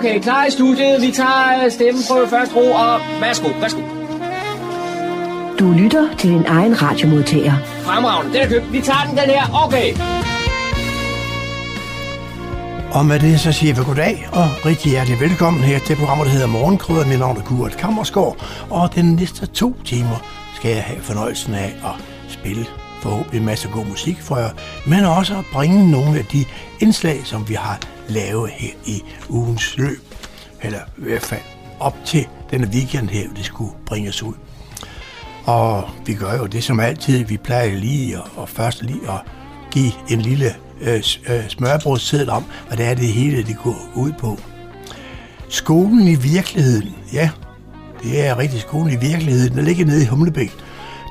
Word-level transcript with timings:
Okay, 0.00 0.20
klar 0.20 0.46
i 0.46 0.50
studiet. 0.50 1.02
Vi 1.02 1.10
tager 1.10 1.64
øh, 1.64 1.70
stemmen 1.70 2.02
på 2.10 2.26
første 2.30 2.54
ro, 2.54 2.70
og 2.70 3.00
værsgo, 3.20 3.48
værsgo. 3.60 3.80
Du 5.58 5.72
lytter 5.72 6.16
til 6.18 6.30
din 6.30 6.44
egen 6.46 6.82
radiomodtager. 6.82 7.52
Fremragende, 7.82 8.32
den 8.32 8.42
er 8.42 8.48
købt. 8.48 8.72
Vi 8.72 8.80
tager 8.80 9.04
den, 9.08 9.16
den 9.16 9.30
her. 9.30 9.64
Okay. 9.66 9.88
Og 12.92 13.06
med 13.06 13.20
det 13.20 13.40
så 13.40 13.52
siger 13.52 13.74
vi 13.74 13.80
goddag 13.84 14.28
og 14.32 14.66
rigtig 14.66 14.90
hjertelig 14.90 15.20
velkommen 15.20 15.62
her 15.62 15.78
til 15.78 15.96
programmet, 15.96 16.26
der 16.26 16.32
hedder 16.32 16.46
Morgenkrydder. 16.46 17.06
Mit 17.06 17.18
navn 17.18 17.36
er 17.36 17.42
Kurt 17.42 17.76
Kammersgaard, 17.76 18.36
og 18.70 18.94
den 18.94 19.14
næste 19.14 19.46
to 19.46 19.76
timer 19.84 20.18
skal 20.54 20.70
jeg 20.70 20.82
have 20.82 21.00
fornøjelsen 21.00 21.54
af 21.54 21.74
at 21.84 21.94
spille 22.28 22.66
forhåbentlig 23.02 23.38
en 23.38 23.46
masse 23.46 23.68
god 23.68 23.86
musik 23.86 24.20
for 24.20 24.36
jer, 24.36 24.50
men 24.86 25.04
også 25.04 25.34
at 25.38 25.44
bringe 25.52 25.90
nogle 25.90 26.18
af 26.18 26.24
de 26.24 26.44
indslag, 26.80 27.20
som 27.24 27.48
vi 27.48 27.54
har 27.54 27.78
lave 28.10 28.48
her 28.48 28.72
i 28.86 29.02
ugens 29.28 29.76
løb, 29.76 30.14
eller 30.62 30.78
i 30.98 31.02
hvert 31.02 31.22
fald 31.22 31.40
op 31.80 31.96
til 32.04 32.26
denne 32.50 32.66
weekend 32.66 33.08
her, 33.08 33.28
det 33.36 33.44
skulle 33.44 33.72
bringes 33.86 34.22
ud. 34.22 34.34
Og 35.44 35.88
vi 36.06 36.14
gør 36.14 36.36
jo 36.36 36.46
det 36.46 36.64
som 36.64 36.80
altid, 36.80 37.24
vi 37.24 37.36
plejer 37.36 37.78
lige 37.78 38.16
at, 38.16 38.22
og 38.36 38.48
først 38.48 38.82
lige 38.82 39.10
at 39.10 39.20
give 39.70 39.92
en 40.08 40.20
lille 40.20 40.54
øh, 40.80 41.02
øh, 41.28 42.28
om, 42.28 42.44
hvad 42.68 42.76
det 42.76 42.86
er, 42.86 42.94
det 42.94 43.08
hele 43.08 43.42
det 43.42 43.56
går 43.64 43.76
ud 43.96 44.12
på. 44.12 44.38
Skolen 45.48 46.08
i 46.08 46.14
virkeligheden, 46.14 46.94
ja, 47.12 47.30
det 48.02 48.26
er 48.26 48.38
rigtig 48.38 48.60
skolen 48.60 48.92
i 48.92 48.96
virkeligheden, 48.96 49.56
der 49.56 49.62
ligger 49.62 49.84
nede 49.84 50.02
i 50.02 50.06
Humlebæk. 50.06 50.52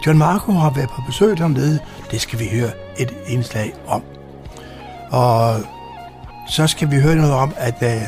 John 0.05 0.17
Marco 0.17 0.51
har 0.51 0.73
været 0.73 0.89
på 0.89 1.01
besøg 1.07 1.37
dernede, 1.37 1.79
det 2.11 2.21
skal 2.21 2.39
vi 2.39 2.47
høre 2.47 2.71
et 2.97 3.13
indslag 3.27 3.73
om. 3.87 4.03
Og 5.11 5.61
så 6.49 6.67
skal 6.67 6.91
vi 6.91 6.99
høre 6.99 7.15
noget 7.15 7.33
om, 7.33 7.53
at 7.57 7.75
uh, 7.81 8.03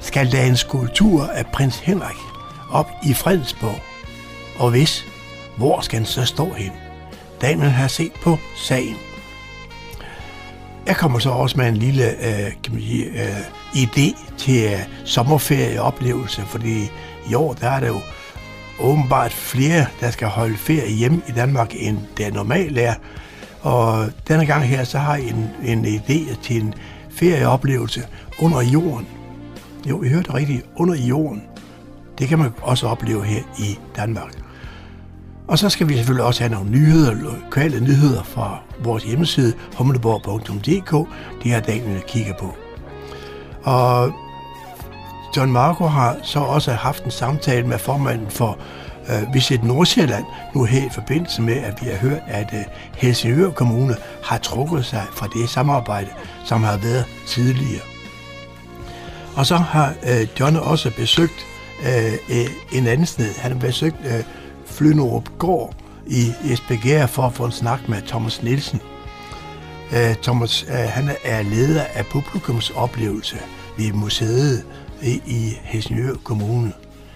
skal 0.00 0.32
der 0.32 0.42
en 0.42 0.56
skulptur 0.56 1.26
af 1.26 1.46
prins 1.46 1.78
Henrik 1.78 2.16
op 2.70 2.90
i 3.02 3.14
Fredensborg. 3.14 3.80
Og 4.58 4.70
hvis, 4.70 5.04
hvor 5.56 5.80
skal 5.80 5.98
den 5.98 6.06
så 6.06 6.24
stå 6.24 6.52
hen? 6.52 6.72
Daniel 7.40 7.70
har 7.70 7.88
set 7.88 8.12
på 8.22 8.38
sagen. 8.56 8.96
Jeg 10.86 10.96
kommer 10.96 11.18
så 11.18 11.30
også 11.30 11.56
med 11.58 11.68
en 11.68 11.76
lille 11.76 12.10
øh, 12.10 12.52
kan 12.62 12.72
man 12.72 12.82
sige, 12.82 13.04
øh, 13.04 13.40
idé 13.74 14.36
til 14.38 14.64
øh, 14.64 14.78
sommerferieoplevelse, 15.04 16.42
fordi 16.42 16.90
i 17.30 17.34
år 17.34 17.52
der 17.52 17.68
er 17.68 17.80
der 17.80 17.86
jo 17.86 18.00
åbenbart 18.80 19.32
flere, 19.32 19.86
der 20.00 20.10
skal 20.10 20.28
holde 20.28 20.56
ferie 20.56 20.92
hjemme 20.92 21.22
i 21.28 21.32
Danmark, 21.32 21.72
end 21.76 21.98
det 22.16 22.34
normalt 22.34 22.78
er. 22.78 22.94
Og 23.60 24.10
denne 24.28 24.46
gang 24.46 24.64
her, 24.64 24.84
så 24.84 24.98
har 24.98 25.16
jeg 25.16 25.26
en, 25.28 25.50
en 25.64 25.84
idé 25.84 26.42
til 26.42 26.62
en 26.62 26.74
ferieoplevelse 27.14 28.02
under 28.42 28.62
jorden. 28.62 29.06
Jo, 29.88 30.02
I 30.02 30.08
hørte 30.08 30.34
rigtigt, 30.34 30.66
under 30.76 30.94
jorden. 30.94 31.42
Det 32.18 32.28
kan 32.28 32.38
man 32.38 32.50
også 32.62 32.86
opleve 32.86 33.24
her 33.24 33.42
i 33.58 33.78
Danmark. 33.96 34.32
Og 35.48 35.58
så 35.58 35.68
skal 35.68 35.88
vi 35.88 35.96
selvfølgelig 35.96 36.24
også 36.24 36.42
have 36.42 36.52
nogle 36.52 36.70
nyheder, 36.70 37.14
lokale 37.14 37.80
nyheder 37.80 38.22
fra 38.22 38.58
vores 38.84 39.04
hjemmeside, 39.04 39.52
humleborg.dk. 39.78 41.08
Det 41.44 41.52
er 41.52 41.60
dagen, 41.60 41.94
vi 41.94 42.00
kigger 42.08 42.34
på. 42.40 42.54
Og 43.62 44.12
John 45.36 45.52
Marco 45.52 45.84
har 45.86 46.16
så 46.22 46.38
også 46.38 46.72
haft 46.72 47.04
en 47.04 47.10
samtale 47.10 47.66
med 47.66 47.78
formanden 47.78 48.30
for 48.30 48.58
Øh, 49.08 49.34
Visit 49.34 49.64
Nordsjælland, 49.64 50.24
nu 50.54 50.64
her 50.64 50.86
i 50.86 50.90
forbindelse 50.94 51.42
med, 51.42 51.56
at 51.56 51.82
vi 51.82 51.86
har 51.86 51.96
hørt, 51.96 52.22
at 52.26 52.54
øh, 52.54 52.64
Helsingør 52.96 53.50
Kommune 53.50 53.96
har 54.24 54.38
trukket 54.38 54.84
sig 54.84 55.02
fra 55.12 55.28
det 55.34 55.50
samarbejde, 55.50 56.10
som 56.44 56.62
har 56.62 56.76
været 56.76 57.04
tidligere. 57.26 57.82
Og 59.36 59.46
så 59.46 59.56
har 59.56 59.94
øh, 60.02 60.26
John 60.40 60.56
også 60.56 60.90
besøgt 60.96 61.46
øh, 61.86 62.12
øh 62.30 62.46
en 62.72 62.86
anden 62.86 63.06
sted. 63.06 63.34
Han 63.38 63.52
har 63.52 63.58
besøgt 63.58 63.96
øh, 64.04 64.24
Gård 65.38 65.74
i 66.06 66.32
Esbjerg 66.44 67.08
for 67.08 67.22
at 67.22 67.32
få 67.32 67.44
en 67.44 67.52
snak 67.52 67.88
med 67.88 68.02
Thomas 68.02 68.42
Nielsen. 68.42 68.80
Øh, 69.92 70.14
Thomas 70.22 70.66
øh, 70.68 70.74
han 70.74 71.10
er 71.24 71.42
leder 71.42 71.84
af 71.94 72.06
publikumsoplevelse 72.06 73.36
ved 73.78 73.92
museet 73.92 74.64
i, 75.02 75.20
i 75.26 75.58
Helsingør 75.62 76.14
Kommune. 76.24 76.72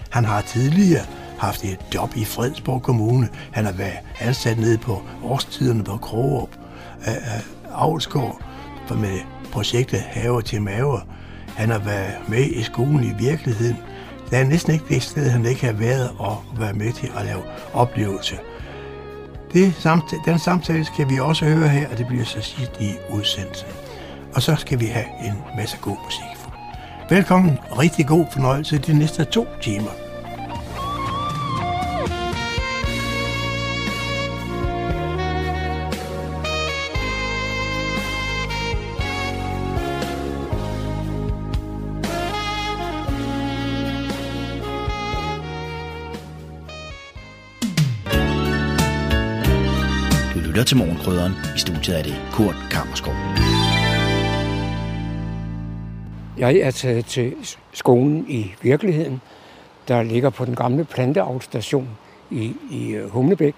Han 0.09 0.25
har 0.25 0.41
tidligere 0.41 1.05
haft 1.39 1.63
et 1.63 1.79
job 1.95 2.15
i 2.15 2.25
Fredsborg 2.25 2.81
Kommune. 2.81 3.29
Han 3.51 3.65
har 3.65 3.71
været 3.71 3.97
ansat 4.19 4.57
nede 4.57 4.77
på 4.77 5.01
årstiderne 5.23 5.83
på 5.83 5.97
Krogerup, 5.97 6.49
øh, 7.07 7.13
øh, 7.13 7.81
Avlsgård, 7.81 8.41
med 8.95 9.19
projektet 9.51 9.99
Haver 9.99 10.41
til 10.41 10.61
Maver. 10.61 10.99
Han 11.55 11.69
har 11.69 11.79
været 11.79 12.13
med 12.27 12.45
i 12.45 12.63
skolen 12.63 13.03
i 13.03 13.13
virkeligheden. 13.23 13.77
Der 14.31 14.37
er 14.37 14.43
næsten 14.43 14.73
ikke 14.73 14.85
det 14.89 15.03
sted, 15.03 15.29
han 15.29 15.45
ikke 15.45 15.65
har 15.65 15.73
været 15.73 16.11
og 16.17 16.43
været 16.57 16.75
med 16.75 16.93
til 16.93 17.11
at 17.17 17.25
lave 17.25 17.41
oplevelse. 17.73 18.37
Det, 19.53 19.73
samtale, 19.79 20.21
den 20.25 20.39
samtale 20.39 20.85
skal 20.85 21.09
vi 21.09 21.19
også 21.19 21.45
høre 21.45 21.69
her, 21.69 21.89
og 21.91 21.97
det 21.97 22.07
bliver 22.07 22.25
så 22.25 22.41
sidst 22.41 22.71
i 22.81 22.91
udsendelsen. 23.09 23.67
Og 24.35 24.41
så 24.41 24.55
skal 24.55 24.79
vi 24.79 24.85
have 24.85 25.05
en 25.25 25.33
masse 25.57 25.77
god 25.81 25.97
musik. 26.05 26.39
Velkommen, 27.09 27.59
rigtig 27.79 28.07
god 28.07 28.25
fornøjelse 28.31 28.77
de 28.77 28.93
næste 28.93 29.23
to 29.23 29.45
timer. 29.61 30.08
Lytter 50.59 50.67
til 50.67 50.77
Morgenkrydderen. 50.77 51.33
I 51.55 51.59
studiet 51.59 51.99
er 51.99 52.03
det 52.03 52.15
Kurt 52.31 52.55
Kammerskov. 52.71 53.13
Jeg 56.37 56.55
er 56.55 56.71
taget 56.71 57.05
til 57.05 57.35
skolen 57.73 58.25
i 58.27 58.53
virkeligheden, 58.61 59.21
der 59.87 60.03
ligger 60.03 60.29
på 60.29 60.45
den 60.45 60.55
gamle 60.55 60.85
planteavlstation 60.85 61.89
i, 62.31 62.55
i 62.71 62.91
øh, 62.91 63.09
Humlebæk. 63.09 63.55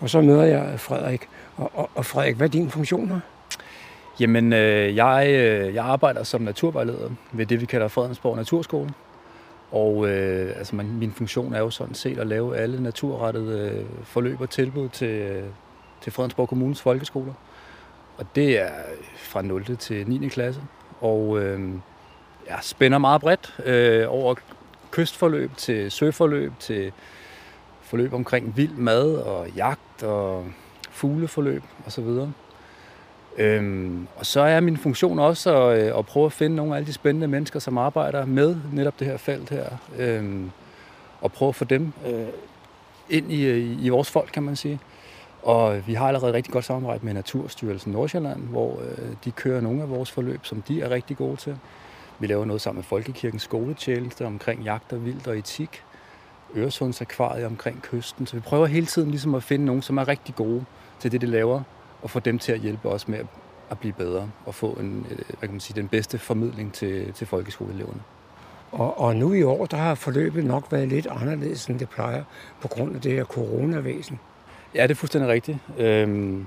Og 0.00 0.10
så 0.10 0.20
møder 0.20 0.44
jeg 0.44 0.80
Frederik. 0.80 1.20
Og, 1.56 1.70
og, 1.74 1.90
og 1.94 2.06
Frederik, 2.06 2.36
hvad 2.36 2.46
er 2.46 2.50
din 2.50 2.70
funktion 2.70 3.08
her? 3.08 3.20
Jamen, 4.20 4.52
øh, 4.52 4.96
jeg, 4.96 5.26
øh, 5.28 5.74
jeg 5.74 5.84
arbejder 5.84 6.22
som 6.22 6.40
naturvejleder 6.40 7.10
ved 7.32 7.46
det, 7.46 7.60
vi 7.60 7.66
kalder 7.66 7.88
Fredensborg 7.88 8.36
Naturskole. 8.36 8.90
Og 9.72 10.08
øh, 10.08 10.52
altså, 10.58 10.76
man, 10.76 10.86
min 10.86 11.12
funktion 11.12 11.54
er 11.54 11.58
jo 11.58 11.70
sådan 11.70 11.94
set 11.94 12.18
at 12.18 12.26
lave 12.26 12.56
alle 12.56 12.82
naturrettede 12.82 13.70
øh, 13.70 13.84
forløb 14.04 14.40
og 14.40 14.50
tilbud 14.50 14.88
til, 14.88 15.08
øh, 15.08 15.44
til 16.04 16.12
Fredensborg 16.12 16.48
Kommunes 16.48 16.80
folkeskoler. 16.82 17.32
Og 18.16 18.26
det 18.34 18.60
er 18.60 18.70
fra 19.16 19.42
0. 19.42 19.76
til 19.76 20.08
9. 20.08 20.28
klasse. 20.28 20.60
Og 21.00 21.42
øh, 21.42 21.60
jeg 22.48 22.58
spænder 22.62 22.98
meget 22.98 23.20
bredt 23.20 23.56
øh, 23.64 24.04
over 24.08 24.34
kystforløb 24.90 25.56
til 25.56 25.90
søforløb 25.90 26.52
til 26.58 26.92
forløb 27.82 28.12
omkring 28.12 28.56
vild 28.56 28.72
mad 28.72 29.14
og 29.14 29.48
jagt 29.50 30.02
og 30.02 30.46
fugleforløb 30.90 31.62
osv. 31.86 32.08
Øhm, 33.38 34.08
og 34.16 34.26
så 34.26 34.40
er 34.40 34.60
min 34.60 34.76
funktion 34.76 35.18
også 35.18 35.56
at, 35.56 35.82
øh, 35.82 35.98
at 35.98 36.06
prøve 36.06 36.26
at 36.26 36.32
finde 36.32 36.56
nogle 36.56 36.72
af 36.72 36.76
alle 36.76 36.86
de 36.86 36.92
spændende 36.92 37.28
mennesker, 37.28 37.58
som 37.58 37.78
arbejder 37.78 38.24
med 38.26 38.56
netop 38.72 38.98
det 38.98 39.06
her 39.06 39.16
felt 39.16 39.50
her. 39.50 39.66
Øhm, 39.98 40.50
og 41.20 41.32
prøve 41.32 41.48
at 41.48 41.54
få 41.54 41.64
dem 41.64 41.92
øh, 42.06 42.26
ind 43.10 43.32
i, 43.32 43.44
øh, 43.44 43.84
i 43.84 43.88
vores 43.88 44.10
folk, 44.10 44.30
kan 44.32 44.42
man 44.42 44.56
sige. 44.56 44.80
Og 45.44 45.86
vi 45.86 45.94
har 45.94 46.08
allerede 46.08 46.32
rigtig 46.32 46.52
godt 46.52 46.64
samarbejde 46.64 47.06
med 47.06 47.14
Naturstyrelsen 47.14 47.92
Nordsjælland, 47.92 48.40
hvor 48.40 48.80
øh, 48.80 49.08
de 49.24 49.30
kører 49.30 49.60
nogle 49.60 49.82
af 49.82 49.90
vores 49.90 50.10
forløb, 50.10 50.44
som 50.44 50.62
de 50.62 50.82
er 50.82 50.90
rigtig 50.90 51.16
gode 51.16 51.36
til. 51.36 51.56
Vi 52.18 52.26
laver 52.26 52.44
noget 52.44 52.62
sammen 52.62 52.78
med 52.78 52.84
Folkekirkens 52.84 53.42
skoletjeneste 53.42 54.26
omkring 54.26 54.62
jagt 54.62 54.92
og 54.92 55.04
vildt 55.04 55.26
og 55.26 55.38
etik. 55.38 55.82
Øresundsakvariet 56.56 57.46
omkring 57.46 57.82
kysten. 57.82 58.26
Så 58.26 58.36
vi 58.36 58.40
prøver 58.40 58.66
hele 58.66 58.86
tiden 58.86 59.10
ligesom 59.10 59.34
at 59.34 59.42
finde 59.42 59.64
nogen, 59.64 59.82
som 59.82 59.98
er 59.98 60.08
rigtig 60.08 60.34
gode 60.34 60.64
til 61.00 61.12
det, 61.12 61.20
de 61.20 61.26
laver, 61.26 61.62
og 62.02 62.10
få 62.10 62.20
dem 62.20 62.38
til 62.38 62.52
at 62.52 62.60
hjælpe 62.60 62.88
os 62.88 63.08
med 63.08 63.18
at 63.70 63.78
blive 63.78 63.92
bedre 63.92 64.30
og 64.46 64.54
få 64.54 64.70
en, 64.70 65.06
øh, 65.10 65.16
hvad 65.16 65.36
kan 65.40 65.50
man 65.50 65.60
sige, 65.60 65.80
den 65.80 65.88
bedste 65.88 66.18
formidling 66.18 66.72
til, 66.72 67.12
til 67.12 67.26
folkeskoleeleverne. 67.26 68.00
Og, 68.72 69.00
og 69.00 69.16
nu 69.16 69.32
i 69.32 69.42
år, 69.42 69.66
der 69.66 69.76
har 69.76 69.94
forløbet 69.94 70.44
nok 70.44 70.72
været 70.72 70.88
lidt 70.88 71.06
anderledes, 71.06 71.66
end 71.66 71.78
det 71.78 71.88
plejer, 71.88 72.24
på 72.60 72.68
grund 72.68 72.94
af 72.94 73.00
det 73.00 73.12
her 73.12 73.24
coronavæsen. 73.24 74.18
Ja, 74.74 74.82
det 74.82 74.90
er 74.90 74.94
fuldstændig 74.94 75.30
rigtigt. 75.30 75.58
Øhm, 75.78 76.46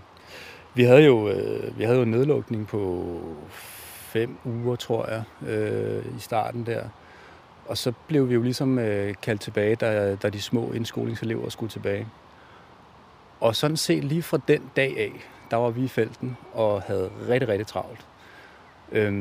vi 0.74 0.84
havde 0.84 1.04
jo 1.04 1.30
øh, 1.30 1.78
vi 1.78 1.84
havde 1.84 1.98
jo 1.98 2.04
en 2.04 2.12
nedlukning 2.12 2.68
på 2.68 3.06
fem 3.98 4.38
uger, 4.46 4.76
tror 4.76 5.10
jeg, 5.10 5.50
øh, 5.50 6.06
i 6.18 6.20
starten 6.20 6.66
der. 6.66 6.84
Og 7.68 7.78
så 7.78 7.94
blev 8.08 8.30
vi 8.30 8.34
jo 8.34 8.42
ligesom 8.42 8.80
øh, 8.80 9.14
kaldt 9.22 9.42
tilbage, 9.42 9.76
da, 9.76 10.16
da 10.16 10.30
de 10.30 10.42
små 10.42 10.72
indskolingselever 10.72 11.50
skulle 11.50 11.70
tilbage. 11.70 12.08
Og 13.40 13.56
sådan 13.56 13.78
set 13.78 14.04
lige 14.04 14.24
fra 14.24 14.40
den 14.48 14.62
dag 14.76 14.98
af, 14.98 15.12
der 15.52 15.58
var 15.58 15.70
vi 15.70 15.84
i 15.84 15.88
felten 15.88 16.38
og 16.54 16.82
havde 16.82 17.10
rigtig, 17.30 17.50
rigtig 17.50 17.68
travlt. 17.68 18.06
Øhm, 18.92 19.16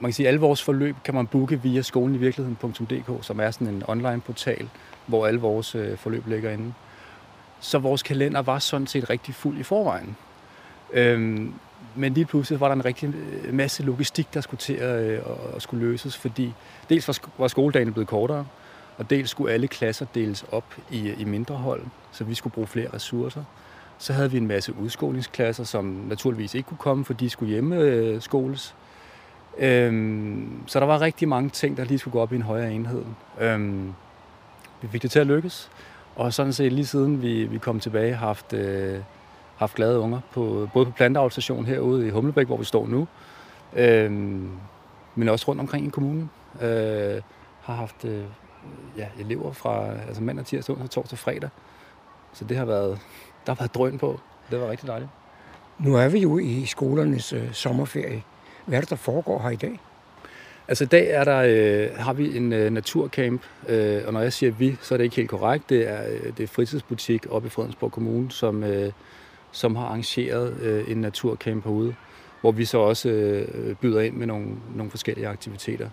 man 0.00 0.04
kan 0.04 0.12
sige, 0.12 0.26
at 0.26 0.28
alle 0.28 0.40
vores 0.40 0.62
forløb 0.62 0.96
kan 1.04 1.14
man 1.14 1.26
booke 1.26 1.62
via 1.62 1.82
skolen 1.82 2.14
i 2.14 2.18
virkeligheden.dk, 2.18 3.24
som 3.24 3.40
er 3.40 3.50
sådan 3.50 3.66
en 3.66 3.82
online 3.88 4.20
portal, 4.20 4.68
hvor 5.06 5.26
alle 5.26 5.40
vores 5.40 5.74
øh, 5.74 5.98
forløb 5.98 6.26
ligger 6.26 6.50
inde. 6.50 6.74
Så 7.64 7.78
vores 7.78 8.02
kalender 8.02 8.42
var 8.42 8.58
sådan 8.58 8.86
set 8.86 9.10
rigtig 9.10 9.34
fuld 9.34 9.58
i 9.58 9.62
forvejen. 9.62 10.16
Øhm, 10.92 11.54
men 11.94 12.14
lige 12.14 12.26
pludselig 12.26 12.60
var 12.60 12.68
der 12.68 12.74
en 12.74 12.84
rigtig 12.84 13.14
øh, 13.14 13.54
masse 13.54 13.82
logistik, 13.82 14.34
der 14.34 14.40
skulle 14.40 14.58
til 14.58 14.72
at, 14.72 15.02
øh, 15.02 15.20
at 15.56 15.62
skulle 15.62 15.86
løses, 15.86 16.16
fordi 16.16 16.54
dels 16.88 17.08
var, 17.08 17.18
var 17.38 17.48
skoledagen 17.48 17.92
blevet 17.92 18.08
kortere, 18.08 18.46
og 18.98 19.10
dels 19.10 19.30
skulle 19.30 19.52
alle 19.52 19.68
klasser 19.68 20.06
deles 20.14 20.44
op 20.52 20.64
i, 20.90 21.08
øh, 21.08 21.20
i 21.20 21.24
mindre 21.24 21.54
hold, 21.54 21.82
så 22.12 22.24
vi 22.24 22.34
skulle 22.34 22.52
bruge 22.52 22.66
flere 22.66 22.88
ressourcer. 22.94 23.44
Så 23.98 24.12
havde 24.12 24.30
vi 24.30 24.36
en 24.36 24.46
masse 24.46 24.74
udskolingsklasser, 24.74 25.64
som 25.64 25.84
naturligvis 25.84 26.54
ikke 26.54 26.68
kunne 26.68 26.78
komme, 26.78 27.04
for 27.04 27.14
de 27.14 27.30
skulle 27.30 27.52
hjemme 27.52 27.76
øh, 27.76 28.20
skoles. 28.20 28.74
Øhm, 29.58 30.62
så 30.66 30.80
der 30.80 30.86
var 30.86 31.00
rigtig 31.00 31.28
mange 31.28 31.50
ting, 31.50 31.76
der 31.76 31.84
lige 31.84 31.98
skulle 31.98 32.12
gå 32.12 32.20
op 32.20 32.32
i 32.32 32.36
en 32.36 32.42
højere 32.42 32.72
enhed. 32.72 33.04
Øhm, 33.40 33.94
vi 34.82 34.88
fik 34.88 35.02
det 35.02 35.10
til 35.10 35.18
at 35.18 35.26
lykkes, 35.26 35.70
og 36.16 36.32
sådan 36.32 36.52
set 36.52 36.72
lige 36.72 36.86
siden 36.86 37.22
vi, 37.22 37.44
vi 37.44 37.58
kom 37.58 37.80
tilbage, 37.80 38.14
har 38.14 38.26
haft, 38.26 38.52
øh, 38.52 38.98
haft 39.56 39.74
glade 39.74 39.98
unger, 39.98 40.20
på, 40.32 40.68
både 40.74 40.86
på 40.86 40.92
planteavlstationen 40.92 41.66
herude 41.66 42.06
i 42.06 42.10
Humlebæk, 42.10 42.46
hvor 42.46 42.56
vi 42.56 42.64
står 42.64 42.86
nu, 42.86 43.08
øh, 43.76 44.12
men 45.14 45.28
også 45.28 45.48
rundt 45.48 45.60
omkring 45.60 45.86
i 45.86 45.90
kommunen. 45.90 46.30
Øh, 46.60 47.22
har 47.62 47.74
haft 47.74 48.04
øh, 48.04 48.24
ja, 48.96 49.06
elever 49.20 49.52
fra 49.52 49.90
altså 50.06 50.22
mandag, 50.22 50.46
tirsdag, 50.46 50.74
onsdag, 50.74 50.90
torsdag 50.90 51.14
og 51.14 51.18
fredag. 51.18 51.50
Så 52.32 52.44
det 52.44 52.56
har 52.56 52.64
været, 52.64 52.98
der 53.46 53.52
har 53.52 53.56
været 53.58 53.74
drøn 53.74 53.98
på. 53.98 54.20
Det 54.50 54.60
var 54.60 54.70
rigtig 54.70 54.88
dejligt. 54.88 55.10
Nu 55.78 55.94
er 55.94 56.08
vi 56.08 56.18
jo 56.18 56.38
i 56.38 56.64
skolernes 56.64 57.32
øh, 57.32 57.52
sommerferie. 57.52 58.22
Hvad 58.66 58.78
er 58.78 58.80
det, 58.80 58.90
der 58.90 58.96
foregår 58.96 59.42
her 59.42 59.50
i 59.50 59.56
dag? 59.56 59.80
Altså 60.68 60.84
i 60.84 60.86
dag 60.86 61.10
er 61.10 61.24
der, 61.24 61.38
øh, 61.38 61.98
har 61.98 62.12
vi 62.12 62.36
en 62.36 62.52
øh, 62.52 62.72
naturcamp, 62.72 63.42
øh, 63.68 64.02
og 64.06 64.12
når 64.12 64.20
jeg 64.20 64.32
siger 64.32 64.52
vi, 64.52 64.76
så 64.80 64.94
er 64.94 64.96
det 64.96 65.04
ikke 65.04 65.16
helt 65.16 65.30
korrekt. 65.30 65.70
Det 65.70 65.88
er, 65.88 66.02
øh, 66.08 66.32
det 66.36 66.42
er 66.42 66.46
fritidsbutik 66.46 67.26
oppe 67.30 67.46
i 67.46 67.50
Fredensborg 67.50 67.92
Kommune, 67.92 68.30
som, 68.30 68.64
øh, 68.64 68.92
som 69.52 69.76
har 69.76 69.84
arrangeret 69.84 70.60
øh, 70.62 70.90
en 70.90 70.96
naturcamp 70.96 71.64
herude, 71.64 71.94
hvor 72.40 72.52
vi 72.52 72.64
så 72.64 72.78
også 72.78 73.08
øh, 73.08 73.74
byder 73.76 74.00
ind 74.00 74.14
med 74.14 74.26
nogle, 74.26 74.48
nogle 74.74 74.90
forskellige 74.90 75.28
aktiviteter. 75.28 75.88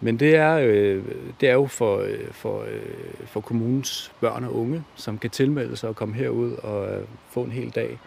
Men 0.00 0.16
det 0.16 0.36
er, 0.36 0.56
øh, 0.56 1.04
det 1.40 1.48
er 1.48 1.54
jo 1.54 1.66
for, 1.66 1.98
øh, 1.98 2.30
for, 2.30 2.62
øh, 2.62 3.26
for 3.26 3.40
kommunens 3.40 4.12
børn 4.20 4.44
og 4.44 4.56
unge, 4.56 4.84
som 4.94 5.18
kan 5.18 5.30
tilmelde 5.30 5.76
sig 5.76 5.88
og 5.88 5.96
komme 5.96 6.14
herud 6.14 6.52
og 6.52 6.94
øh, 6.94 7.04
få 7.30 7.42
en 7.42 7.52
hel 7.52 7.70
dag 7.70 7.98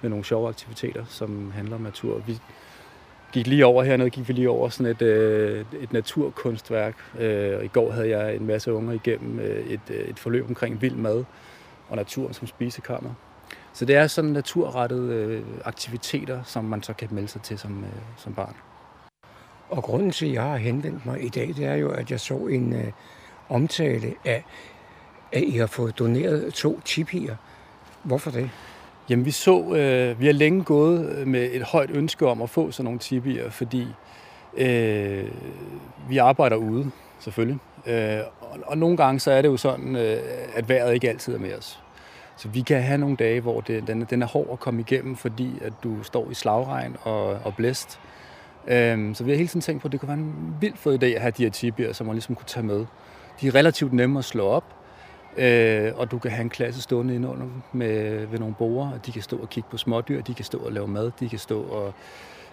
med 0.00 0.10
nogle 0.10 0.24
sjove 0.24 0.48
aktiviteter, 0.48 1.04
som 1.08 1.52
handler 1.54 1.76
om 1.76 1.82
natur. 1.82 2.22
Vi 2.26 2.38
gik 3.32 3.46
lige 3.46 3.66
over 3.66 3.82
hernede, 3.82 4.10
gik 4.10 4.28
vi 4.28 4.32
lige 4.32 4.50
over 4.50 4.68
sådan 4.68 4.90
et, 4.90 5.02
øh, 5.02 5.64
et 5.80 5.92
naturkunstværk. 5.92 6.94
Øh, 7.18 7.58
og 7.58 7.64
I 7.64 7.68
går 7.68 7.90
havde 7.90 8.08
jeg 8.08 8.36
en 8.36 8.46
masse 8.46 8.72
unger 8.72 8.92
igennem 8.92 9.38
øh, 9.38 9.66
et, 9.66 9.80
øh, 9.90 10.08
et 10.08 10.18
forløb 10.18 10.48
omkring 10.48 10.82
vild 10.82 10.94
mad 10.94 11.24
og 11.88 11.96
natur 11.96 12.32
som 12.32 12.46
spisekammer. 12.46 13.10
Så 13.72 13.84
det 13.84 13.96
er 13.96 14.06
sådan 14.06 14.30
naturrettede 14.30 15.14
øh, 15.14 15.42
aktiviteter, 15.64 16.42
som 16.42 16.64
man 16.64 16.82
så 16.82 16.92
kan 16.92 17.08
melde 17.10 17.28
sig 17.28 17.42
til 17.42 17.58
som, 17.58 17.84
øh, 17.84 17.90
som 18.16 18.34
barn. 18.34 18.54
Og 19.68 19.82
grunden 19.82 20.10
til, 20.10 20.26
at 20.26 20.32
jeg 20.32 20.42
har 20.42 20.56
henvendt 20.56 21.06
mig 21.06 21.24
i 21.24 21.28
dag, 21.28 21.48
det 21.48 21.64
er 21.64 21.74
jo, 21.74 21.90
at 21.90 22.10
jeg 22.10 22.20
så 22.20 22.34
en 22.34 22.72
øh, 22.72 22.92
omtale 23.48 24.14
af, 24.24 24.44
at 25.32 25.42
I 25.42 25.56
har 25.56 25.66
fået 25.66 25.98
doneret 25.98 26.54
to 26.54 26.80
tipier. 26.84 27.36
Hvorfor 28.02 28.30
det? 28.30 28.50
Jamen 29.10 29.24
vi 29.24 29.30
så, 29.30 29.74
øh, 29.74 30.20
vi 30.20 30.26
har 30.26 30.32
længe 30.32 30.64
gået 30.64 31.08
øh, 31.08 31.26
med 31.26 31.48
et 31.52 31.62
højt 31.62 31.90
ønske 31.90 32.26
om 32.26 32.42
at 32.42 32.50
få 32.50 32.70
sådan 32.70 32.84
nogle 32.84 32.98
tipier, 32.98 33.50
fordi 33.50 33.86
øh, 34.56 35.28
vi 36.08 36.18
arbejder 36.18 36.56
ude, 36.56 36.90
selvfølgelig. 37.20 37.58
Øh, 37.86 38.18
og, 38.40 38.58
og 38.66 38.78
nogle 38.78 38.96
gange 38.96 39.20
så 39.20 39.30
er 39.30 39.42
det 39.42 39.48
jo 39.48 39.56
sådan, 39.56 39.96
øh, 39.96 40.18
at 40.54 40.68
vejret 40.68 40.94
ikke 40.94 41.08
altid 41.08 41.34
er 41.34 41.38
med 41.38 41.54
os. 41.58 41.80
Så 42.36 42.48
vi 42.48 42.60
kan 42.60 42.82
have 42.82 42.98
nogle 42.98 43.16
dage, 43.16 43.40
hvor 43.40 43.60
det, 43.60 43.86
den, 43.86 44.06
den 44.10 44.22
er 44.22 44.26
hård 44.26 44.48
at 44.52 44.60
komme 44.60 44.80
igennem, 44.80 45.16
fordi 45.16 45.50
at 45.62 45.72
du 45.82 46.02
står 46.02 46.30
i 46.30 46.34
slagregn 46.34 46.96
og, 47.02 47.26
og 47.26 47.54
blæst. 47.56 48.00
Øhm, 48.68 49.14
så 49.14 49.24
vi 49.24 49.30
har 49.30 49.36
hele 49.36 49.48
tiden 49.48 49.60
tænkt 49.60 49.82
på, 49.82 49.88
at 49.88 49.92
det 49.92 50.00
kunne 50.00 50.08
være 50.08 50.18
en 50.18 50.56
vild 50.60 50.76
fed 50.76 51.02
idé 51.02 51.06
at 51.06 51.20
have 51.20 51.32
de 51.36 51.42
her 51.42 51.50
tibier, 51.50 51.92
som 51.92 52.06
man 52.06 52.14
ligesom 52.14 52.34
kunne 52.34 52.46
tage 52.46 52.66
med. 52.66 52.86
De 53.40 53.48
er 53.48 53.54
relativt 53.54 53.92
nemme 53.92 54.18
at 54.18 54.24
slå 54.24 54.46
op, 54.46 54.79
øh, 55.40 55.92
og 55.96 56.10
du 56.10 56.18
kan 56.18 56.30
have 56.30 56.42
en 56.42 56.50
klasse 56.50 56.82
stående 56.82 57.14
inde 57.14 57.28
under 57.28 57.46
med, 57.72 58.26
ved 58.26 58.38
nogle 58.38 58.54
borer, 58.54 58.92
og 58.92 59.06
de 59.06 59.12
kan 59.12 59.22
stå 59.22 59.36
og 59.36 59.48
kigge 59.48 59.68
på 59.70 59.76
smådyr, 59.76 60.22
de 60.22 60.34
kan 60.34 60.44
stå 60.44 60.58
og 60.58 60.72
lave 60.72 60.88
mad, 60.88 61.10
de 61.20 61.28
kan 61.28 61.38
stå 61.38 61.62
og 61.62 61.94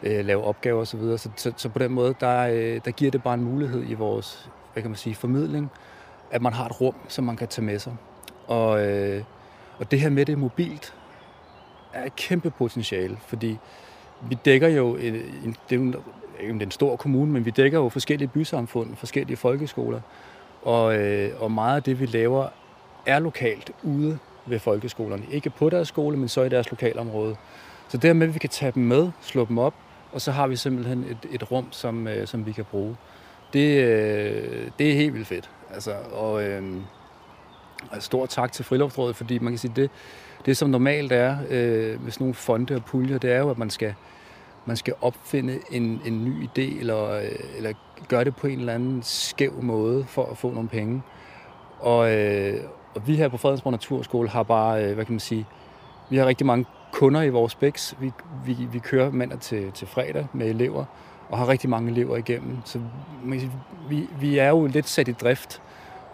øh, 0.03 0.25
lave 0.25 0.43
opgaver 0.43 0.81
osv. 0.81 0.99
Så, 0.99 1.17
så, 1.17 1.29
så, 1.35 1.53
så 1.57 1.69
på 1.69 1.79
den 1.79 1.91
måde, 1.91 2.15
der, 2.19 2.47
øh, 2.47 2.81
der 2.85 2.91
giver 2.91 3.11
det 3.11 3.23
bare 3.23 3.33
en 3.33 3.43
mulighed 3.43 3.83
i 3.89 3.93
vores 3.93 4.49
hvad 4.77 4.81
kan 4.81 4.91
man 4.91 4.97
sige, 4.97 5.15
formidling, 5.15 5.71
at 6.31 6.41
man 6.41 6.53
har 6.53 6.65
et 6.65 6.81
rum, 6.81 6.95
som 7.07 7.23
man 7.23 7.37
kan 7.37 7.47
tage 7.47 7.65
med 7.65 7.79
sig. 7.79 7.95
Og, 8.47 8.87
øh, 8.87 9.23
og 9.79 9.91
det 9.91 9.99
her 9.99 10.09
med 10.09 10.25
det 10.25 10.37
mobilt 10.37 10.93
er 11.93 12.05
et 12.05 12.15
kæmpe 12.15 12.49
potentiale, 12.49 13.17
fordi 13.27 13.57
vi 14.21 14.37
dækker 14.45 14.67
jo, 14.67 14.95
en, 14.95 15.15
en, 15.15 15.55
det 15.69 15.75
er 15.75 15.79
jo 15.79 15.93
en, 16.39 16.61
en 16.61 16.71
stor 16.71 16.95
kommune, 16.95 17.31
men 17.31 17.45
vi 17.45 17.51
dækker 17.51 17.79
jo 17.79 17.89
forskellige 17.89 18.27
bysamfund, 18.27 18.95
forskellige 18.95 19.37
folkeskoler. 19.37 20.01
Og, 20.61 20.97
øh, 20.97 21.41
og 21.41 21.51
meget 21.51 21.75
af 21.75 21.83
det, 21.83 21.99
vi 21.99 22.05
laver, 22.05 22.47
er 23.07 23.19
lokalt 23.19 23.71
ude 23.83 24.19
ved 24.45 24.59
folkeskolerne. 24.59 25.23
Ikke 25.31 25.49
på 25.49 25.69
deres 25.69 25.87
skole, 25.87 26.17
men 26.17 26.27
så 26.27 26.43
i 26.43 26.49
deres 26.49 26.71
lokalområde. 26.71 27.35
Så 27.87 27.97
dermed, 27.97 28.27
at 28.27 28.33
vi 28.33 28.39
kan 28.39 28.49
tage 28.49 28.71
dem 28.71 28.83
med, 28.83 29.11
slå 29.21 29.45
dem 29.45 29.57
op, 29.57 29.73
og 30.11 30.21
så 30.21 30.31
har 30.31 30.47
vi 30.47 30.55
simpelthen 30.55 31.03
et, 31.03 31.17
et 31.31 31.51
rum, 31.51 31.67
som, 31.71 32.07
øh, 32.07 32.27
som 32.27 32.45
vi 32.45 32.51
kan 32.51 32.65
bruge. 32.65 32.95
Det, 33.53 33.83
øh, 33.83 34.71
det 34.79 34.91
er 34.91 34.95
helt 34.95 35.13
vildt 35.13 35.27
fedt. 35.27 35.49
Altså, 35.73 35.95
og 36.11 36.43
øh, 36.43 36.63
stor 37.99 38.25
tak 38.25 38.51
til 38.51 38.65
Friluftsrådet, 38.65 39.15
fordi 39.15 39.39
man 39.39 39.51
kan 39.51 39.57
sige, 39.57 39.73
det, 39.75 39.89
det 40.45 40.57
som 40.57 40.69
normalt 40.69 41.11
er 41.11 41.37
øh, 41.49 42.03
med 42.03 42.11
sådan 42.11 42.23
nogle 42.23 42.33
fonde 42.33 42.75
og 42.75 42.85
puljer, 42.85 43.17
det 43.17 43.31
er 43.31 43.39
jo, 43.39 43.49
at 43.49 43.57
man 43.57 43.69
skal, 43.69 43.93
man 44.65 44.77
skal 44.77 44.93
opfinde 45.01 45.59
en, 45.71 46.01
en 46.05 46.25
ny 46.25 46.43
idé, 46.43 46.79
eller, 46.79 47.09
øh, 47.09 47.57
eller 47.57 47.73
gøre 48.07 48.23
det 48.23 48.35
på 48.35 48.47
en 48.47 48.59
eller 48.59 48.73
anden 48.73 49.03
skæv 49.03 49.61
måde 49.61 50.05
for 50.05 50.25
at 50.25 50.37
få 50.37 50.51
nogle 50.51 50.69
penge. 50.69 51.01
Og, 51.79 52.15
øh, 52.15 52.59
og 52.97 53.07
vi 53.07 53.15
her 53.15 53.27
på 53.27 53.37
Fredensborg 53.37 53.71
Naturskole 53.71 54.29
har 54.29 54.43
bare, 54.43 54.83
øh, 54.83 54.95
hvad 54.95 55.05
kan 55.05 55.13
man 55.13 55.19
sige, 55.19 55.45
vi 56.09 56.17
har 56.17 56.25
rigtig 56.25 56.47
mange 56.47 56.65
kunder 56.91 57.21
i 57.21 57.29
vores 57.29 57.55
bæks. 57.55 57.95
Vi, 57.99 58.11
vi, 58.45 58.57
vi 58.71 58.79
kører 58.79 59.11
mandag 59.11 59.39
til, 59.39 59.71
til 59.71 59.87
fredag 59.87 60.27
med 60.33 60.47
elever, 60.47 60.85
og 61.29 61.37
har 61.37 61.47
rigtig 61.47 61.69
mange 61.69 61.91
elever 61.91 62.17
igennem. 62.17 62.57
Så 62.65 62.79
man 63.23 63.39
kan 63.39 63.39
sige, 63.39 63.51
vi, 63.89 64.09
vi 64.19 64.37
er 64.37 64.49
jo 64.49 64.65
lidt 64.65 64.87
sat 64.87 65.07
i 65.07 65.11
drift 65.11 65.61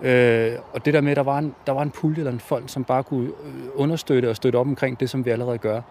Øh, 0.01 0.59
og 0.73 0.85
det 0.85 0.93
der 0.93 1.01
med, 1.01 1.11
at 1.11 1.17
der 1.17 1.23
var, 1.23 1.37
en, 1.37 1.55
der 1.65 1.71
var 1.71 1.81
en 1.81 1.91
pulje 1.91 2.17
eller 2.17 2.31
en 2.31 2.39
fond, 2.39 2.67
som 2.67 2.83
bare 2.83 3.03
kunne 3.03 3.27
øh, 3.27 3.65
understøtte 3.75 4.29
og 4.29 4.35
støtte 4.35 4.57
op 4.57 4.67
omkring 4.67 4.99
det, 4.99 5.09
som 5.09 5.25
vi 5.25 5.29
allerede 5.29 5.57
gør, 5.57 5.81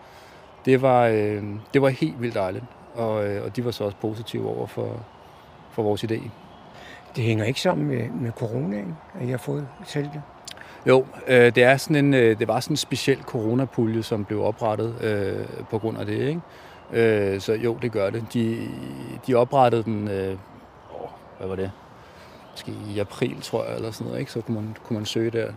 det 0.64 0.82
var, 0.82 1.06
øh, 1.06 1.42
det 1.75 1.82
var 1.82 1.88
helt 1.88 2.22
vildt 2.22 2.34
dejligt. 2.34 2.64
Og, 2.94 3.26
øh, 3.28 3.44
og 3.44 3.56
de 3.56 3.64
var 3.64 3.70
så 3.70 3.84
også 3.84 3.96
positive 3.96 4.49
over 4.49 4.66
for, 4.66 5.00
for 5.70 5.82
vores 5.82 6.04
idé. 6.04 6.20
Det 7.16 7.25
hænger 7.25 7.44
ikke 7.44 7.61
sammen 7.61 7.87
med, 7.87 8.11
med 8.11 8.30
coronaen, 8.30 8.96
at 9.14 9.20
jeg 9.20 9.30
har 9.30 9.38
fået 9.38 9.68
selv 9.84 10.04
det? 10.04 10.22
Jo, 10.86 11.06
øh, 11.28 11.54
det, 11.54 11.62
er 11.62 11.76
sådan 11.76 12.04
en, 12.04 12.14
øh, 12.14 12.38
det 12.38 12.48
var 12.48 12.60
sådan 12.60 12.72
en 12.72 12.76
speciel 12.76 13.22
coronapulje, 13.22 14.02
som 14.02 14.24
blev 14.24 14.42
oprettet 14.42 14.94
øh, 15.02 15.46
på 15.70 15.78
grund 15.78 15.98
af 15.98 16.06
det. 16.06 16.18
Ikke? 16.28 16.40
Øh, 16.92 17.40
så 17.40 17.52
jo, 17.52 17.78
det 17.82 17.92
gør 17.92 18.10
det. 18.10 18.24
De, 18.32 18.68
de 19.26 19.34
oprettede 19.34 19.82
den, 19.82 20.08
øh, 20.08 20.36
hvad 21.38 21.48
var 21.48 21.56
det? 21.56 21.70
måske 22.52 22.72
i 22.94 22.98
april, 22.98 23.40
tror 23.40 23.64
jeg, 23.64 23.76
eller 23.76 23.90
sådan 23.90 24.06
noget, 24.06 24.20
ikke? 24.20 24.32
så 24.32 24.40
kunne 24.40 24.54
man, 24.54 24.76
kunne 24.84 24.94
man 24.94 25.06
søge 25.06 25.30
der. 25.30 25.52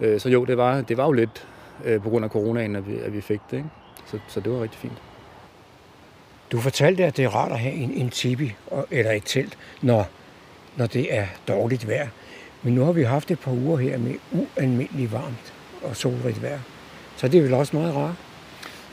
Øh, 0.00 0.20
så 0.20 0.28
jo, 0.28 0.44
det 0.44 0.56
var, 0.56 0.80
det 0.80 0.96
var 0.96 1.04
jo 1.04 1.12
lidt 1.12 1.46
øh, 1.84 2.02
på 2.02 2.08
grund 2.08 2.24
af 2.24 2.30
coronaen, 2.30 2.76
at 2.76 2.88
vi, 2.88 2.98
at 2.98 3.12
vi 3.12 3.20
fik 3.20 3.40
det. 3.50 3.56
Ikke? 3.56 3.68
Så, 4.06 4.18
så 4.28 4.40
det 4.40 4.52
var 4.52 4.62
rigtig 4.62 4.78
fint. 4.78 5.02
Du 6.52 6.60
fortalte, 6.60 7.04
at 7.04 7.16
det 7.16 7.24
er 7.24 7.28
rart 7.28 7.52
at 7.52 7.58
have 7.58 7.74
en, 7.74 7.90
en 7.90 8.10
tipi 8.10 8.54
eller 8.90 9.12
et 9.12 9.22
telt, 9.24 9.58
når, 9.82 10.08
når 10.76 10.86
det 10.86 11.14
er 11.16 11.26
dårligt 11.48 11.88
vejr. 11.88 12.08
Men 12.66 12.74
nu 12.74 12.84
har 12.84 12.92
vi 12.92 13.02
haft 13.02 13.30
et 13.30 13.38
par 13.38 13.52
uger 13.52 13.76
her 13.76 13.98
med 13.98 14.14
ualmindeligt 14.32 15.12
varmt 15.12 15.52
og 15.82 15.96
solrigt 15.96 16.42
vejr. 16.42 16.58
Så 17.16 17.28
det 17.28 17.38
er 17.38 17.42
vel 17.42 17.54
også 17.54 17.76
meget 17.76 17.94
rart? 17.94 18.14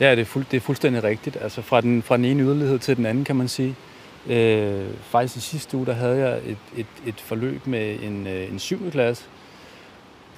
Ja, 0.00 0.10
det 0.10 0.20
er, 0.20 0.24
fuld, 0.24 0.44
det 0.50 0.56
er 0.56 0.60
fuldstændig 0.60 1.04
rigtigt. 1.04 1.36
Altså 1.40 1.62
fra 1.62 1.80
den, 1.80 2.02
fra 2.02 2.16
den 2.16 2.24
ene 2.24 2.42
yderlighed 2.42 2.78
til 2.78 2.96
den 2.96 3.06
anden, 3.06 3.24
kan 3.24 3.36
man 3.36 3.48
sige. 3.48 3.74
Øh, 4.26 4.86
faktisk 5.02 5.36
i 5.36 5.40
sidste 5.40 5.76
uge, 5.76 5.86
der 5.86 5.92
havde 5.92 6.18
jeg 6.18 6.40
et, 6.46 6.56
et, 6.76 6.86
et 7.06 7.20
forløb 7.20 7.66
med 7.66 7.96
en, 8.02 8.26
øh, 8.26 8.52
en 8.52 8.58
7. 8.58 8.90
klasse, 8.90 9.24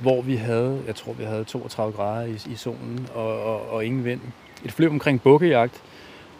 hvor 0.01 0.23
vi 0.23 0.37
havde, 0.37 0.83
jeg 0.87 0.95
tror 0.95 1.13
vi 1.13 1.25
havde 1.25 1.45
32 1.45 1.97
grader 1.97 2.27
i, 2.27 2.53
i 2.53 2.55
solen 2.57 3.09
og, 3.15 3.43
og, 3.43 3.71
og 3.71 3.85
ingen 3.85 4.05
vind. 4.05 4.21
Et 4.65 4.73
forløb 4.73 4.91
omkring 4.91 5.23
bukkejagt, 5.23 5.83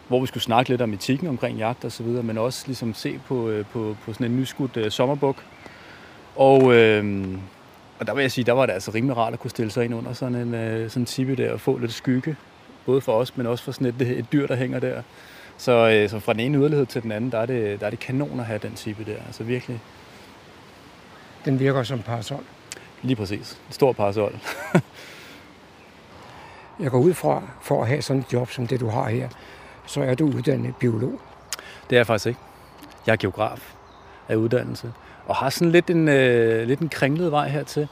hvor 0.07 0.19
vi 0.19 0.27
skulle 0.27 0.43
snakke 0.43 0.69
lidt 0.69 0.81
om 0.81 0.93
etikken 0.93 1.27
omkring 1.27 1.57
jagt 1.57 1.85
og 1.85 1.91
så 1.91 2.03
videre, 2.03 2.23
men 2.23 2.37
også 2.37 2.63
ligesom 2.67 2.93
se 2.93 3.19
på, 3.27 3.49
øh, 3.49 3.65
på, 3.65 3.95
på 4.05 4.13
sådan 4.13 4.31
en 4.31 4.37
nyskudt 4.39 4.77
øh, 4.77 4.91
sommerbuk. 4.91 5.43
Og, 6.37 6.73
øh, 6.75 7.27
og 7.99 8.07
der 8.07 8.13
vil 8.13 8.21
jeg 8.21 8.31
sige, 8.31 8.45
der 8.45 8.51
var 8.51 8.65
det 8.65 8.73
altså 8.73 8.91
rimelig 8.91 9.17
rart 9.17 9.33
at 9.33 9.39
kunne 9.39 9.51
stille 9.51 9.71
sig 9.71 9.85
ind 9.85 9.95
under 9.95 10.13
sådan 10.13 10.35
en 10.35 10.83
uh, 10.83 10.89
sådan 10.91 11.05
tippe 11.05 11.35
der 11.35 11.53
og 11.53 11.61
få 11.61 11.77
lidt 11.77 11.93
skygge. 11.93 12.35
Både 12.85 13.01
for 13.01 13.13
os, 13.13 13.37
men 13.37 13.47
også 13.47 13.63
for 13.63 13.71
sådan 13.71 13.87
et, 13.87 14.01
et 14.01 14.25
dyr, 14.31 14.47
der 14.47 14.55
hænger 14.55 14.79
der 14.79 15.01
Så, 15.57 15.71
øh, 15.71 16.09
så 16.09 16.19
fra 16.19 16.33
den 16.33 16.39
ene 16.39 16.57
yderlighed 16.57 16.85
til 16.85 17.03
den 17.03 17.11
anden, 17.11 17.31
der 17.31 17.37
er, 17.37 17.45
det, 17.45 17.79
der 17.79 17.85
er 17.85 17.89
det 17.89 17.99
kanon 17.99 18.39
at 18.39 18.45
have 18.45 18.59
den 18.59 18.75
type 18.75 19.03
der. 19.03 19.17
Altså 19.27 19.43
virkelig. 19.43 19.81
Den 21.45 21.59
virker 21.59 21.83
som 21.83 22.01
parasol. 22.01 22.43
Lige 23.01 23.15
præcis. 23.15 23.61
En 23.67 23.73
stor 23.73 23.91
parasol. 23.93 24.39
Jeg 26.79 26.91
går 26.91 26.99
ud 26.99 27.13
fra, 27.13 27.41
for 27.61 27.81
at 27.81 27.87
have 27.87 28.01
sådan 28.01 28.19
et 28.19 28.33
job 28.33 28.51
som 28.51 28.67
det, 28.67 28.79
du 28.79 28.87
har 28.87 29.09
her, 29.09 29.29
så 29.85 30.01
er 30.01 30.15
du 30.15 30.25
uddannet 30.25 30.75
biolog. 30.75 31.19
Det 31.89 31.95
er 31.95 31.99
jeg 31.99 32.07
faktisk 32.07 32.27
ikke. 32.27 32.39
Jeg 33.05 33.11
er 33.13 33.17
geograf 33.17 33.73
af 34.29 34.35
uddannelse, 34.35 34.93
og 35.27 35.35
har 35.35 35.49
sådan 35.49 35.71
lidt 35.71 35.89
en, 35.89 36.07
øh, 36.07 36.67
lidt 36.67 36.79
en 36.79 36.89
kringlet 36.89 37.31
vej 37.31 37.49
hertil. 37.49 37.87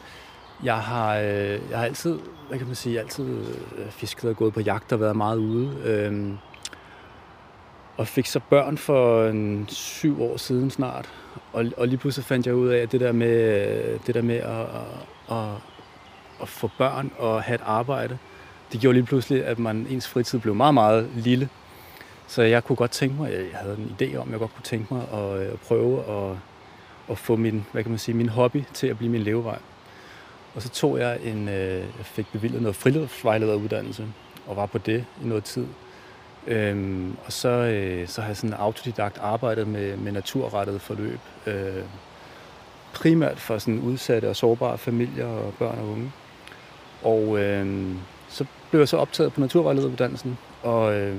Jeg 0.64 0.78
har, 0.78 1.18
øh, 1.18 1.60
jeg 1.70 1.78
har 1.78 1.86
altid, 1.86 2.20
hvad 2.48 2.58
kan 2.58 2.68
man 2.68 2.76
sige, 2.76 3.00
altid 3.00 3.40
øh, 3.78 3.90
fisket 3.90 4.30
og 4.30 4.36
gået 4.36 4.54
på 4.54 4.60
jagt 4.62 4.94
og 4.94 5.00
været 5.00 5.16
meget 5.16 5.38
ude. 5.38 5.78
Øh, 5.86 6.34
og 7.98 8.08
fik 8.08 8.26
så 8.26 8.40
børn 8.50 8.78
for 8.78 9.26
en 9.28 9.66
syv 9.70 10.24
år 10.24 10.38
siden 10.38 10.72
snart. 10.72 11.10
Og, 11.54 11.66
og 11.78 11.88
lige 11.88 11.98
pludselig 11.98 12.26
fandt 12.26 12.48
jeg 12.48 12.56
ud 12.56 12.70
af, 12.70 12.78
at 12.78 12.92
det 12.92 13.02
der 13.02 13.12
med, 13.12 13.28
øh, 13.30 14.00
det 14.08 14.16
der 14.16 14.22
med 14.22 14.36
at, 14.36 14.66
at, 15.32 15.48
at 16.42 16.48
få 16.48 16.70
børn 16.78 17.12
og 17.18 17.44
have 17.44 17.56
et 17.56 17.62
arbejde, 17.66 18.18
det 18.72 18.82
gjorde 18.82 18.94
lige 18.94 19.06
pludselig, 19.06 19.46
at 19.46 19.60
man, 19.60 19.88
ens 19.90 20.08
fritid 20.08 20.40
blev 20.40 20.56
meget, 20.56 20.74
meget 20.74 21.10
lille. 21.16 21.50
Så 22.28 22.42
jeg 22.42 22.64
kunne 22.64 22.76
godt 22.76 22.92
tænke 22.92 23.16
mig, 23.16 23.32
jeg 23.32 23.60
havde 23.60 23.78
en 23.78 23.96
idé 24.00 24.18
om, 24.18 24.32
jeg 24.32 24.40
godt 24.40 24.54
kunne 24.56 24.64
tænke 24.64 24.94
mig 24.94 25.04
at, 25.14 25.40
øh, 25.42 25.54
at 25.54 25.60
prøve 25.60 26.00
at, 26.00 26.38
at 27.10 27.18
få 27.18 27.36
min, 27.36 27.66
hvad 27.72 27.84
kan 27.84 27.90
man 27.90 28.00
sige, 28.00 28.16
min 28.16 28.30
hobby 28.30 28.64
til 28.74 28.88
at 28.88 28.98
blive 28.98 29.12
min 29.12 29.22
levevej. 29.22 29.60
Og 30.56 30.62
så 30.62 30.70
tog 30.70 31.00
jeg 31.00 31.20
en, 31.24 31.50
øh, 31.50 31.80
jeg 31.80 32.06
fik 32.06 32.26
bevilget 32.32 32.62
noget 32.62 32.76
friluftsvejlederuddannelse, 32.76 34.08
og 34.48 34.56
var 34.56 34.66
på 34.66 34.78
det 34.78 35.06
i 35.24 35.28
noget 35.28 35.44
tid. 35.44 35.66
Øhm, 36.48 37.18
og 37.26 37.32
så, 37.32 37.50
øh, 37.50 38.08
så 38.08 38.22
har 38.22 38.28
jeg 38.28 38.38
sådan 38.38 38.54
autodidakt 38.54 39.18
arbejdet 39.18 39.68
med, 39.68 39.98
med 39.98 40.12
naturrettede 40.12 40.80
forløb. 40.80 41.20
Øh, 41.48 41.84
primært 42.94 43.40
for 43.40 43.58
sådan 43.58 43.80
udsatte 43.80 44.30
og 44.30 44.36
sårbare 44.36 44.78
familier 44.78 45.26
og 45.26 45.54
børn 45.60 45.80
og 45.80 45.88
unge. 45.88 46.12
Og 47.04 47.40
øh, 47.40 47.96
så 48.30 48.46
blev 48.70 48.82
jeg 48.82 48.88
så 48.88 48.98
optaget 48.98 49.34
på 49.34 49.40
naturvejlederuddannelsen, 49.40 50.38
og 50.64 50.96
øh, 50.96 51.16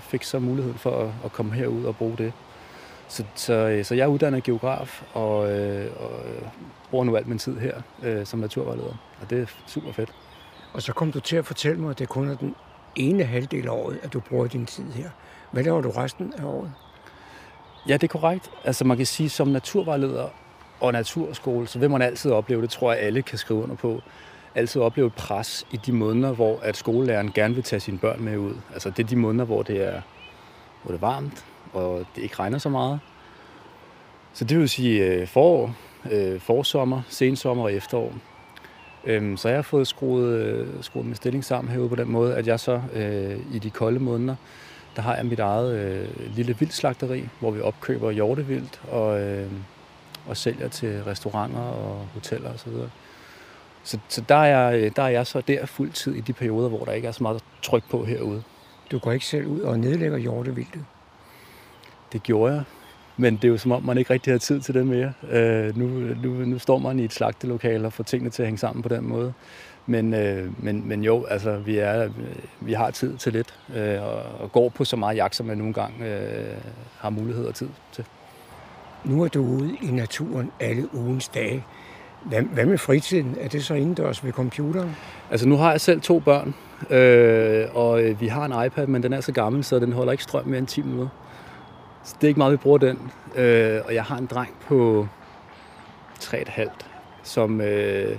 fik 0.00 0.22
så 0.22 0.38
muligheden 0.38 0.78
for 0.78 1.00
at, 1.00 1.10
at 1.24 1.32
komme 1.32 1.52
herud 1.52 1.84
og 1.84 1.96
bruge 1.96 2.16
det. 2.18 2.32
Så, 3.08 3.24
så, 3.34 3.52
øh, 3.52 3.84
så 3.84 3.94
jeg 3.94 4.02
er 4.02 4.06
uddannet 4.06 4.42
geograf, 4.42 5.02
og, 5.14 5.52
øh, 5.52 5.90
og 6.00 6.10
bruger 6.90 7.04
nu 7.04 7.16
alt 7.16 7.26
min 7.26 7.38
tid 7.38 7.58
her 7.58 7.80
øh, 8.02 8.26
som 8.26 8.40
naturvejleder. 8.40 8.94
Og 9.22 9.30
det 9.30 9.40
er 9.42 9.46
super 9.66 9.92
fedt. 9.92 10.12
Og 10.72 10.82
så 10.82 10.92
kom 10.92 11.12
du 11.12 11.20
til 11.20 11.36
at 11.36 11.46
fortælle 11.46 11.80
mig, 11.80 11.90
at 11.90 11.98
det 11.98 12.08
kun 12.08 12.28
er 12.28 12.36
den 12.36 12.54
ene 12.96 13.24
halvdel 13.24 13.66
af 13.66 13.70
året, 13.70 13.98
at 14.02 14.12
du 14.12 14.20
bruger 14.20 14.46
din 14.46 14.66
tid 14.66 14.92
her. 14.92 15.10
Hvad 15.52 15.64
laver 15.64 15.80
du 15.80 15.90
resten 15.90 16.32
af 16.38 16.44
året? 16.44 16.72
Ja, 17.88 17.92
det 17.92 18.02
er 18.02 18.08
korrekt. 18.08 18.50
Altså 18.64 18.84
man 18.84 18.96
kan 18.96 19.06
sige, 19.06 19.28
som 19.28 19.48
naturvejleder 19.48 20.28
og 20.80 20.92
naturskole, 20.92 21.66
så 21.66 21.78
vil 21.78 21.90
man 21.90 22.02
altid 22.02 22.30
opleve, 22.30 22.62
det 22.62 22.70
tror 22.70 22.92
jeg 22.92 23.02
alle 23.02 23.22
kan 23.22 23.38
skrive 23.38 23.62
under 23.62 23.76
på, 23.76 24.00
altid 24.54 24.80
opleve 24.80 25.06
et 25.06 25.14
pres 25.14 25.66
i 25.70 25.76
de 25.76 25.92
måneder, 25.92 26.32
hvor 26.32 26.60
at 26.62 26.76
skolelæreren 26.76 27.32
gerne 27.32 27.54
vil 27.54 27.64
tage 27.64 27.80
sine 27.80 27.98
børn 27.98 28.22
med 28.22 28.38
ud. 28.38 28.54
Altså 28.72 28.90
det 28.90 29.02
er 29.02 29.06
de 29.06 29.16
måneder, 29.16 29.44
hvor 29.44 29.62
det 29.62 29.84
er, 29.84 30.00
hvor 30.82 30.92
det 30.92 31.02
er 31.02 31.06
varmt, 31.06 31.44
og 31.76 32.06
det 32.16 32.22
ikke 32.22 32.36
regner 32.38 32.58
så 32.58 32.68
meget. 32.68 33.00
Så 34.32 34.44
det 34.44 34.58
vil 34.58 34.68
sige 34.68 35.04
øh, 35.04 35.28
forår, 35.28 35.74
øh, 36.10 36.40
forsommer, 36.40 37.02
sensommer 37.08 37.64
og 37.64 37.72
efterår. 37.72 38.12
Øhm, 39.04 39.36
så 39.36 39.48
jeg 39.48 39.56
har 39.56 39.62
fået 39.62 39.86
skruet, 39.86 40.28
øh, 40.28 40.66
skruet 40.80 41.06
min 41.06 41.14
stilling 41.14 41.44
sammen 41.44 41.72
herude 41.72 41.88
på 41.88 41.96
den 41.96 42.08
måde, 42.08 42.34
at 42.34 42.46
jeg 42.46 42.60
så 42.60 42.80
øh, 42.94 43.38
i 43.52 43.58
de 43.58 43.70
kolde 43.70 43.98
måneder, 43.98 44.36
der 44.96 45.02
har 45.02 45.16
jeg 45.16 45.26
mit 45.26 45.38
eget 45.38 45.74
øh, 45.78 46.08
lille 46.36 46.56
vildslagteri, 46.58 47.28
hvor 47.40 47.50
vi 47.50 47.60
opkøber 47.60 48.10
hjortevildt 48.10 48.80
og, 48.90 49.20
øh, 49.20 49.50
og 50.26 50.36
sælger 50.36 50.68
til 50.68 51.04
restauranter 51.04 51.60
og 51.60 52.06
hoteller 52.14 52.54
osv. 52.54 52.72
Så, 52.72 52.88
så, 53.82 53.98
så 54.08 54.20
der, 54.28 54.34
er 54.34 54.70
jeg, 54.70 54.96
der 54.96 55.02
er 55.02 55.08
jeg 55.08 55.26
så 55.26 55.40
der 55.40 55.66
fuldtid 55.66 56.14
i 56.14 56.20
de 56.20 56.32
perioder, 56.32 56.68
hvor 56.68 56.84
der 56.84 56.92
ikke 56.92 57.08
er 57.08 57.12
så 57.12 57.22
meget 57.22 57.44
tryk 57.62 57.90
på 57.90 58.04
herude. 58.04 58.42
Du 58.90 58.98
går 58.98 59.12
ikke 59.12 59.26
selv 59.26 59.46
ud 59.46 59.60
og 59.60 59.78
nedlægger 59.78 60.18
hjortevildtet? 60.18 60.84
Det 62.16 62.22
gjorde 62.22 62.54
jeg, 62.54 62.62
men 63.16 63.36
det 63.36 63.44
er 63.44 63.48
jo 63.48 63.58
som 63.58 63.72
om, 63.72 63.82
man 63.82 63.98
ikke 63.98 64.12
rigtig 64.12 64.32
har 64.32 64.38
tid 64.38 64.60
til 64.60 64.74
det 64.74 64.86
mere. 64.86 65.12
Øh, 65.30 65.78
nu, 65.78 65.86
nu, 66.22 66.30
nu 66.30 66.58
står 66.58 66.78
man 66.78 66.98
i 66.98 67.04
et 67.04 67.12
slagtelokale 67.12 67.86
og 67.86 67.92
får 67.92 68.04
tingene 68.04 68.30
til 68.30 68.42
at 68.42 68.46
hænge 68.46 68.58
sammen 68.58 68.82
på 68.82 68.88
den 68.88 69.08
måde. 69.08 69.32
Men, 69.86 70.14
øh, 70.14 70.64
men, 70.64 70.88
men 70.88 71.04
jo, 71.04 71.24
altså, 71.24 71.56
vi, 71.56 71.78
er, 71.78 72.08
vi 72.60 72.72
har 72.72 72.90
tid 72.90 73.16
til 73.16 73.32
lidt, 73.32 73.54
øh, 73.76 74.02
og, 74.02 74.22
og 74.40 74.52
går 74.52 74.68
på 74.68 74.84
så 74.84 74.96
meget 74.96 75.16
jagt, 75.16 75.36
som 75.36 75.46
man 75.46 75.58
nogle 75.58 75.72
gange 75.72 76.06
øh, 76.06 76.56
har 76.98 77.10
mulighed 77.10 77.44
og 77.44 77.54
tid 77.54 77.68
til. 77.92 78.04
Nu 79.04 79.22
er 79.22 79.28
du 79.28 79.40
ude 79.40 79.76
i 79.82 79.86
naturen 79.86 80.50
alle 80.60 80.94
ugens 80.94 81.28
dage. 81.28 81.64
Hvad, 82.24 82.42
hvad 82.42 82.66
med 82.66 82.78
fritiden? 82.78 83.36
Er 83.40 83.48
det 83.48 83.64
så 83.64 83.74
indendørs 83.74 84.24
ved 84.24 84.32
computeren? 84.32 84.96
Altså 85.30 85.48
nu 85.48 85.56
har 85.56 85.70
jeg 85.70 85.80
selv 85.80 86.00
to 86.00 86.18
børn, 86.18 86.54
øh, 86.90 87.76
og 87.76 88.02
vi 88.20 88.26
har 88.26 88.44
en 88.44 88.66
iPad, 88.66 88.86
men 88.86 89.02
den 89.02 89.12
er 89.12 89.20
så 89.20 89.32
gammel, 89.32 89.64
så 89.64 89.78
den 89.78 89.92
holder 89.92 90.12
ikke 90.12 90.24
strøm 90.24 90.46
mere 90.46 90.58
end 90.58 90.66
10 90.66 90.82
minutter. 90.82 91.08
Så 92.06 92.14
det 92.20 92.24
er 92.24 92.28
ikke 92.28 92.38
meget, 92.38 92.52
vi 92.52 92.56
bruger 92.56 92.78
den. 92.78 93.10
Øh, 93.36 93.80
og 93.84 93.94
jeg 93.94 94.04
har 94.04 94.16
en 94.16 94.26
dreng 94.26 94.54
på 94.68 95.08
3,5, 96.20 96.70
som, 97.22 97.60
øh, 97.60 98.18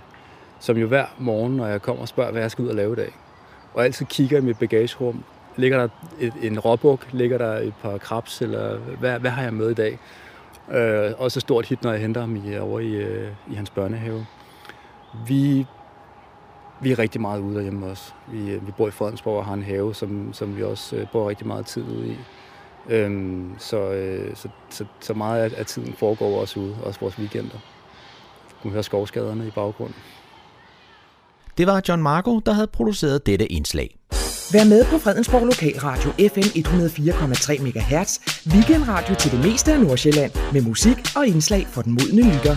som 0.60 0.78
jo 0.78 0.88
hver 0.88 1.06
morgen, 1.18 1.58
når 1.58 1.68
jeg 1.68 1.82
kommer 1.82 2.02
og 2.02 2.08
spørger, 2.08 2.32
hvad 2.32 2.42
jeg 2.42 2.52
skal 2.52 2.64
ud 2.64 2.70
og 2.70 2.76
lave 2.76 2.94
i 2.94 2.96
dag. 2.96 3.12
Og 3.74 3.86
altid 3.86 4.06
kigger 4.06 4.38
i 4.38 4.42
mit 4.42 4.60
bagagerum. 4.60 5.24
Ligger 5.56 5.78
der 5.78 5.88
et, 6.20 6.34
en 6.42 6.60
råbuk? 6.60 7.08
Ligger 7.12 7.38
der 7.38 7.54
et 7.54 7.74
par 7.82 7.98
krabs? 7.98 8.42
Eller 8.42 8.78
hvad, 8.78 9.20
hvad 9.20 9.32
har 9.32 9.44
jeg 9.44 9.54
med 9.54 9.70
i 9.70 9.74
dag? 9.74 10.00
Øh, 10.72 11.12
også 11.18 11.40
stort 11.40 11.66
hit, 11.66 11.84
når 11.84 11.92
jeg 11.92 12.02
henter 12.02 12.22
ham 12.22 12.36
i, 12.36 12.58
over 12.58 12.80
i, 12.80 12.96
øh, 12.96 13.30
i 13.52 13.56
hans 13.56 13.70
børnehave. 13.70 14.26
Vi, 15.28 15.66
vi 16.82 16.92
er 16.92 17.00
rigtig 17.00 17.22
meget 17.22 17.40
ude 17.40 17.56
derhjemme 17.56 17.86
også. 17.86 18.14
Vi, 18.28 18.52
øh, 18.52 18.68
vi 18.68 18.72
bor 18.72 18.88
i 18.88 18.92
Fredensborg 18.92 19.38
og 19.38 19.46
har 19.46 19.54
en 19.54 19.64
have, 19.64 19.96
som, 19.96 20.34
som 20.34 20.58
vi 20.58 20.64
også 20.64 20.96
øh, 20.96 21.08
bor 21.12 21.30
rigtig 21.30 21.48
meget 21.48 21.66
tid 21.66 21.84
ude 21.84 22.08
i. 22.08 22.18
Øhm, 22.90 23.56
så, 23.60 23.92
øh, 23.92 24.36
så, 24.36 24.50
så, 24.70 24.86
så 25.00 25.14
meget 25.14 25.44
af, 25.44 25.60
af 25.60 25.66
tiden 25.66 25.94
foregår 25.94 26.42
også 26.42 26.60
ude, 26.60 26.76
også 26.84 27.00
vores 27.00 27.20
weekender. 27.20 27.60
Du 28.50 28.62
kan 28.62 28.72
høre 28.72 28.84
skovskaderne 28.84 29.48
i 29.48 29.52
baggrunden. 29.52 29.96
Det 31.58 31.68
var 31.68 31.82
John 31.88 32.02
Marco, 32.04 32.40
der 32.40 32.54
havde 32.54 32.68
produceret 32.68 33.26
dette 33.26 33.52
indslag. 33.52 33.98
Vær 34.54 34.64
med 34.64 34.86
på 34.86 34.98
Fredensborg 34.98 35.46
Lokalradio 35.46 36.12
FM 36.12 36.40
104,3 36.40 37.62
MHz. 37.62 38.20
Weekendradio 38.54 39.16
til 39.16 39.32
det 39.32 39.46
meste 39.46 39.74
af 39.74 39.80
Nordsjælland. 39.82 40.32
Med 40.54 40.62
musik 40.62 40.98
og 41.16 41.28
indslag 41.28 41.68
for 41.68 41.82
den 41.82 41.92
modne 41.92 42.34
lytter. 42.34 42.56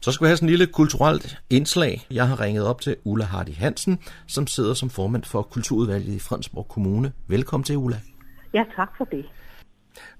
Så 0.00 0.12
skal 0.12 0.24
vi 0.24 0.28
have 0.28 0.36
sådan 0.36 0.48
en 0.48 0.50
lille 0.50 0.66
kulturelt 0.66 1.36
indslag. 1.50 2.06
Jeg 2.10 2.28
har 2.28 2.40
ringet 2.40 2.64
op 2.66 2.80
til 2.80 2.96
Ulla 3.04 3.24
Hardy 3.24 3.54
Hansen, 3.54 3.98
som 4.26 4.46
sidder 4.46 4.74
som 4.74 4.90
formand 4.90 5.24
for 5.24 5.42
Kulturudvalget 5.42 6.14
i 6.14 6.18
Fredensborg 6.18 6.68
Kommune. 6.68 7.12
Velkommen 7.28 7.64
til, 7.64 7.76
Ulla. 7.76 8.00
Ja, 8.56 8.64
tak 8.76 8.88
for 8.96 9.04
det. 9.04 9.24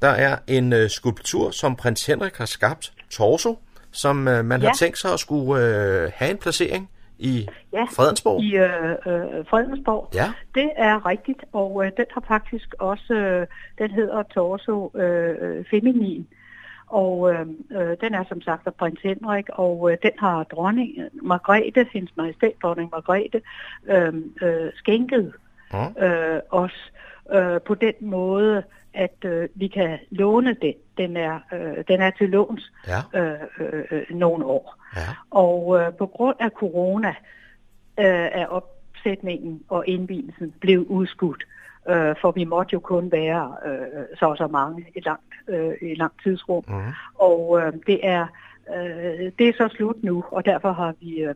Der 0.03 0.09
er 0.09 0.39
en 0.47 0.73
uh, 0.73 0.79
skulptur, 0.89 1.51
som 1.51 1.77
prins 1.77 2.07
Henrik 2.07 2.37
har 2.37 2.47
skabt, 2.47 2.93
Torso, 3.11 3.59
som 3.93 4.17
uh, 4.19 4.45
man 4.45 4.61
ja. 4.61 4.67
har 4.67 4.75
tænkt 4.75 4.99
sig 4.99 5.13
at 5.13 5.21
skulle 5.21 5.53
uh, 5.53 6.13
have 6.15 6.31
en 6.31 6.39
placering 6.39 6.91
i 7.19 7.49
ja, 7.73 7.85
Fredensborg. 7.85 8.43
i 8.43 8.57
øh, 8.57 8.91
øh, 8.91 9.47
Fredensborg. 9.47 10.11
Ja. 10.15 10.33
Det 10.55 10.71
er 10.77 11.07
rigtigt, 11.07 11.45
og 11.53 11.87
øh, 11.87 11.93
den 11.97 12.07
har 12.15 12.25
faktisk 12.29 12.75
også, 12.79 13.15
øh, 13.15 13.47
den 13.79 13.91
hedder 13.91 14.23
Torso 14.23 14.93
øh, 14.95 15.65
Feminin. 15.71 16.27
Og 16.87 17.33
øh, 17.33 17.47
øh, 17.71 17.97
den 18.01 18.15
er 18.15 18.25
som 18.29 18.41
sagt 18.41 18.67
af 18.67 18.75
prins 18.75 19.01
Henrik, 19.03 19.45
og 19.53 19.91
øh, 19.91 19.99
den 20.03 20.11
har 20.19 20.45
dronning 20.45 20.91
Margrethe, 21.23 21.87
hendes 21.93 22.17
majestæt 22.17 22.53
dronning 22.63 22.91
Margrethe, 22.91 23.41
øh, 23.87 24.15
øh, 24.43 24.73
skænket 24.75 25.33
ja. 25.73 26.07
øh, 26.07 26.41
os 26.51 26.93
øh, 27.33 27.61
på 27.61 27.75
den 27.75 27.95
måde, 28.01 28.63
at 28.95 29.25
øh, 29.25 29.49
vi 29.55 29.69
kan 29.69 29.99
låne 30.11 30.57
den. 30.63 30.75
Den 30.99 31.17
er, 31.17 31.41
øh, 31.53 31.85
den 31.89 32.01
er 32.01 32.11
til 32.11 32.29
låns 32.29 32.73
ja. 32.87 33.21
øh, 33.21 33.41
øh, 33.91 34.03
nogle 34.11 34.45
år. 34.45 34.77
Ja. 34.97 35.01
Og 35.31 35.81
øh, 35.81 35.93
på 35.93 36.07
grund 36.07 36.37
af 36.41 36.51
corona 36.51 37.15
øh, 37.99 38.29
er 38.33 38.47
opsætningen 38.47 39.63
og 39.69 39.89
indvielsen 39.89 40.55
blevet 40.61 40.87
udskudt. 40.87 41.47
Øh, 41.89 42.15
for 42.21 42.31
vi 42.31 42.45
måtte 42.45 42.73
jo 42.73 42.81
kun 42.81 43.13
være 43.13 43.57
øh, 43.67 44.05
så 44.19 44.27
og 44.27 44.37
så 44.37 44.47
mange 44.47 44.87
i 44.95 45.01
langt, 45.01 45.35
øh, 45.49 45.73
i 45.83 45.95
langt 45.95 46.23
tidsrum. 46.23 46.65
Mm. 46.69 46.93
Og 47.15 47.61
øh, 47.61 47.73
det 47.87 48.01
er 48.03 48.27
øh, 48.77 49.33
det 49.39 49.49
er 49.49 49.53
så 49.57 49.69
slut 49.77 50.05
nu, 50.05 50.25
og 50.31 50.45
derfor 50.45 50.73
har 50.73 50.95
vi 51.01 51.19
øh, 51.19 51.35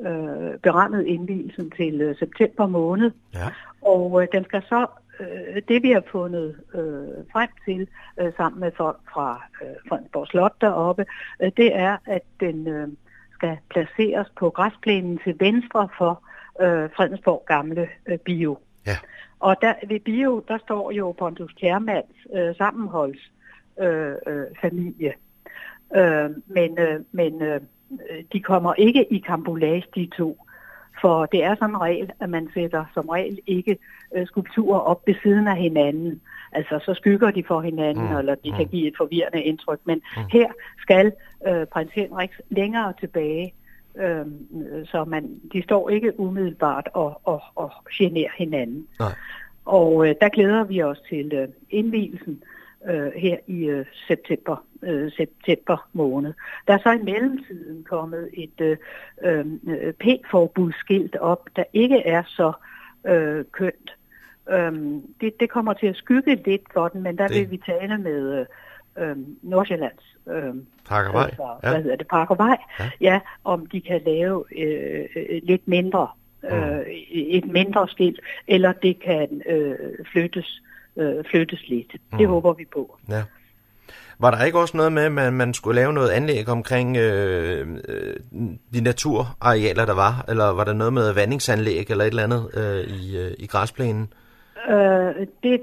øh, 0.00 0.58
berammet 0.62 1.06
indvielsen 1.06 1.70
til 1.70 2.00
øh, 2.00 2.16
september 2.16 2.66
måned. 2.66 3.10
Ja. 3.34 3.48
Og 3.82 4.22
øh, 4.22 4.28
den 4.32 4.44
skal 4.44 4.62
så 4.62 4.86
øh, 5.20 5.62
det 5.68 5.82
vi 5.82 5.90
har 5.90 6.02
fundet 6.12 6.56
øh, 6.74 7.24
frem 7.32 7.48
til 7.64 7.88
øh, 8.20 8.32
sammen 8.36 8.60
med 8.60 8.72
folk 8.76 9.00
fra 9.12 9.42
øh, 9.62 9.68
Fredensborg 9.88 10.26
Slot 10.26 10.60
deroppe, 10.60 11.06
øh, 11.42 11.52
det 11.56 11.76
er, 11.76 11.96
at 12.06 12.22
den 12.40 12.68
øh, 12.68 12.88
skal 13.32 13.58
placeres 13.70 14.28
på 14.36 14.50
græsplænen 14.50 15.18
til 15.24 15.36
venstre 15.40 15.88
for 15.98 16.22
øh, 16.60 16.90
Fredensborg 16.96 17.44
Gamle 17.46 17.88
øh, 18.06 18.18
Bio. 18.18 18.58
Ja. 18.86 18.96
Og 19.40 19.56
der, 19.62 19.74
ved 19.88 20.00
bio, 20.00 20.44
der 20.48 20.58
står 20.58 20.90
jo 20.90 21.12
Pontus 21.12 21.52
Kjærmands 21.52 22.16
øh, 22.34 22.56
sammenholds 22.56 23.32
øh, 23.80 24.14
øh, 24.26 24.46
familie. 24.60 25.12
Øh, 25.96 26.30
men 26.46 26.78
øh, 26.78 27.00
men 27.12 27.42
øh, 27.42 27.60
de 28.32 28.40
kommer 28.40 28.74
ikke 28.74 29.12
i 29.12 29.18
kambolage, 29.18 29.84
de 29.94 30.10
to. 30.16 30.38
For 31.00 31.26
det 31.26 31.44
er 31.44 31.54
sådan 31.54 31.74
en 31.74 31.80
regel, 31.80 32.10
at 32.20 32.30
man 32.30 32.48
sætter 32.54 32.84
som 32.94 33.08
regel 33.08 33.38
ikke 33.46 33.78
øh, 34.16 34.26
skulpturer 34.26 34.78
op 34.78 35.06
ved 35.06 35.14
siden 35.22 35.48
af 35.48 35.56
hinanden. 35.56 36.20
Altså 36.52 36.78
så 36.84 36.94
skygger 36.94 37.30
de 37.30 37.44
for 37.46 37.60
hinanden, 37.60 38.08
mm. 38.10 38.16
eller 38.16 38.34
de 38.34 38.52
kan 38.52 38.66
give 38.66 38.88
et 38.88 38.94
forvirrende 38.96 39.42
indtryk. 39.42 39.80
Men 39.84 40.02
mm. 40.16 40.22
her 40.32 40.48
skal 40.78 41.12
øh, 41.48 41.66
prins 41.66 41.92
Henrik 41.92 42.30
længere 42.50 42.92
tilbage, 43.00 43.54
øh, 43.96 44.26
så 44.84 45.04
man, 45.04 45.40
de 45.52 45.62
står 45.62 45.90
ikke 45.90 46.20
umiddelbart 46.20 46.88
og, 46.94 47.20
og, 47.24 47.42
og 47.54 47.70
generer 47.92 48.30
hinanden. 48.38 48.86
Nej. 48.98 49.12
Og 49.64 50.08
øh, 50.08 50.14
der 50.20 50.28
glæder 50.28 50.64
vi 50.64 50.82
os 50.82 51.00
til 51.08 51.32
øh, 51.32 51.48
indvielsen 51.70 52.42
øh, 52.42 52.63
her 53.16 53.36
i 53.46 53.64
øh, 53.64 53.86
september, 54.08 54.64
øh, 54.82 55.12
september 55.12 55.88
måned. 55.92 56.32
Der 56.66 56.74
er 56.74 56.78
så 56.78 56.90
i 56.90 57.02
mellemtiden 57.02 57.84
kommet 57.84 58.28
et 58.32 58.60
øh, 58.60 58.76
øh, 59.22 59.92
p-forbudsskilt 59.92 61.16
op, 61.16 61.48
der 61.56 61.64
ikke 61.72 62.06
er 62.06 62.22
så 62.26 62.52
øh, 63.06 63.44
kønt. 63.52 63.96
Øhm, 64.50 65.02
det, 65.20 65.40
det 65.40 65.50
kommer 65.50 65.72
til 65.72 65.86
at 65.86 65.96
skygge 65.96 66.34
lidt 66.34 66.62
for 66.72 66.88
den, 66.88 67.02
men 67.02 67.18
der 67.18 67.28
det. 67.28 67.36
vil 67.36 67.50
vi 67.50 67.56
tale 67.56 67.98
med 67.98 68.38
øh, 68.38 68.46
øh, 68.98 69.16
Nordsjællands 69.42 70.16
øh, 70.28 70.54
Parkervej. 70.88 71.24
Altså, 71.24 71.56
ja. 71.62 71.70
Hvad 71.70 71.82
hedder 71.82 71.96
det? 71.96 72.08
Parkervej. 72.08 72.56
Ja. 72.80 72.90
ja, 73.00 73.20
om 73.44 73.66
de 73.66 73.80
kan 73.80 74.00
lave 74.06 74.44
øh, 74.58 75.06
lidt 75.42 75.68
mindre, 75.68 76.08
øh, 76.50 76.80
et 77.10 77.46
mindre 77.46 77.88
skilt, 77.88 78.20
eller 78.48 78.72
det 78.72 79.00
kan 79.00 79.42
øh, 79.46 79.76
flyttes, 80.12 80.62
øh, 80.96 81.24
flyttes 81.30 81.68
lidt. 81.68 81.92
Mm. 82.12 82.18
Det 82.18 82.28
håber 82.28 82.52
vi 82.52 82.64
på. 82.74 82.98
Ja. 83.08 83.22
Var 84.18 84.30
der 84.30 84.44
ikke 84.44 84.58
også 84.58 84.76
noget 84.76 84.92
med, 84.92 85.02
at 85.02 85.12
man, 85.12 85.32
man 85.32 85.54
skulle 85.54 85.80
lave 85.80 85.92
noget 85.92 86.10
anlæg 86.10 86.48
omkring 86.48 86.96
øh, 86.96 87.68
øh, 87.88 88.16
de 88.74 88.80
naturarealer, 88.80 89.84
der 89.86 89.94
var? 89.94 90.24
Eller 90.28 90.44
var 90.44 90.64
der 90.64 90.72
noget 90.72 90.92
med 90.92 91.12
vandingsanlæg 91.14 91.90
eller 91.90 92.04
et 92.04 92.08
eller 92.08 92.22
andet 92.22 92.50
øh, 92.54 92.96
i, 92.96 93.18
øh, 93.18 93.32
i 93.38 93.46
græsplænen? 93.46 94.12
Øh, 94.70 95.26
det, 95.42 95.60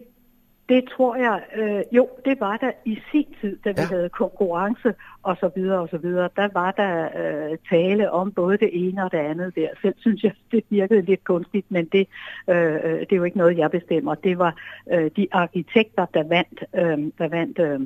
det 0.69 0.89
tror 0.95 1.15
jeg, 1.15 1.41
øh, 1.55 1.83
jo, 1.91 2.09
det 2.25 2.39
var 2.39 2.57
der 2.57 2.71
i 2.85 2.99
sin 3.11 3.35
tid, 3.41 3.57
da 3.65 3.69
vi 3.69 3.81
ja. 3.81 3.85
havde 3.85 4.09
konkurrence 4.09 4.93
og 5.23 5.37
så 5.39 5.49
videre 5.55 5.79
og 5.79 5.89
så 5.89 5.97
videre. 5.97 6.29
Der 6.35 6.49
var 6.53 6.71
der 6.71 7.09
øh, 7.21 7.57
tale 7.69 8.11
om 8.11 8.31
både 8.31 8.57
det 8.57 8.69
ene 8.73 9.03
og 9.03 9.11
det 9.11 9.17
andet 9.17 9.55
der. 9.55 9.67
Selv 9.81 9.95
synes 9.97 10.23
jeg, 10.23 10.33
det 10.51 10.63
virkede 10.69 11.01
lidt 11.01 11.23
kunstigt, 11.23 11.65
men 11.69 11.85
det, 11.85 12.07
øh, 12.47 12.99
det 12.99 13.11
er 13.11 13.15
jo 13.15 13.23
ikke 13.23 13.37
noget, 13.37 13.57
jeg 13.57 13.71
bestemmer. 13.71 14.15
Det 14.15 14.37
var 14.37 14.55
øh, 14.91 15.11
de 15.15 15.27
arkitekter, 15.31 16.05
der 16.13 16.23
vandt, 16.23 16.63
øh, 16.75 17.11
der 17.17 17.27
vandt 17.27 17.59
øh, 17.59 17.79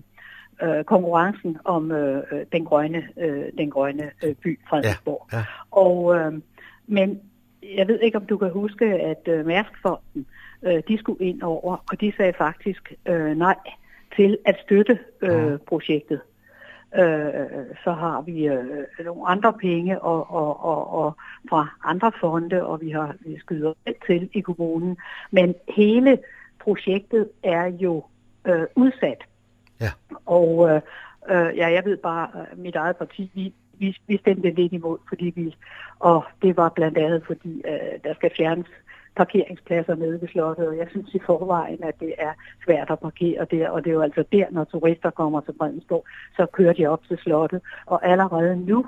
øh, 0.63 0.83
konkurrencen 0.83 1.57
om 1.63 1.91
øh, 1.91 2.23
den 2.51 2.65
grønne, 2.65 3.03
øh, 3.17 3.45
den 3.57 3.69
grønne 3.69 4.11
øh, 4.23 4.35
by, 4.35 4.59
Fredensborg. 4.69 5.27
Ja. 5.33 5.37
Ja. 5.37 5.43
Og, 5.71 6.15
øh, 6.15 6.33
men 6.87 7.21
jeg 7.75 7.87
ved 7.87 7.99
ikke, 7.99 8.17
om 8.17 8.25
du 8.25 8.37
kan 8.37 8.49
huske, 8.49 8.85
at 8.85 9.27
øh, 9.27 9.45
Mærskfonden, 9.45 10.15
øh, 10.15 10.44
de 10.87 10.97
skulle 10.97 11.25
ind 11.25 11.41
over, 11.41 11.77
og 11.91 12.01
de 12.01 12.13
sagde 12.17 12.33
faktisk 12.37 12.93
øh, 13.05 13.37
nej 13.37 13.55
til 14.15 14.37
at 14.45 14.55
støtte 14.65 14.99
øh, 15.21 15.57
projektet. 15.67 16.21
Øh, 16.97 17.75
så 17.83 17.91
har 17.91 18.21
vi 18.21 18.47
øh, 18.47 19.05
nogle 19.05 19.27
andre 19.27 19.53
penge 19.53 20.01
og, 20.01 20.31
og, 20.31 20.65
og, 20.65 20.93
og 20.93 21.15
fra 21.49 21.67
andre 21.83 22.11
fonde, 22.19 22.65
og 22.65 22.81
vi 22.81 22.89
har 22.89 23.15
vi 23.19 23.39
skyder 23.39 23.73
alt 23.85 24.03
til 24.05 24.29
i 24.33 24.39
kommunen. 24.39 24.97
Men 25.31 25.55
hele 25.75 26.17
projektet 26.59 27.29
er 27.43 27.65
jo 27.65 28.03
øh, 28.45 28.65
udsat. 28.75 29.23
Ja. 29.81 29.91
Og 30.25 30.69
øh, 30.69 30.81
øh, 31.29 31.57
ja, 31.57 31.67
jeg 31.67 31.85
ved 31.85 31.97
bare, 31.97 32.29
at 32.51 32.57
mit 32.57 32.75
eget 32.75 32.97
parti, 32.97 33.31
vi, 33.33 33.53
vi, 33.79 33.97
vi 34.07 34.17
stemte 34.17 34.51
lidt 34.51 34.73
imod, 34.73 34.97
fordi 35.09 35.33
vi, 35.35 35.55
og 35.99 36.23
det 36.41 36.57
var 36.57 36.69
blandt 36.69 36.97
andet 36.97 37.23
fordi, 37.25 37.61
øh, 37.67 37.99
der 38.03 38.13
skal 38.13 38.31
fjernes 38.37 38.67
parkeringspladser 39.15 39.95
nede 39.95 40.21
ved 40.21 40.27
slottet, 40.27 40.67
og 40.67 40.77
jeg 40.77 40.87
synes 40.89 41.13
i 41.13 41.19
forvejen, 41.25 41.83
at 41.83 41.99
det 41.99 42.13
er 42.17 42.33
svært 42.65 42.89
at 42.89 42.99
parkere 42.99 43.45
der, 43.51 43.69
og 43.69 43.83
det 43.83 43.89
er 43.89 43.93
jo 43.93 44.01
altså 44.01 44.23
der, 44.31 44.45
når 44.51 44.63
turister 44.63 45.09
kommer 45.09 45.41
til 45.41 45.53
Fredensborg, 45.59 46.05
så 46.35 46.45
kører 46.45 46.73
de 46.73 46.87
op 46.87 47.03
til 47.07 47.17
slottet, 47.17 47.61
og 47.85 48.07
allerede 48.07 48.55
nu, 48.55 48.85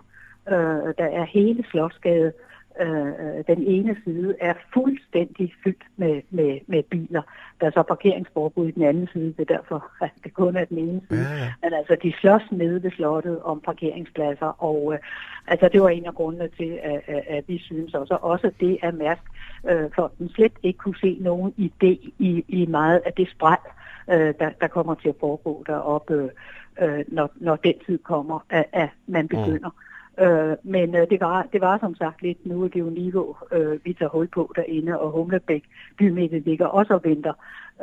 øh, 0.48 0.94
der 0.98 1.10
er 1.20 1.24
hele 1.24 1.66
Slotsgade 1.72 2.34
øh, 2.80 3.44
den 3.48 3.64
ene 3.64 3.98
side 4.04 4.36
er 4.40 4.54
fuldstændig 4.74 5.54
fyldt 5.64 5.84
med, 5.98 6.22
med, 6.30 6.60
med 6.68 6.84
biler. 6.84 7.22
Der 7.62 7.68
er 7.68 7.72
så 7.72 7.84
parkeringsforbud 7.84 8.68
i 8.68 8.72
den 8.72 8.84
anden 8.84 9.10
side, 9.14 9.34
det 9.38 9.52
er 9.52 9.56
derfor, 9.58 9.92
at 10.06 10.12
det 10.24 10.34
kun 10.34 10.56
er 10.56 10.66
den 10.66 10.78
ene 10.78 11.02
side. 11.10 11.22
Ja, 11.22 11.36
ja. 11.36 11.54
Men 11.64 11.74
altså, 11.74 11.98
de 12.04 12.14
slås 12.22 12.42
nede 12.52 12.84
ved 12.84 12.92
slottet 12.92 13.42
om 13.42 13.62
parkeringspladser, 13.62 14.64
og 14.64 14.94
øh, 14.94 15.00
altså, 15.48 15.70
det 15.70 15.82
var 15.82 15.90
en 15.90 16.06
af 16.06 16.16
grundene 16.16 16.50
til, 16.58 16.80
at, 16.84 17.02
at, 17.08 17.24
at 17.28 17.44
vi 17.48 17.58
synes 17.58 17.94
også, 17.94 18.18
også 18.22 18.52
det 18.60 18.78
er 18.82 18.92
Mærsk, 18.92 19.22
øh, 19.70 19.90
for 19.96 20.12
den 20.18 20.30
slet 20.30 20.54
ikke 20.64 20.78
kunne 20.78 20.98
se 21.02 21.18
nogen 21.22 21.54
idé 21.58 22.12
i, 22.20 22.46
i 22.48 22.66
meget 22.66 23.02
af 23.06 23.14
det 23.14 23.30
spræl, 23.32 23.58
øh, 24.10 24.34
der, 24.40 24.50
der 24.62 24.68
kommer 24.68 24.96
til 24.96 25.10
at 25.10 25.16
foregå 25.20 25.64
deroppe, 25.68 26.30
øh, 26.82 27.06
når, 27.08 27.32
når 27.36 27.56
den 27.56 27.74
tid 27.86 27.98
kommer, 27.98 28.46
at, 28.50 28.66
at 28.74 28.90
man 29.08 29.22
mm. 29.22 29.28
begynder. 29.28 29.70
Mm 29.70 29.87
Øh, 30.20 30.56
men 30.64 30.96
øh, 30.96 31.10
det, 31.10 31.22
var, 31.22 31.48
det 31.54 31.62
var 31.62 31.78
som 31.80 31.96
sagt 31.96 32.22
lidt 32.22 32.46
nu 32.46 32.64
er 32.64 32.68
det 32.68 32.80
jo 32.80 32.90
niveau, 32.90 33.36
øh, 33.52 33.86
vi 33.86 33.94
tager 33.94 34.10
hul 34.10 34.28
på 34.28 34.54
derinde, 34.56 35.00
og 35.00 35.12
Humlebæk 35.12 35.64
bymidte 35.98 36.40
ligger 36.40 36.66
også 36.66 36.94
og 36.94 37.02
venter. 37.04 37.34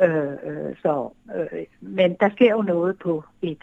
Øh, 0.03 0.31
øh, 0.43 0.75
så, 0.81 1.09
øh, 1.35 1.63
men 1.81 2.15
der 2.19 2.29
sker 2.29 2.51
jo 2.51 2.61
noget 2.61 2.99
på 2.99 3.23
et 3.41 3.57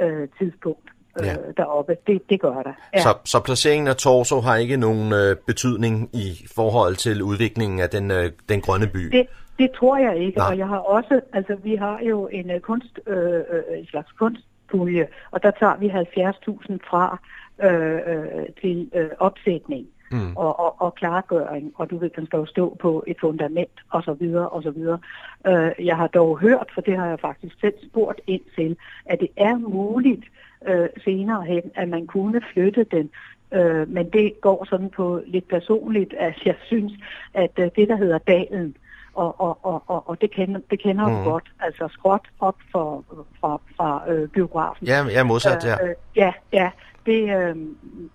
øh, 0.00 0.28
tidspunkt 0.38 0.88
øh, 1.20 1.26
ja. 1.26 1.36
deroppe. 1.56 1.96
Det, 2.06 2.30
det 2.30 2.40
gør 2.40 2.62
der. 2.62 2.72
Ja. 2.94 3.00
Så, 3.00 3.16
så 3.24 3.40
placeringen 3.40 3.88
af 3.88 3.96
Torso 3.96 4.40
har 4.40 4.56
ikke 4.56 4.76
nogen 4.76 5.12
øh, 5.12 5.36
betydning 5.46 6.10
i 6.12 6.46
forhold 6.54 6.94
til 6.94 7.22
udviklingen 7.22 7.80
af 7.80 7.90
den, 7.90 8.10
øh, 8.10 8.30
den 8.48 8.60
grønne 8.60 8.86
by? 8.86 8.98
Det, 8.98 9.26
det 9.58 9.70
tror 9.78 9.96
jeg 9.96 10.16
ikke, 10.18 10.38
Nej. 10.38 10.50
og 10.50 10.58
jeg 10.58 10.68
har 10.68 10.78
også, 10.78 11.20
altså 11.32 11.56
vi 11.62 11.74
har 11.74 12.00
jo 12.00 12.28
en 12.32 12.50
uh, 12.54 12.60
kunst, 12.60 13.00
øh, 13.06 13.34
øh, 13.34 13.78
en 13.78 13.86
slags 13.86 14.12
kunstpulje, 14.12 15.06
og 15.30 15.42
der 15.42 15.50
tager 15.50 15.76
vi 15.76 15.88
70.000 15.88 16.78
fra 16.90 17.18
øh, 17.62 18.00
øh, 18.06 18.46
til 18.60 18.90
øh, 18.94 19.10
opsætning 19.18 19.86
mm. 20.12 20.36
og, 20.36 20.60
og, 20.60 20.82
og 20.82 20.94
klargøring, 20.94 21.72
og 21.74 21.90
du 21.90 21.98
ved, 21.98 22.10
den 22.10 22.26
skal 22.26 22.38
jo 22.38 22.46
stå 22.46 22.76
på 22.80 23.04
et 23.06 23.16
fundament, 23.20 23.80
og 23.90 24.02
så 24.02 24.12
videre, 24.12 24.48
og 24.48 24.62
så 24.62 24.70
videre. 24.70 24.98
Øh, 25.46 25.86
jeg 25.86 25.96
har 25.96 26.06
dog 26.06 26.38
hørt, 26.38 26.68
for 26.74 26.80
det 26.80 26.96
har 26.96 27.08
jeg 27.08 27.20
faktisk 27.20 27.60
selv 27.60 27.74
spurgt 27.90 28.20
ind 28.26 28.42
til, 28.54 28.76
at 29.06 29.20
det 29.20 29.28
er 29.36 29.58
muligt 29.58 30.24
øh, 30.66 30.88
senere 31.04 31.44
hen, 31.44 31.62
at 31.74 31.88
man 31.88 32.06
kunne 32.06 32.42
flytte 32.52 32.84
den 32.84 33.10
Øh, 33.52 33.88
men 33.88 34.10
det 34.10 34.40
går 34.40 34.66
sådan 34.70 34.90
på 34.90 35.20
lidt 35.26 35.48
personligt, 35.48 36.14
at 36.18 36.34
jeg 36.46 36.54
synes, 36.66 36.92
at 37.34 37.50
øh, 37.58 37.70
det, 37.76 37.88
der 37.88 37.96
hedder 37.96 38.18
dalen, 38.18 38.76
og, 39.14 39.40
og, 39.40 39.58
og, 39.62 39.82
og, 39.86 40.08
og 40.08 40.20
det 40.20 40.30
kender, 40.30 40.60
det 40.70 40.82
kender 40.82 41.08
mm. 41.08 41.14
du 41.14 41.30
godt, 41.30 41.44
altså 41.60 41.88
skråt 41.92 42.26
op 42.40 42.56
for, 42.72 43.04
fra, 43.40 43.60
fra 43.76 44.02
øh, 44.08 44.28
biografen. 44.28 44.86
Ja, 44.86 45.04
jeg 45.04 45.20
er 45.20 45.24
modsat, 45.24 45.64
ja. 45.64 45.88
Øh, 45.88 45.94
ja, 46.16 46.32
ja, 46.52 46.70
det, 47.06 47.22
øh, 47.22 47.56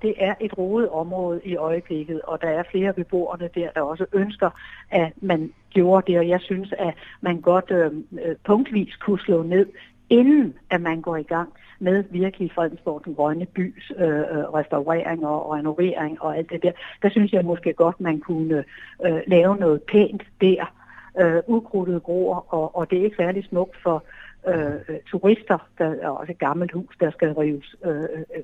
det 0.01 0.13
er 0.17 0.34
et 0.41 0.58
rodet 0.58 0.89
område 0.89 1.41
i 1.43 1.56
øjeblikket, 1.56 2.21
og 2.21 2.41
der 2.41 2.47
er 2.47 2.63
flere 2.71 2.93
beboerne 2.93 3.49
der, 3.56 3.69
der 3.75 3.82
også 3.82 4.06
ønsker, 4.13 4.49
at 4.89 5.12
man 5.21 5.54
gjorde 5.69 6.12
det, 6.12 6.19
og 6.19 6.27
jeg 6.27 6.41
synes, 6.41 6.73
at 6.80 6.93
man 7.21 7.41
godt 7.41 7.71
øh, 7.71 7.91
øh, 8.25 8.36
punktvis 8.45 8.95
kunne 8.95 9.19
slå 9.19 9.43
ned, 9.43 9.65
inden 10.10 10.54
at 10.69 10.82
man 10.82 11.01
går 11.01 11.15
i 11.17 11.23
gang 11.23 11.49
med 11.80 12.04
virkelig 12.10 12.51
Fredensborg, 12.56 13.01
den 13.06 13.15
grønne 13.15 13.45
bys 13.45 13.91
øh, 13.97 14.19
øh 14.19 14.54
restaurering 14.54 15.25
og 15.25 15.51
renovering 15.51 16.21
og 16.21 16.38
alt 16.38 16.49
det 16.49 16.63
der. 16.63 16.71
Der 17.01 17.10
synes 17.10 17.34
jeg 17.34 17.45
måske 17.45 17.73
godt, 17.73 18.01
man 18.01 18.19
kunne 18.19 18.63
øh, 19.06 19.21
lave 19.27 19.58
noget 19.58 19.82
pænt 19.82 20.23
der, 20.41 20.65
øh, 21.21 21.41
ukrudtet 21.47 22.04
gror, 22.04 22.45
og, 22.49 22.75
og 22.75 22.89
det 22.89 22.99
er 22.99 23.04
ikke 23.04 23.15
særlig 23.15 23.45
smukt 23.45 23.77
for 23.84 24.04
øh, 24.47 24.99
turister, 25.06 25.69
der 25.77 25.95
er 26.01 26.10
også 26.10 26.32
et 26.32 26.39
gammelt 26.39 26.71
hus, 26.71 26.95
der 26.99 27.12
skal 27.12 27.34
rives 27.34 27.75
øh, 27.86 28.04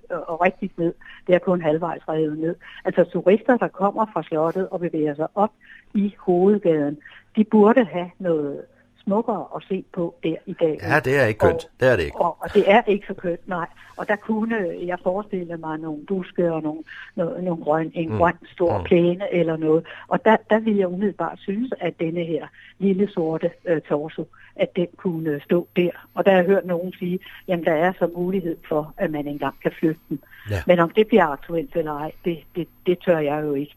øh, 0.10 0.20
og 0.28 0.42
rigtigt 0.42 0.78
ned. 0.78 0.94
Det 1.28 1.36
er 1.36 1.40
kun 1.40 1.62
halvvejs 1.62 2.10
revet 2.10 2.38
ned. 2.38 2.56
Altså 2.86 3.04
turister, 3.04 3.58
der 3.58 3.68
kommer 3.68 4.06
fra 4.14 4.24
slottet 4.24 4.70
og 4.70 4.80
bevæger 4.80 5.16
sig 5.16 5.28
op 5.36 5.52
i 5.94 6.16
hovedgaden, 6.20 6.98
de 7.36 7.44
burde 7.44 7.86
have 7.86 8.12
noget 8.20 8.62
smukkere 9.08 9.46
at 9.56 9.64
se 9.70 9.84
på 9.94 10.16
der 10.24 10.36
i 10.46 10.54
dag. 10.54 10.80
Ja, 10.82 11.00
det 11.00 11.20
er 11.20 11.26
ikke 11.26 11.40
kønt. 11.40 11.64
Og, 11.66 11.80
det 11.80 11.88
er 11.92 11.96
det 11.96 12.04
ikke. 12.04 12.18
Og, 12.18 12.38
og 12.40 12.54
det 12.54 12.72
er 12.72 12.82
ikke 12.88 13.08
så 13.08 13.14
kønt, 13.14 13.48
nej. 13.48 13.68
Og 13.98 14.08
der 14.08 14.16
kunne 14.16 14.56
jeg 14.82 14.98
forestille 15.04 15.58
mig 15.58 15.78
nogle 15.78 16.06
buske 16.08 16.54
og 16.54 16.62
nogle, 16.62 16.84
nogle, 17.16 17.44
nogle 17.44 17.64
grøn, 17.64 17.92
en 17.94 18.10
mm. 18.10 18.18
grøn 18.18 18.38
stor 18.54 18.78
mm. 18.78 18.84
plæne 18.84 19.34
eller 19.34 19.58
noget. 19.58 19.86
Og 20.08 20.26
der, 20.26 20.38
der 20.50 20.60
ville 20.60 20.80
jeg 20.80 20.88
umiddelbart 20.88 21.40
synes, 21.40 21.74
at 21.80 21.94
denne 22.00 22.24
her 22.24 22.48
lille 22.80 23.10
sorte 23.12 23.52
øh, 23.66 23.82
torso, 23.82 24.28
at 24.60 24.76
den 24.76 24.88
kunne 24.98 25.42
stå 25.46 25.68
der. 25.76 25.90
Og 26.14 26.26
der 26.26 26.32
har 26.32 26.38
jeg 26.38 26.46
hørt 26.46 26.66
nogen 26.66 26.94
sige, 27.00 27.20
jamen 27.48 27.66
der 27.66 27.74
er 27.74 27.94
så 28.00 28.10
mulighed 28.16 28.58
for, 28.70 28.94
at 28.98 29.12
man 29.12 29.28
engang 29.28 29.56
kan 29.62 29.72
flytte 29.80 30.02
den. 30.10 30.20
Ja. 30.50 30.62
Men 30.68 30.80
om 30.80 30.90
det 30.90 31.08
bliver 31.08 31.26
aktuelt 31.26 31.76
eller 31.76 31.94
ej, 31.94 32.12
det, 32.26 32.40
det, 32.56 32.68
det 32.86 32.98
tør 33.06 33.18
jeg 33.20 33.44
jo 33.44 33.54
ikke. 33.54 33.76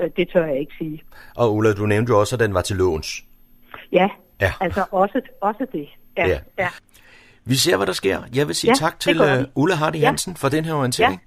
Øh, 0.00 0.10
det 0.16 0.28
tør 0.28 0.44
jeg 0.46 0.60
ikke 0.60 0.72
sige. 0.78 1.02
Og 1.36 1.54
Ulla, 1.54 1.72
du 1.72 1.86
nævnte 1.86 2.10
jo 2.10 2.20
også, 2.20 2.36
at 2.36 2.40
den 2.40 2.54
var 2.54 2.62
til 2.62 2.76
låns. 2.76 3.24
Ja, 3.92 4.08
Ja. 4.40 4.52
altså 4.60 4.84
også, 4.90 5.20
også 5.40 5.66
det. 5.72 5.88
Ja, 6.16 6.26
Ja. 6.26 6.28
ja. 6.28 6.38
ja. 6.58 6.68
Vi 7.44 7.54
ser, 7.54 7.76
hvad 7.76 7.86
der 7.86 7.92
sker. 7.92 8.18
Jeg 8.34 8.46
vil 8.46 8.54
sige 8.54 8.70
Ja, 8.70 8.74
tak 8.74 9.00
til 9.00 9.20
uh, 9.20 9.26
Ulla 9.62 9.74
Hardy 9.74 9.96
Ja. 9.96 10.06
Hansen 10.06 10.36
for 10.36 10.48
den 10.48 10.64
her 10.64 10.74
orientering. 10.74 11.20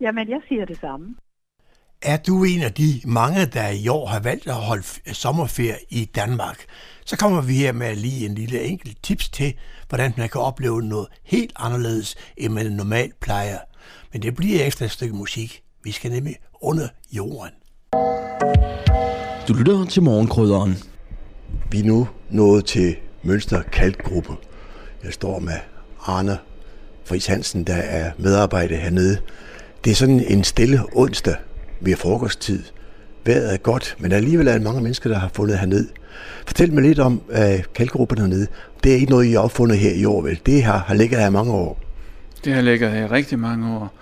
Jamen, 0.00 0.28
jeg 0.28 0.40
siger 0.48 0.64
det 0.64 0.78
samme. 0.80 1.14
Er 2.04 2.16
du 2.16 2.44
en 2.44 2.62
af 2.62 2.72
de 2.72 3.00
mange, 3.04 3.46
der 3.46 3.68
i 3.68 3.88
år 3.88 4.06
har 4.06 4.20
valgt 4.20 4.46
at 4.46 4.54
holde 4.54 4.84
sommerferie 5.12 5.76
i 5.90 6.04
Danmark, 6.04 6.64
så 7.06 7.16
kommer 7.16 7.40
vi 7.40 7.54
her 7.54 7.72
med 7.72 7.96
lige 7.96 8.26
en 8.26 8.34
lille 8.34 8.62
enkelt 8.62 9.02
tips 9.02 9.28
til, 9.28 9.54
hvordan 9.88 10.12
man 10.16 10.28
kan 10.28 10.40
opleve 10.40 10.82
noget 10.82 11.08
helt 11.22 11.52
anderledes, 11.56 12.16
end 12.36 12.52
man 12.52 12.66
normalt 12.66 13.20
plejer. 13.20 13.58
Men 14.12 14.22
det 14.22 14.34
bliver 14.34 14.64
efter 14.64 14.84
et 14.84 14.90
stykke 14.90 15.14
musik. 15.14 15.62
Vi 15.84 15.92
skal 15.92 16.10
nemlig 16.10 16.36
under 16.62 16.88
jorden. 17.12 17.50
Du 19.48 19.52
lytter 19.54 19.84
til 19.84 20.02
morgenkrydderen. 20.02 20.78
Vi 21.70 21.80
er 21.80 21.84
nu 21.84 22.08
nået 22.30 22.64
til 22.64 22.96
Mønster 23.22 23.62
Kalkgruppe. 23.62 24.32
Jeg 25.04 25.12
står 25.12 25.38
med 25.38 25.58
Arne 26.06 26.38
Friis 27.04 27.26
Hansen, 27.26 27.64
der 27.64 27.74
er 27.74 28.12
medarbejder 28.18 28.76
hernede. 28.76 29.18
Det 29.84 29.90
er 29.90 29.94
sådan 29.94 30.20
en 30.20 30.44
stille 30.44 30.82
onsdag. 30.92 31.36
Vi 31.80 31.90
har 31.90 31.96
frokosttid. 31.96 32.62
Vejret 33.24 33.52
er 33.54 33.56
godt, 33.56 33.96
men 33.98 34.12
alligevel 34.12 34.48
er 34.48 34.52
der 34.52 34.60
mange 34.60 34.82
mennesker, 34.82 35.10
der 35.10 35.18
har 35.18 35.30
fundet 35.34 35.58
herned. 35.58 35.88
Fortæl 36.46 36.72
mig 36.72 36.82
lidt 36.82 36.98
om 36.98 37.22
øh, 37.30 37.64
kalkgruppen 37.74 38.18
hernede. 38.18 38.46
Det 38.84 38.92
er 38.92 38.96
ikke 38.96 39.10
noget, 39.10 39.26
I 39.26 39.32
har 39.32 39.38
opfundet 39.38 39.78
her 39.78 39.92
i 39.92 40.04
år, 40.04 40.22
vel? 40.22 40.40
Det 40.46 40.62
har, 40.62 40.78
har 40.78 40.94
ligget 40.94 41.20
her 41.20 41.26
i 41.26 41.30
mange 41.30 41.52
år. 41.52 41.80
Det 42.44 42.54
har 42.54 42.62
ligget 42.62 42.90
her 42.90 43.04
i 43.04 43.06
rigtig 43.06 43.38
mange 43.38 43.74
år. 43.76 43.92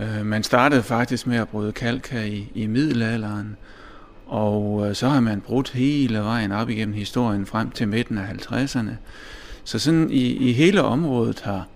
Øh, 0.00 0.26
Man 0.26 0.42
startede 0.42 0.82
faktisk 0.82 1.26
med 1.26 1.36
at 1.36 1.48
bryde 1.48 1.72
kalk 1.72 2.08
her 2.08 2.22
i, 2.22 2.52
i 2.54 2.66
middelalderen, 2.66 3.56
og 4.26 4.86
øh, 4.88 4.94
så 4.94 5.08
har 5.08 5.20
man 5.20 5.40
brudt 5.40 5.70
hele 5.70 6.18
vejen 6.18 6.52
op 6.52 6.70
igennem 6.70 6.94
historien 6.94 7.46
frem 7.46 7.70
til 7.70 7.88
midten 7.88 8.18
af 8.18 8.24
50'erne. 8.24 8.90
Så 9.64 9.78
sådan 9.78 10.10
i, 10.10 10.50
i 10.50 10.52
hele 10.52 10.82
området 10.82 11.40
har 11.40 11.66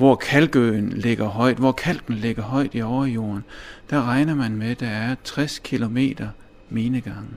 hvor 0.00 0.14
kalkøen 0.14 0.92
ligger 0.96 1.26
højt, 1.26 1.56
hvor 1.56 1.72
kalken 1.72 2.14
ligger 2.14 2.42
højt 2.42 2.70
i 2.72 2.82
overjorden, 2.82 3.44
der 3.90 4.08
regner 4.08 4.34
man 4.34 4.56
med, 4.56 4.70
at 4.70 4.80
der 4.80 4.86
er 4.86 5.14
60 5.24 5.58
kilometer 5.58 6.28
minegange. 6.70 7.28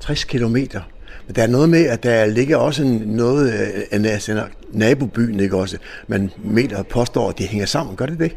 60 0.00 0.24
kilometer. 0.24 0.80
Men 1.26 1.36
der 1.36 1.42
er 1.42 1.46
noget 1.46 1.68
med, 1.68 1.86
at 1.86 2.02
der 2.02 2.26
ligger 2.26 2.56
også 2.56 2.84
noget 3.06 3.48
af 3.48 3.96
en, 3.96 4.04
altså, 4.04 4.46
nabobyen, 4.72 5.40
ikke 5.40 5.56
også? 5.56 5.78
Man 6.06 6.30
mener 6.44 6.82
påstår, 6.82 7.28
at 7.28 7.38
de 7.38 7.46
hænger 7.46 7.66
sammen. 7.66 7.96
Gør 7.96 8.06
det 8.06 8.18
det? 8.18 8.32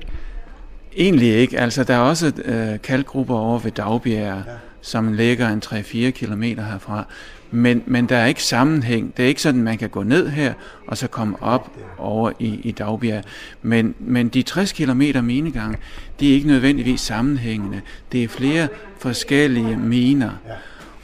Egentlig 0.98 1.34
ikke. 1.34 1.60
Altså, 1.60 1.84
der 1.84 1.94
er 1.94 2.00
også 2.00 2.32
øh, 2.46 2.82
kalkgrupper 2.82 3.36
over 3.36 3.60
ved 3.60 3.72
Dagbjerg, 3.72 4.44
ja. 4.48 4.54
som 4.82 5.14
ligger 5.14 5.50
en 5.50 5.62
3-4 5.66 6.10
kilometer 6.10 6.64
herfra. 6.64 7.08
Men, 7.56 7.84
men 7.86 8.06
der 8.06 8.18
er 8.18 8.26
ikke 8.26 8.44
sammenhæng. 8.44 9.18
Det 9.18 9.24
er 9.24 9.28
ikke 9.28 9.42
sådan, 9.42 9.64
man 9.64 9.78
kan 9.78 9.90
gå 9.90 10.04
ned 10.04 10.30
her, 10.30 10.54
og 10.88 10.98
så 10.98 11.08
komme 11.08 11.44
op 11.44 11.72
over 11.98 12.32
i, 12.40 12.60
i 12.64 12.72
Dagbjerg. 12.72 13.24
Men, 13.62 13.96
men 14.00 14.30
de 14.30 14.42
60 14.42 14.72
kilometer 14.72 15.22
minegang, 15.22 15.78
de 16.20 16.30
er 16.30 16.34
ikke 16.34 16.48
nødvendigvis 16.48 17.02
sammenhængende. 17.02 17.82
Det 18.12 18.24
er 18.24 18.28
flere 18.28 18.68
forskellige 19.00 19.78
miner. 19.78 20.32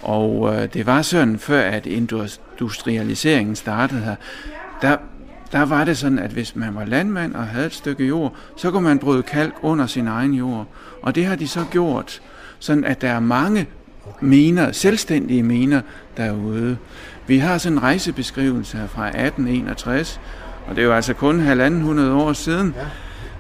Og 0.01 0.55
øh, 0.55 0.73
det 0.73 0.85
var 0.85 1.01
sådan, 1.01 1.39
før 1.39 1.61
at 1.61 1.85
industrialiseringen 1.85 3.55
startede 3.55 4.01
her, 4.01 4.15
der, 4.81 4.97
der 5.51 5.61
var 5.65 5.83
det 5.83 5.97
sådan, 5.97 6.19
at 6.19 6.31
hvis 6.31 6.55
man 6.55 6.75
var 6.75 6.85
landmand 6.85 7.35
og 7.35 7.47
havde 7.47 7.65
et 7.65 7.73
stykke 7.73 8.05
jord, 8.05 8.35
så 8.57 8.71
kunne 8.71 8.83
man 8.83 8.99
bryde 8.99 9.23
kalk 9.23 9.53
under 9.61 9.87
sin 9.87 10.07
egen 10.07 10.33
jord. 10.33 10.67
Og 11.01 11.15
det 11.15 11.25
har 11.25 11.35
de 11.35 11.47
så 11.47 11.65
gjort, 11.71 12.21
sådan 12.59 12.83
at 12.83 13.01
der 13.01 13.09
er 13.09 13.19
mange 13.19 13.67
miner, 14.21 14.71
selvstændige 14.71 15.43
miner 15.43 15.81
derude. 16.17 16.77
Vi 17.27 17.37
har 17.37 17.57
sådan 17.57 17.77
en 17.77 17.83
rejsebeskrivelse 17.83 18.77
her 18.77 18.87
fra 18.87 19.07
1861, 19.07 20.19
og 20.67 20.75
det 20.75 20.81
er 20.81 20.85
jo 20.85 20.93
altså 20.93 21.13
kun 21.13 21.39
halvanden 21.39 21.81
hundrede 21.81 22.13
år 22.13 22.33
siden, 22.33 22.75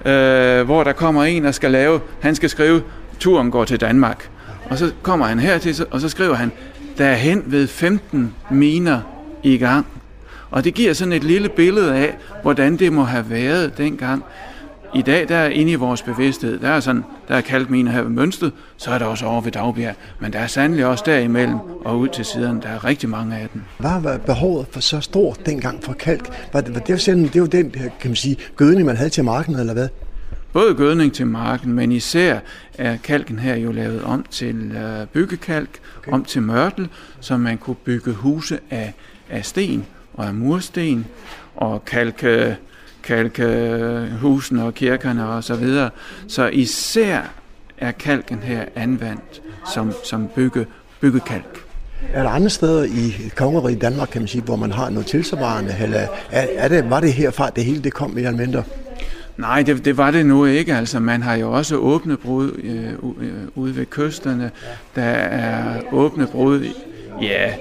ja. 0.05 0.59
øh, 0.59 0.65
hvor 0.65 0.83
der 0.83 0.91
kommer 0.91 1.23
en 1.23 1.45
og 1.45 1.53
skal 1.53 1.71
lave, 1.71 1.99
han 2.21 2.35
skal 2.35 2.49
skrive, 2.49 2.81
turen 3.19 3.51
går 3.51 3.65
til 3.65 3.81
Danmark. 3.81 4.29
Og 4.69 4.77
så 4.77 4.91
kommer 5.01 5.25
han 5.25 5.39
hertil, 5.39 5.85
og 5.91 6.01
så 6.01 6.09
skriver 6.09 6.35
han, 6.35 6.51
der 6.97 7.05
er 7.05 7.15
hen 7.15 7.43
ved 7.45 7.67
15 7.67 8.35
miner 8.49 9.01
i 9.43 9.57
gang. 9.57 9.85
Og 10.51 10.63
det 10.63 10.73
giver 10.73 10.93
sådan 10.93 11.13
et 11.13 11.23
lille 11.23 11.49
billede 11.49 11.95
af, 11.95 12.17
hvordan 12.41 12.77
det 12.77 12.93
må 12.93 13.03
have 13.03 13.29
været 13.29 13.77
dengang. 13.77 14.23
I 14.95 15.01
dag, 15.01 15.29
der 15.29 15.35
er 15.35 15.49
inde 15.49 15.71
i 15.71 15.75
vores 15.75 16.01
bevidsthed, 16.01 16.59
der 16.59 16.69
er 16.69 16.79
sådan, 16.79 17.03
der 17.27 17.35
er 17.35 17.41
kalkminer 17.41 17.91
her 17.91 18.01
ved 18.01 18.09
Mønsted, 18.09 18.51
så 18.77 18.91
er 18.91 18.97
der 18.97 19.05
også 19.05 19.25
over 19.25 19.41
ved 19.41 19.51
Dagbjerg. 19.51 19.95
Men 20.19 20.33
der 20.33 20.39
er 20.39 20.47
sandelig 20.47 20.85
også 20.85 21.03
derimellem 21.05 21.59
og 21.85 21.99
ud 21.99 22.07
til 22.07 22.25
siderne, 22.25 22.61
der 22.61 22.69
er 22.69 22.85
rigtig 22.85 23.09
mange 23.09 23.37
af 23.37 23.49
dem. 23.53 23.61
Hvad 23.77 24.01
var 24.01 24.17
behovet 24.17 24.67
for 24.71 24.79
så 24.79 24.99
stort 24.99 25.45
dengang 25.45 25.83
for 25.83 25.93
kalk? 25.93 26.29
Var 26.53 26.61
det, 26.61 26.73
var 26.73 26.79
det, 26.79 27.01
sådan, 27.01 27.27
det 27.27 27.41
var 27.41 27.47
den, 27.47 27.71
kan 27.71 27.91
man 28.03 28.15
sige, 28.15 28.37
gødning, 28.55 28.85
man 28.85 28.97
havde 28.97 29.09
til 29.09 29.23
marken, 29.23 29.55
eller 29.55 29.73
hvad? 29.73 29.87
Både 30.53 30.75
gødning 30.75 31.13
til 31.13 31.27
marken, 31.27 31.73
men 31.73 31.91
især 31.91 32.39
er 32.77 32.97
kalken 32.97 33.39
her 33.39 33.55
jo 33.55 33.71
lavet 33.71 34.03
om 34.03 34.25
til 34.29 34.71
øh, 34.71 35.07
byggekalk, 35.07 35.79
okay. 35.97 36.11
om 36.11 36.23
til 36.25 36.41
mørtel, 36.41 36.89
så 37.19 37.37
man 37.37 37.57
kunne 37.57 37.75
bygge 37.75 38.11
huse 38.11 38.59
af, 38.69 38.93
af 39.29 39.45
sten 39.45 39.85
og 40.13 40.25
af 40.25 40.33
mursten 40.33 41.05
og 41.55 41.85
kalke, 41.85 42.57
kalke 43.03 44.07
husene 44.21 44.63
og 44.63 44.73
kirkerne 44.73 45.27
og 45.27 45.43
så 45.43 45.55
videre. 45.55 45.89
Så 46.27 46.47
især 46.47 47.21
er 47.77 47.91
kalken 47.91 48.39
her 48.39 48.65
anvendt 48.75 49.41
som, 49.73 49.93
som 50.03 50.27
bygge, 50.27 50.65
byggekalk. 50.99 51.65
Er 52.13 52.23
der 52.23 52.29
andre 52.29 52.49
steder 52.49 52.83
i 52.83 53.31
kongeriget 53.35 53.81
Danmark, 53.81 54.09
kan 54.11 54.21
man 54.21 54.27
sige, 54.27 54.41
hvor 54.41 54.55
man 54.55 54.71
har 54.71 54.89
noget 54.89 55.07
tilsvarende? 55.07 55.75
Eller 55.81 55.99
er, 56.31 56.47
er 56.55 56.67
det, 56.67 56.89
var 56.89 56.99
det 56.99 57.13
herfra, 57.13 57.49
det 57.49 57.65
hele 57.65 57.83
det 57.83 57.93
kom 57.93 58.09
mere 58.09 58.25
eller 58.25 58.39
mindre? 58.39 58.63
Nej, 59.37 59.61
det, 59.61 59.85
det 59.85 59.97
var 59.97 60.11
det 60.11 60.25
nu 60.25 60.45
ikke. 60.45 60.75
Altså, 60.75 60.99
man 60.99 61.23
har 61.23 61.35
jo 61.35 61.51
også 61.51 61.75
åbne 61.75 62.17
brud 62.17 62.51
øh, 62.63 62.93
ude 63.55 63.75
ved 63.75 63.85
kysterne. 63.85 64.51
Der 64.95 65.01
er 65.03 65.81
åbne 65.91 66.27
brud, 66.27 66.65
ja, 67.21 67.53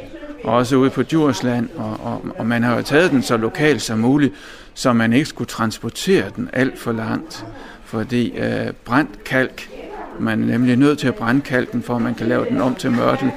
også 0.45 0.77
ude 0.77 0.91
på 0.91 1.03
Djursland, 1.03 1.69
og, 1.77 1.97
og, 2.03 2.25
og 2.39 2.47
man 2.47 2.63
har 2.63 2.77
jo 2.77 2.83
taget 2.83 3.11
den 3.11 3.23
så 3.23 3.37
lokalt 3.37 3.83
som 3.83 3.99
muligt, 3.99 4.35
så 4.75 4.93
man 4.93 5.13
ikke 5.13 5.27
skulle 5.27 5.49
transportere 5.49 6.31
den 6.37 6.51
alt 6.53 6.79
for 6.79 6.93
langt. 6.93 7.47
Fordi 7.85 8.39
øh, 8.39 8.73
brændt 8.85 9.25
kalk, 9.25 9.71
man 10.19 10.43
er 10.43 10.47
nemlig 10.47 10.77
nødt 10.77 10.99
til 10.99 11.09
at 11.09 11.15
brænde 11.15 11.41
kalken, 11.41 11.83
for 11.83 11.97
at 11.97 12.03
man 12.03 12.15
kan 12.15 12.27
lave 12.27 12.47
den 12.51 12.61
om 12.61 12.75
til 12.75 12.91
mørtel. 12.91 13.31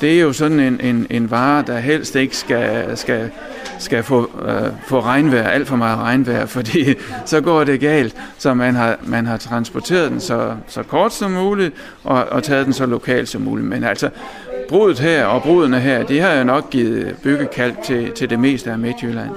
Det 0.00 0.16
er 0.16 0.20
jo 0.20 0.32
sådan 0.32 0.60
en, 0.60 0.80
en, 0.80 1.06
en 1.10 1.30
vare, 1.30 1.64
der 1.66 1.78
helst 1.78 2.16
ikke 2.16 2.36
skal, 2.36 2.96
skal, 2.96 3.30
skal 3.78 4.02
få, 4.02 4.30
øh, 4.48 4.72
få 4.86 5.00
regnvejr, 5.00 5.48
alt 5.48 5.68
for 5.68 5.76
meget 5.76 5.98
regnvejr, 5.98 6.46
fordi 6.56 6.94
så 7.24 7.40
går 7.40 7.64
det 7.64 7.80
galt. 7.80 8.14
Så 8.38 8.54
man 8.54 8.74
har, 8.74 8.98
man 9.06 9.26
har 9.26 9.36
transporteret 9.36 10.10
den 10.10 10.20
så, 10.20 10.54
så 10.68 10.82
kort 10.82 11.14
som 11.14 11.30
muligt, 11.30 11.74
og, 12.04 12.24
og 12.24 12.42
taget 12.42 12.66
den 12.66 12.72
så 12.72 12.86
lokalt 12.86 13.28
som 13.28 13.42
muligt. 13.42 13.68
Men 13.68 13.84
altså, 13.84 14.10
brudet 14.68 14.98
her 14.98 15.24
og 15.24 15.42
brudene 15.42 15.80
her, 15.80 16.02
de 16.02 16.20
har 16.20 16.34
jo 16.34 16.44
nok 16.44 16.70
givet 16.70 17.16
byggekald 17.22 17.74
til, 17.84 18.12
til 18.12 18.30
det 18.30 18.38
meste 18.38 18.70
af 18.70 18.78
Midtjylland. 18.78 19.30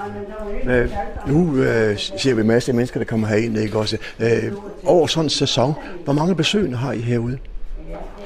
Øh, 0.70 0.90
nu 1.28 1.58
øh, 1.58 1.98
ser 1.98 2.34
vi 2.34 2.44
masser 2.44 2.72
af 2.72 2.76
mennesker, 2.76 3.00
der 3.00 3.06
kommer 3.06 3.28
herind, 3.28 3.58
ikke 3.58 3.78
også? 3.78 3.98
Øh, 4.20 4.52
over 4.84 5.08
sådan 5.08 5.26
en 5.26 5.30
sæson, 5.30 5.74
hvor 6.04 6.14
mange 6.14 6.36
besøgende 6.36 6.78
har 6.78 6.92
I 6.92 7.00
herude? 7.00 7.38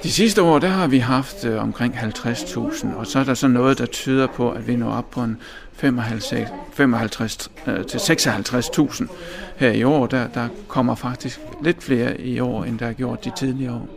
De 0.04 0.12
sidste 0.12 0.42
år, 0.42 0.60
der 0.60 0.68
har 0.68 0.88
vi 0.88 0.98
haft 0.98 1.46
øh, 1.46 1.62
omkring 1.62 1.94
50.000, 1.96 2.96
og 2.96 3.08
så 3.08 3.20
er 3.20 3.24
der 3.24 3.34
så 3.34 3.48
noget, 3.48 3.78
der 3.78 3.86
tyder 3.86 4.28
på, 4.28 4.52
at 4.52 4.68
vi 4.68 4.76
når 4.76 4.92
op 4.92 5.12
på 5.12 5.22
en 5.22 5.38
55, 5.74 6.34
55 6.74 7.52
øh, 7.68 7.86
til 7.86 7.98
56.000 7.98 9.08
her 9.56 9.72
i 9.72 9.84
år. 9.84 10.08
Der, 10.08 10.28
der 10.28 10.48
kommer 10.68 10.96
faktisk 10.96 11.40
lidt 11.64 11.84
flere 11.84 12.22
i 12.22 12.40
år, 12.40 12.64
end 12.64 12.80
der 12.80 12.86
er 12.86 12.94
gjort 12.94 13.26
de 13.26 13.32
tidligere 13.38 13.74
år. 13.74 13.88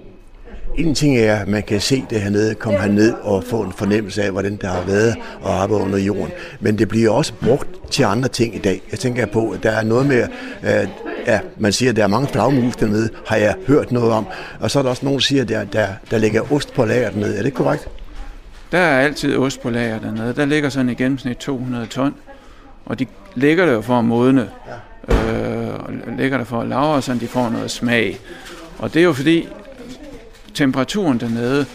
En 0.76 0.94
ting 0.94 1.18
er, 1.18 1.36
at 1.36 1.48
man 1.48 1.62
kan 1.62 1.80
se 1.80 2.04
det 2.10 2.20
hernede, 2.20 2.54
komme 2.54 2.78
herned 2.78 3.12
og 3.12 3.44
få 3.44 3.62
en 3.62 3.72
fornemmelse 3.72 4.22
af, 4.22 4.30
hvordan 4.30 4.56
der 4.56 4.68
har 4.68 4.82
været 4.86 5.16
at 5.44 5.50
arbejde 5.50 5.84
under 5.84 5.98
jorden. 5.98 6.32
Men 6.60 6.78
det 6.78 6.88
bliver 6.88 7.10
også 7.10 7.32
brugt 7.42 7.68
til 7.90 8.02
andre 8.02 8.28
ting 8.28 8.54
i 8.54 8.58
dag. 8.58 8.82
Jeg 8.90 8.98
tænker 8.98 9.26
på, 9.26 9.50
at 9.50 9.62
der 9.62 9.70
er 9.70 9.84
noget 9.84 10.06
med, 10.06 10.26
at 10.62 10.88
ja, 11.26 11.40
man 11.58 11.72
siger, 11.72 11.90
at 11.90 11.96
der 11.96 12.02
er 12.02 12.08
mange 12.08 12.28
flagmus 12.28 12.76
dernede, 12.76 13.10
har 13.26 13.36
jeg 13.36 13.54
hørt 13.66 13.92
noget 13.92 14.12
om. 14.12 14.26
Og 14.60 14.70
så 14.70 14.78
er 14.78 14.82
der 14.82 14.90
også 14.90 15.04
nogen, 15.04 15.18
der 15.18 15.22
siger, 15.22 15.42
at 15.42 15.48
der, 15.48 15.64
der, 15.64 15.88
der 16.10 16.18
ligger 16.18 16.52
ost 16.52 16.74
på 16.74 16.84
lager 16.84 17.10
dernede. 17.10 17.38
Er 17.38 17.42
det 17.42 17.54
korrekt? 17.54 17.88
Der 18.72 18.78
er 18.78 19.00
altid 19.00 19.36
ost 19.36 19.62
på 19.62 19.70
lager 19.70 19.98
dernede. 19.98 20.34
Der 20.34 20.44
ligger 20.44 20.68
sådan 20.68 20.88
i 20.88 20.94
gennemsnit 20.94 21.36
200 21.36 21.86
ton. 21.86 22.14
Og 22.86 22.98
de 22.98 23.06
ligger 23.34 23.66
der 23.66 23.80
for 23.80 23.98
at 23.98 24.04
modne. 24.04 24.50
Øh, 25.08 25.74
og 25.74 25.92
ligger 26.18 26.38
der 26.38 26.44
for 26.44 26.60
at 26.60 26.68
lave, 26.68 27.02
så 27.02 27.14
de 27.14 27.26
får 27.26 27.48
noget 27.48 27.70
smag. 27.70 28.18
Og 28.78 28.94
det 28.94 29.00
er 29.00 29.04
jo 29.04 29.12
fordi, 29.12 29.48
temperaturen 30.54 31.20
dernede 31.20 31.66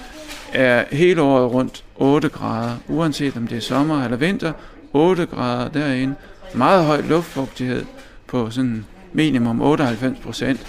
er 0.54 0.86
hele 0.92 1.22
året 1.22 1.54
rundt 1.54 1.84
8 1.96 2.30
grader, 2.30 2.76
uanset 2.88 3.38
om 3.38 3.48
det 3.48 3.58
er 3.58 3.62
sommer 3.62 4.04
eller 4.04 4.18
vinter, 4.18 4.54
8 4.94 5.26
grader 5.26 5.70
derinde. 5.70 6.16
Meget 6.54 6.86
høj 6.86 7.02
luftfugtighed 7.02 7.86
på 8.28 8.50
sådan 8.50 8.86
minimum 9.14 9.62
98 9.62 10.20
procent. 10.24 10.60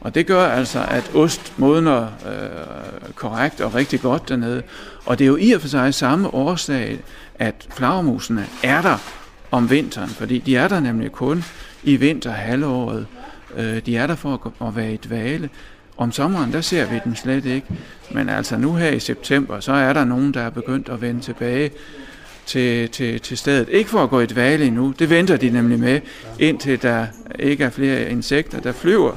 Og 0.00 0.14
det 0.14 0.26
gør 0.26 0.46
altså, 0.46 0.84
at 0.88 1.10
ost 1.14 1.58
modner 1.58 2.02
øh, 2.02 3.14
korrekt 3.14 3.60
og 3.60 3.74
rigtig 3.74 4.00
godt 4.00 4.28
dernede. 4.28 4.62
Og 5.06 5.18
det 5.18 5.24
er 5.24 5.28
jo 5.28 5.36
i 5.36 5.52
og 5.52 5.60
for 5.60 5.68
sig 5.68 5.94
samme 5.94 6.34
årsag, 6.34 6.98
at 7.34 7.66
flagermusene 7.74 8.46
er 8.62 8.82
der 8.82 8.98
om 9.50 9.70
vinteren, 9.70 10.08
fordi 10.08 10.38
de 10.38 10.56
er 10.56 10.68
der 10.68 10.80
nemlig 10.80 11.12
kun 11.12 11.44
i 11.82 11.96
vinterhalvåret. 11.96 13.06
Øh, 13.56 13.86
de 13.86 13.96
er 13.96 14.06
der 14.06 14.14
for 14.14 14.52
at 14.66 14.76
være 14.76 14.92
i 14.92 14.96
dvale. 14.96 15.50
Om 15.96 16.12
sommeren, 16.12 16.52
der 16.52 16.60
ser 16.60 16.90
vi 16.90 17.00
dem 17.04 17.14
slet 17.14 17.44
ikke. 17.44 17.66
Men 18.10 18.28
altså 18.28 18.56
nu 18.56 18.74
her 18.74 18.90
i 18.90 19.00
september, 19.00 19.60
så 19.60 19.72
er 19.72 19.92
der 19.92 20.04
nogen, 20.04 20.34
der 20.34 20.40
er 20.40 20.50
begyndt 20.50 20.88
at 20.88 21.00
vende 21.00 21.20
tilbage 21.20 21.70
til, 22.46 22.88
til, 22.88 23.20
til 23.20 23.38
stedet. 23.38 23.68
Ikke 23.68 23.90
for 23.90 24.02
at 24.02 24.10
gå 24.10 24.20
i 24.20 24.26
dvale 24.26 24.64
endnu, 24.64 24.94
det 24.98 25.10
venter 25.10 25.36
de 25.36 25.50
nemlig 25.50 25.78
med, 25.78 26.00
indtil 26.38 26.82
der 26.82 27.06
ikke 27.38 27.64
er 27.64 27.70
flere 27.70 28.10
insekter, 28.10 28.60
der 28.60 28.72
flyver. 28.72 29.16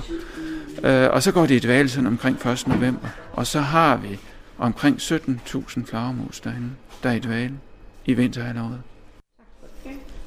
Øh, 0.84 1.10
og 1.12 1.24
så 1.24 1.32
går 1.32 1.46
de 1.46 1.56
i 1.56 1.60
dvale 1.60 1.90
sådan 1.90 2.08
omkring 2.08 2.48
1. 2.48 2.68
november. 2.68 3.08
Og 3.34 3.48
så 3.48 3.60
har 3.60 3.98
vi 3.98 4.20
omkring 4.58 4.98
17.000 4.98 5.86
flagermus 5.86 6.40
derinde, 6.40 6.70
der 7.04 7.10
er 7.10 7.14
i 7.14 7.20
dvale 7.20 7.54
i 8.06 8.14
vinterhalvåret. 8.14 8.82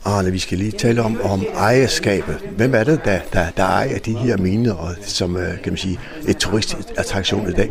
Arne, 0.05 0.31
vi 0.31 0.39
skal 0.39 0.59
lige 0.59 0.71
tale 0.71 1.03
om, 1.03 1.21
om 1.21 1.45
ejerskabet. 1.55 2.39
Hvem 2.57 2.75
er 2.75 2.85
det, 2.85 3.05
der, 3.05 3.21
der, 3.33 3.51
der 3.51 3.65
ejer 3.65 3.99
de 3.99 4.19
her 4.19 4.37
miner, 4.37 4.75
og 4.75 4.95
som 5.03 5.37
øh, 5.37 5.63
kan 5.63 5.73
man 5.73 5.77
sige, 5.77 6.01
et 6.29 6.37
turistattraktion 6.37 7.49
i 7.49 7.53
dag? 7.53 7.71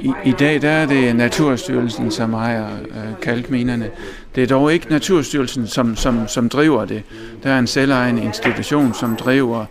I, 0.00 0.12
I 0.24 0.32
dag 0.32 0.62
der 0.62 0.70
er 0.70 0.86
det 0.86 1.16
Naturstyrelsen, 1.16 2.10
som 2.10 2.34
ejer 2.34 2.68
øh, 2.90 3.20
kalkminerne. 3.22 3.90
Det 4.34 4.42
er 4.42 4.46
dog 4.46 4.72
ikke 4.72 4.86
Naturstyrelsen, 4.90 5.66
som, 5.66 5.96
som, 5.96 6.28
som 6.28 6.48
driver 6.48 6.84
det. 6.84 7.02
Der 7.42 7.50
er 7.50 7.58
en 7.58 7.66
selvejende 7.66 8.22
institution, 8.22 8.94
som 8.94 9.16
driver 9.16 9.64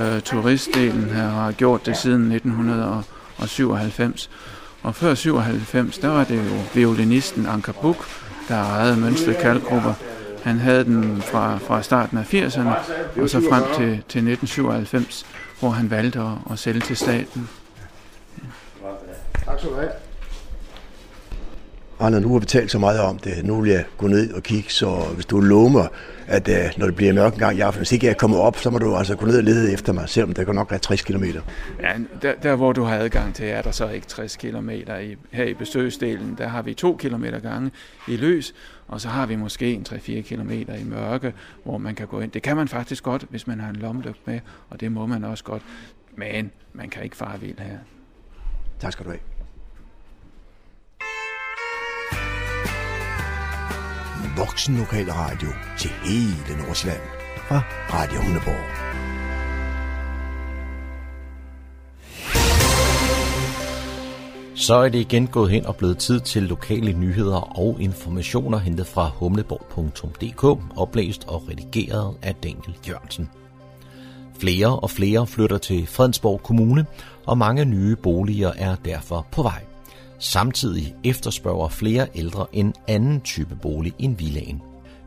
øh, 0.00 0.20
turistdelen 0.20 1.04
her, 1.04 1.24
og 1.24 1.42
har 1.42 1.52
gjort 1.52 1.86
det 1.86 1.96
siden 1.96 2.32
1997. 2.32 4.30
Og 4.82 4.94
før 4.94 5.14
97, 5.14 5.98
der 5.98 6.08
var 6.08 6.24
det 6.24 6.36
jo 6.36 6.56
violinisten 6.74 7.46
Anker 7.46 7.72
Buk, 7.72 8.06
der 8.48 8.56
ejede 8.56 8.96
Mønsted 8.96 9.34
Kalkgrupper. 9.34 9.94
Han 10.42 10.58
havde 10.58 10.84
den 10.84 11.22
fra, 11.22 11.58
fra 11.58 11.82
starten 11.82 12.18
af 12.18 12.34
80'erne 12.34 12.70
og 13.22 13.30
så 13.30 13.40
frem 13.50 13.62
til, 13.62 13.86
til 13.86 14.28
1997, 14.30 15.26
hvor 15.60 15.70
han 15.70 15.90
valgte 15.90 16.18
at, 16.18 16.52
at 16.52 16.58
sælge 16.58 16.80
til 16.80 16.96
staten. 16.96 17.48
Tak 19.46 19.58
skal 19.58 19.70
du 19.70 19.74
have. 19.74 19.90
Arne, 22.00 22.20
nu 22.20 22.32
har 22.32 22.38
vi 22.38 22.46
talt 22.46 22.70
så 22.70 22.78
meget 22.78 23.00
om 23.00 23.18
det. 23.18 23.44
Nu 23.44 23.60
vil 23.60 23.70
jeg 23.70 23.84
gå 23.96 24.06
ned 24.06 24.32
og 24.32 24.42
kigge, 24.42 24.70
så 24.70 25.12
hvis 25.14 25.26
du 25.26 25.40
lover 25.40 25.68
mig, 25.68 25.88
at 26.26 26.48
uh, 26.48 26.78
når 26.78 26.86
det 26.86 26.96
bliver 26.96 27.12
mørk 27.12 27.32
en 27.32 27.38
gang 27.38 27.58
i 27.58 27.60
aften, 27.60 27.78
hvis 27.78 27.92
ikke 27.92 28.06
jeg 28.06 28.16
kommer 28.16 28.38
op, 28.38 28.56
så 28.56 28.70
må 28.70 28.78
du 28.78 28.96
altså 28.96 29.16
gå 29.16 29.26
ned 29.26 29.38
og 29.38 29.44
lede 29.44 29.72
efter 29.72 29.92
mig, 29.92 30.08
selvom 30.08 30.34
det 30.34 30.46
kan 30.46 30.54
nok 30.54 30.70
være 30.70 30.80
60 30.80 31.02
km. 31.02 31.24
Ja, 31.80 31.92
der, 32.22 32.34
der 32.42 32.56
hvor 32.56 32.72
du 32.72 32.82
har 32.82 32.96
adgang 32.96 33.34
til, 33.34 33.46
er 33.46 33.62
der 33.62 33.70
så 33.70 33.88
ikke 33.88 34.06
60 34.06 34.36
km. 34.36 34.70
I, 34.70 35.16
her 35.32 35.44
i 35.44 35.54
besøgsdelen, 35.54 36.34
der 36.38 36.48
har 36.48 36.62
vi 36.62 36.74
2 36.74 36.96
km 36.96 37.24
gange 37.42 37.70
i 38.08 38.16
løs, 38.16 38.54
og 38.88 39.00
så 39.00 39.08
har 39.08 39.26
vi 39.26 39.36
måske 39.36 39.72
en 39.72 39.86
3-4 39.88 40.20
km 40.20 40.50
i 40.50 40.84
mørke, 40.84 41.34
hvor 41.64 41.78
man 41.78 41.94
kan 41.94 42.06
gå 42.06 42.20
ind. 42.20 42.30
Det 42.30 42.42
kan 42.42 42.56
man 42.56 42.68
faktisk 42.68 43.04
godt, 43.04 43.26
hvis 43.30 43.46
man 43.46 43.60
har 43.60 43.70
en 43.70 43.76
lommelygt 43.76 44.26
med, 44.26 44.40
og 44.70 44.80
det 44.80 44.92
må 44.92 45.06
man 45.06 45.24
også 45.24 45.44
godt. 45.44 45.62
Men 46.16 46.50
man 46.72 46.88
kan 46.88 47.02
ikke 47.02 47.16
fare 47.16 47.40
vild 47.40 47.58
her. 47.58 47.78
Tak 48.80 48.92
skal 48.92 49.04
du 49.04 49.10
have. 49.10 49.35
Voksen 54.36 54.76
lokal 54.76 55.10
radio 55.10 55.48
til 55.78 55.90
hele 56.04 56.62
Nordsjælland 56.62 57.00
fra 57.48 57.62
Radio 57.92 58.20
Hundeborg. 58.20 58.86
Så 64.54 64.74
er 64.74 64.88
det 64.88 64.98
igen 64.98 65.26
gået 65.26 65.50
hen 65.50 65.66
og 65.66 65.76
blevet 65.76 65.98
tid 65.98 66.20
til 66.20 66.42
lokale 66.42 66.92
nyheder 66.92 67.58
og 67.58 67.76
informationer 67.80 68.58
hentet 68.58 68.86
fra 68.86 69.10
humleborg.dk, 69.14 70.44
oplæst 70.76 71.24
og 71.28 71.48
redigeret 71.48 72.16
af 72.22 72.34
Daniel 72.34 72.76
Jørgensen. 72.88 73.30
Flere 74.38 74.78
og 74.78 74.90
flere 74.90 75.26
flytter 75.26 75.58
til 75.58 75.86
Fredensborg 75.86 76.42
Kommune, 76.42 76.86
og 77.26 77.38
mange 77.38 77.64
nye 77.64 77.96
boliger 77.96 78.52
er 78.56 78.76
derfor 78.84 79.26
på 79.32 79.42
vej. 79.42 79.62
Samtidig 80.18 80.94
efterspørger 81.04 81.68
flere 81.68 82.08
ældre 82.14 82.46
en 82.52 82.74
anden 82.88 83.20
type 83.20 83.56
bolig 83.62 83.92
end 83.98 84.16
villaen. 84.16 84.62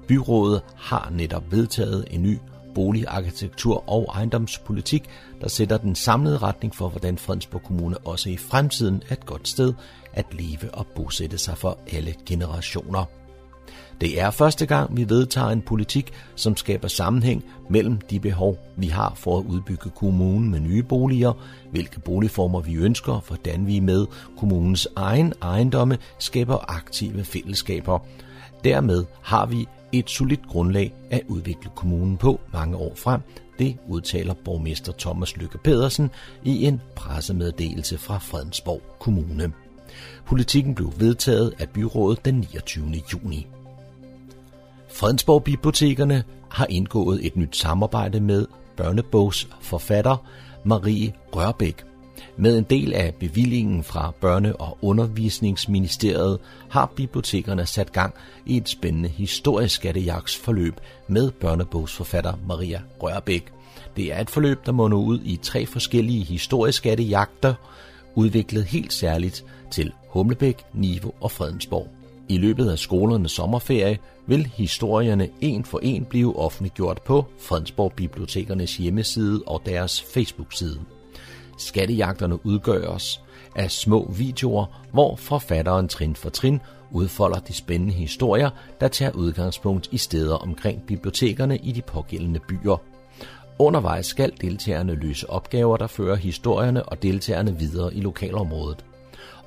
Byrådet 0.07 0.61
har 0.75 1.09
netop 1.11 1.51
vedtaget 1.51 2.05
en 2.11 2.23
ny 2.23 2.37
boligarkitektur 2.75 3.89
og 3.89 4.11
ejendomspolitik, 4.15 5.09
der 5.41 5.47
sætter 5.47 5.77
den 5.77 5.95
samlede 5.95 6.37
retning 6.37 6.75
for, 6.75 6.89
hvordan 6.89 7.17
Fredensborg 7.17 7.63
Kommune 7.63 7.97
også 7.97 8.29
i 8.29 8.37
fremtiden 8.37 9.03
er 9.09 9.13
et 9.13 9.25
godt 9.25 9.47
sted 9.47 9.73
at 10.13 10.25
leve 10.31 10.73
og 10.73 10.87
bosætte 10.87 11.37
sig 11.37 11.57
for 11.57 11.79
alle 11.91 12.15
generationer. 12.25 13.05
Det 14.01 14.21
er 14.21 14.31
første 14.31 14.65
gang, 14.65 14.97
vi 14.97 15.09
vedtager 15.09 15.49
en 15.49 15.61
politik, 15.61 16.11
som 16.35 16.57
skaber 16.57 16.87
sammenhæng 16.87 17.45
mellem 17.69 17.97
de 17.97 18.19
behov, 18.19 18.57
vi 18.75 18.87
har 18.87 19.13
for 19.15 19.37
at 19.37 19.45
udbygge 19.45 19.89
kommunen 19.89 20.51
med 20.51 20.59
nye 20.59 20.83
boliger, 20.83 21.33
hvilke 21.71 21.99
boligformer 21.99 22.59
vi 22.59 22.75
ønsker, 22.75 23.23
hvordan 23.27 23.67
vi 23.67 23.79
med 23.79 24.05
kommunens 24.37 24.87
egen 24.95 25.33
ejendomme 25.41 25.97
skaber 26.19 26.65
aktive 26.67 27.23
fællesskaber. 27.23 27.99
Dermed 28.63 29.05
har 29.21 29.45
vi 29.45 29.67
et 29.91 30.09
solidt 30.09 30.47
grundlag 30.47 30.93
at 31.09 31.21
udvikle 31.27 31.69
kommunen 31.75 32.17
på 32.17 32.39
mange 32.53 32.77
år 32.77 32.93
frem. 32.95 33.21
Det 33.59 33.77
udtaler 33.87 34.33
borgmester 34.45 34.93
Thomas 34.99 35.37
Lykke 35.37 35.57
Pedersen 35.57 36.09
i 36.43 36.65
en 36.65 36.81
pressemeddelelse 36.95 37.97
fra 37.97 38.17
Fredensborg 38.17 38.81
Kommune. 38.99 39.51
Politikken 40.25 40.75
blev 40.75 40.93
vedtaget 40.97 41.53
af 41.59 41.69
byrådet 41.69 42.25
den 42.25 42.35
29. 42.35 43.01
juni. 43.13 43.47
Fredensborg 44.91 45.43
Bibliotekerne 45.43 46.23
har 46.49 46.65
indgået 46.69 47.25
et 47.25 47.35
nyt 47.35 47.57
samarbejde 47.57 48.19
med 48.19 48.47
børnebogs 48.77 49.47
forfatter 49.61 50.17
Marie 50.63 51.13
Rørbæk. 51.35 51.83
Med 52.37 52.57
en 52.57 52.63
del 52.63 52.93
af 52.93 53.15
bevillingen 53.19 53.83
fra 53.83 54.13
Børne- 54.23 54.55
og 54.55 54.77
Undervisningsministeriet 54.81 56.39
har 56.69 56.91
bibliotekerne 56.95 57.65
sat 57.65 57.91
gang 57.91 58.13
i 58.45 58.57
et 58.57 58.69
spændende 58.69 59.09
historisk 59.09 59.75
skattejagtsforløb 59.75 60.73
med 61.07 61.31
børnebogsforfatter 61.31 62.33
Maria 62.47 62.81
Rørbæk. 63.03 63.53
Det 63.95 64.13
er 64.13 64.21
et 64.21 64.29
forløb, 64.29 64.65
der 64.65 64.71
munder 64.71 64.97
ud 64.97 65.19
i 65.23 65.39
tre 65.43 65.65
forskellige 65.65 66.23
historiske 66.23 66.77
skattejagter, 66.77 67.53
udviklet 68.15 68.65
helt 68.65 68.93
særligt 68.93 69.45
til 69.71 69.91
Humlebæk, 70.09 70.63
Nivo 70.73 71.11
og 71.21 71.31
Fredensborg. 71.31 71.98
I 72.29 72.37
løbet 72.37 72.69
af 72.69 72.79
skolernes 72.79 73.31
sommerferie 73.31 73.97
vil 74.27 74.45
historierne 74.45 75.29
en 75.41 75.65
for 75.65 75.79
en 75.83 76.05
blive 76.05 76.39
offentliggjort 76.39 77.01
på 77.01 77.25
Fredensborg 77.39 77.93
Bibliotekernes 77.93 78.77
hjemmeside 78.77 79.43
og 79.47 79.61
deres 79.65 80.01
Facebook-side. 80.01 80.79
Skattejagterne 81.57 82.45
udgøres 82.45 83.21
af 83.55 83.71
små 83.71 84.11
videoer, 84.17 84.65
hvor 84.91 85.15
forfatteren 85.15 85.87
trin 85.87 86.15
for 86.15 86.29
trin 86.29 86.59
udfolder 86.91 87.39
de 87.39 87.53
spændende 87.53 87.93
historier, 87.93 88.49
der 88.81 88.87
tager 88.87 89.11
udgangspunkt 89.11 89.89
i 89.91 89.97
steder 89.97 90.35
omkring 90.35 90.81
bibliotekerne 90.87 91.57
i 91.57 91.71
de 91.71 91.81
pågældende 91.81 92.39
byer. 92.39 92.81
Undervejs 93.59 94.05
skal 94.05 94.31
deltagerne 94.41 94.95
løse 94.95 95.29
opgaver, 95.29 95.77
der 95.77 95.87
fører 95.87 96.15
historierne 96.15 96.83
og 96.83 97.03
deltagerne 97.03 97.59
videre 97.59 97.95
i 97.95 98.01
lokalområdet. 98.01 98.85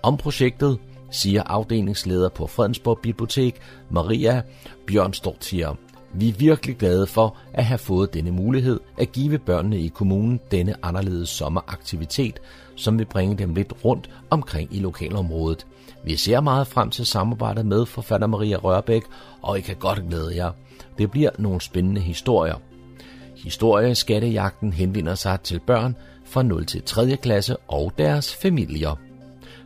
Om 0.03 0.16
projektet 0.16 0.79
siger 1.12 1.42
afdelingsleder 1.42 2.29
på 2.29 2.46
Fredensborg 2.46 2.98
Bibliotek, 2.98 3.61
Maria 3.90 4.42
Bjørnstortier. 4.87 5.77
Vi 6.14 6.29
er 6.29 6.33
virkelig 6.33 6.77
glade 6.77 7.07
for 7.07 7.37
at 7.53 7.64
have 7.64 7.79
fået 7.79 8.14
denne 8.14 8.31
mulighed 8.31 8.81
at 8.98 9.12
give 9.12 9.38
børnene 9.38 9.81
i 9.81 9.88
kommunen 9.88 10.40
denne 10.51 10.75
anderledes 10.83 11.29
sommeraktivitet, 11.29 12.40
som 12.77 12.98
vil 12.98 13.05
bringe 13.05 13.37
dem 13.37 13.55
lidt 13.55 13.72
rundt 13.85 14.11
omkring 14.31 14.75
i 14.75 14.79
lokalområdet. 14.79 15.66
Vi 16.05 16.16
ser 16.16 16.40
meget 16.40 16.66
frem 16.66 16.90
til 16.90 17.07
samarbejdet 17.07 17.66
med 17.66 17.87
forfatter 17.87 18.27
Maria 18.27 18.57
Rørbæk, 18.57 19.03
og 19.42 19.59
I 19.59 19.61
kan 19.61 19.77
godt 19.77 20.03
glæde 20.09 20.37
jer. 20.37 20.51
Det 20.98 21.11
bliver 21.11 21.31
nogle 21.38 21.61
spændende 21.61 22.01
historier. 22.01 22.57
Historieskattejagten 23.37 24.72
henvender 24.72 25.14
sig 25.14 25.40
til 25.40 25.61
børn 25.66 25.96
fra 26.25 26.42
0 26.42 26.66
til 26.66 26.83
3. 26.83 27.16
klasse 27.16 27.57
og 27.57 27.92
deres 27.98 28.35
familier. 28.35 28.96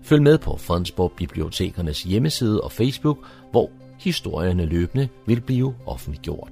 Følg 0.06 0.22
med 0.22 0.38
på 0.38 0.56
Fredensborg 0.56 1.12
Bibliotekernes 1.16 2.02
hjemmeside 2.02 2.60
og 2.60 2.72
Facebook, 2.72 3.18
hvor 3.50 3.70
historierne 3.98 4.64
løbende 4.64 5.08
vil 5.26 5.40
blive 5.40 5.74
offentliggjort. 5.86 6.50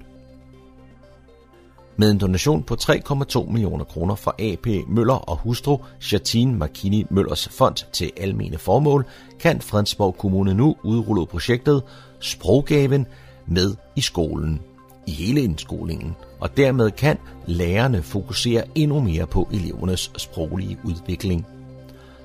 Med 1.96 2.10
en 2.10 2.18
donation 2.18 2.62
på 2.62 2.76
3,2 2.80 3.50
millioner 3.50 3.84
kroner 3.84 4.14
fra 4.14 4.32
AP 4.38 4.66
Møller 4.88 5.14
og 5.14 5.36
hustru 5.36 5.78
Chatin 6.00 6.58
Markini 6.58 7.06
Møllers 7.10 7.48
fond 7.48 7.76
til 7.92 8.10
almene 8.16 8.58
formål, 8.58 9.04
kan 9.40 9.60
Fredensborg 9.60 10.16
Kommune 10.18 10.54
nu 10.54 10.76
udrulle 10.82 11.26
projektet 11.26 11.82
Sproggaven 12.20 13.06
med 13.46 13.74
i 13.96 14.00
skolen. 14.00 14.60
i 15.06 15.10
hele 15.10 15.40
indskolingen, 15.40 16.14
og 16.40 16.56
dermed 16.56 16.90
kan 16.90 17.18
lærerne 17.46 18.02
fokusere 18.02 18.64
endnu 18.74 19.00
mere 19.00 19.26
på 19.26 19.48
elevernes 19.52 20.10
sproglige 20.16 20.78
udvikling. 20.84 21.46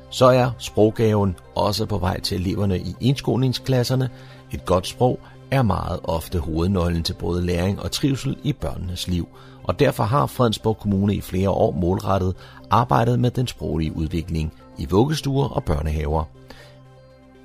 Så 0.10 0.26
er 0.26 0.52
sproggaven 0.58 1.36
også 1.56 1.86
på 1.86 1.98
vej 1.98 2.19
til 2.19 2.41
eleverne 2.41 2.80
i 2.80 2.95
indskolingsklasserne. 3.00 4.10
Et 4.52 4.65
godt 4.65 4.88
sprog 4.88 5.19
er 5.52 5.62
meget 5.62 6.00
ofte 6.04 6.39
hovednøglen 6.39 7.04
til 7.04 7.13
både 7.13 7.45
læring 7.45 7.82
og 7.82 7.91
trivsel 7.91 8.38
i 8.43 8.54
børnenes 8.54 9.08
liv, 9.08 9.28
og 9.63 9.80
derfor 9.80 10.04
har 10.04 10.26
Fredensborg 10.26 10.78
Kommune 10.78 11.15
i 11.15 11.22
flere 11.22 11.50
år 11.50 11.72
målrettet 11.72 12.36
arbejdet 12.69 13.19
med 13.19 13.32
den 13.32 13.48
sproglige 13.48 13.95
udvikling 13.95 14.54
i 14.78 14.88
vuggestuer 14.89 15.48
og 15.48 15.63
børnehaver. 15.63 16.24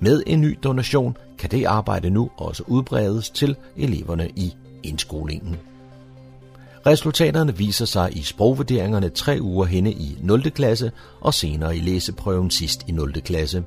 Med 0.00 0.22
en 0.26 0.40
ny 0.40 0.58
donation 0.62 1.16
kan 1.38 1.50
det 1.50 1.64
arbejde 1.64 2.10
nu 2.10 2.30
også 2.36 2.62
udbredes 2.66 3.30
til 3.30 3.56
eleverne 3.76 4.28
i 4.36 4.54
indskolingen. 4.82 5.56
Resultaterne 6.86 7.56
viser 7.56 7.84
sig 7.84 8.16
i 8.16 8.22
sprogvurderingerne 8.22 9.08
tre 9.08 9.38
uger 9.40 9.64
henne 9.64 9.92
i 9.92 10.18
0. 10.22 10.50
klasse 10.50 10.92
og 11.20 11.34
senere 11.34 11.76
i 11.76 11.80
læseprøven 11.80 12.50
sidst 12.50 12.84
i 12.88 12.92
0. 12.92 13.12
klasse. 13.12 13.64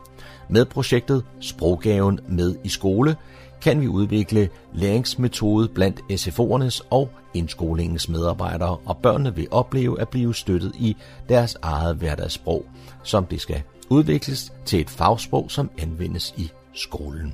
Med 0.50 0.66
projektet 0.66 1.24
Sproggaven 1.42 2.20
med 2.28 2.56
i 2.64 2.70
skole 2.70 3.16
kan 3.62 3.82
vi 3.82 3.88
udvikle 3.88 4.50
læringsmetode 4.74 5.68
blandt 5.68 6.00
SFO'ernes 6.12 6.88
og 6.90 7.10
indskolingens 7.34 8.10
medarbejdere, 8.10 8.78
og 8.86 8.98
børnene 8.98 9.36
vil 9.36 9.48
opleve 9.52 10.02
at 10.02 10.10
blive 10.10 10.36
støttet 10.36 10.72
i 10.76 10.98
deres 11.30 11.58
eget 11.62 11.96
hverdagssprog, 11.96 12.66
som 13.04 13.26
det 13.26 13.42
skal 13.42 13.62
udvikles 13.90 14.54
til 14.66 14.80
et 14.80 14.90
fagsprog, 14.90 15.52
som 15.52 15.70
anvendes 15.78 16.34
i 16.38 16.52
skolen. 16.74 17.34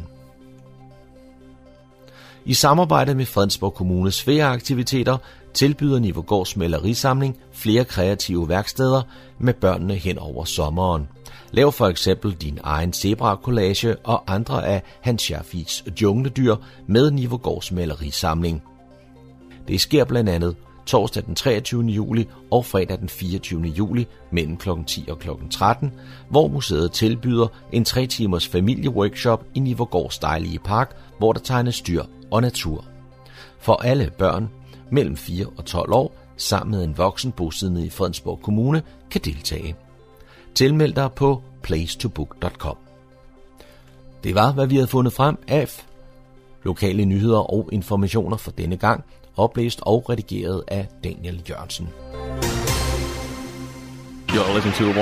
I 2.46 2.54
samarbejde 2.54 3.16
med 3.16 3.26
Fredensborg 3.26 3.74
Kommunes 3.74 4.24
flere 4.24 4.46
aktiviteter 4.46 5.18
tilbyder 5.54 6.00
Nivogårds 6.00 6.58
malerisamling 6.58 7.38
flere 7.52 7.86
kreative 7.86 8.50
værksteder 8.50 9.02
med 9.40 9.54
børnene 9.54 9.96
hen 9.96 10.18
over 10.18 10.46
sommeren. 10.46 11.08
Lav 11.52 11.72
for 11.72 11.88
eksempel 11.88 12.32
din 12.32 12.60
egen 12.64 12.94
zebra-collage 12.94 13.96
og 14.04 14.24
andre 14.28 14.68
af 14.68 14.82
Hans 15.02 15.22
Schaffis 15.22 15.84
jungledyr 16.02 16.56
med 16.88 17.12
Nivogårds 17.12 17.72
malerisamling. 17.72 18.64
Det 19.68 19.82
sker 19.82 20.06
blandt 20.06 20.30
andet 20.30 20.56
torsdag 20.86 21.24
den 21.26 21.36
23. 21.36 21.84
juli 21.84 22.28
og 22.52 22.66
fredag 22.66 23.00
den 23.00 23.10
24. 23.10 23.62
juli 23.62 24.08
mellem 24.32 24.58
kl. 24.58 24.70
10 24.88 25.06
og 25.10 25.20
kl. 25.20 25.30
13, 25.52 25.92
hvor 26.30 26.48
museet 26.48 26.92
tilbyder 26.92 27.48
en 27.72 27.86
3 27.86 28.08
timers 28.08 28.48
familieworkshop 28.48 29.46
i 29.56 29.60
Nivogårds 29.60 30.20
dejlige 30.20 30.60
park, 30.60 30.98
hvor 31.18 31.34
der 31.34 31.40
tegnes 31.40 31.82
dyr 31.82 32.04
og 32.32 32.42
natur. 32.42 32.86
For 33.60 33.76
alle 33.76 34.12
børn 34.18 34.50
mellem 34.94 35.18
4 35.18 35.46
og 35.58 35.66
12 35.66 35.94
år, 35.94 36.16
sammen 36.38 36.72
med 36.72 36.84
en 36.84 36.98
voksen 36.98 37.32
bosiddende 37.32 37.86
i 37.86 37.90
Fredensborg 37.90 38.40
Kommune, 38.44 38.84
kan 39.12 39.22
deltage. 39.26 39.76
Tilmeld 40.56 40.94
dig 40.94 41.12
på 41.12 41.42
placetobook.com. 41.64 42.78
Det 44.24 44.36
var, 44.36 44.52
hvad 44.52 44.68
vi 44.68 44.76
havde 44.76 44.88
fundet 44.88 45.14
frem 45.14 45.38
af 45.48 45.86
lokale 46.64 47.06
nyheder 47.06 47.54
og 47.54 47.70
informationer 47.72 48.38
for 48.38 48.52
denne 48.52 48.78
gang, 48.78 49.04
oplæst 49.38 49.80
og 49.82 50.10
redigeret 50.10 50.64
af 50.68 50.88
Daniel 51.04 51.42
Jørgensen. 51.50 51.90
You're 54.34 54.54
listening 54.56 54.76
to 54.76 54.84
104.3 54.84 54.98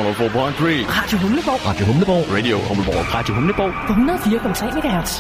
Radio 1.00 1.18
Humleborg. 1.18 1.60
Radio 1.70 1.86
Humleborg. 1.86 2.24
Radio 2.34 2.64
Humleborg. 2.66 3.14
Radio 3.14 3.34
Humleborg. 3.36 3.72
På 3.88 3.94
104,3 3.94 4.66
MHz. 4.78 5.12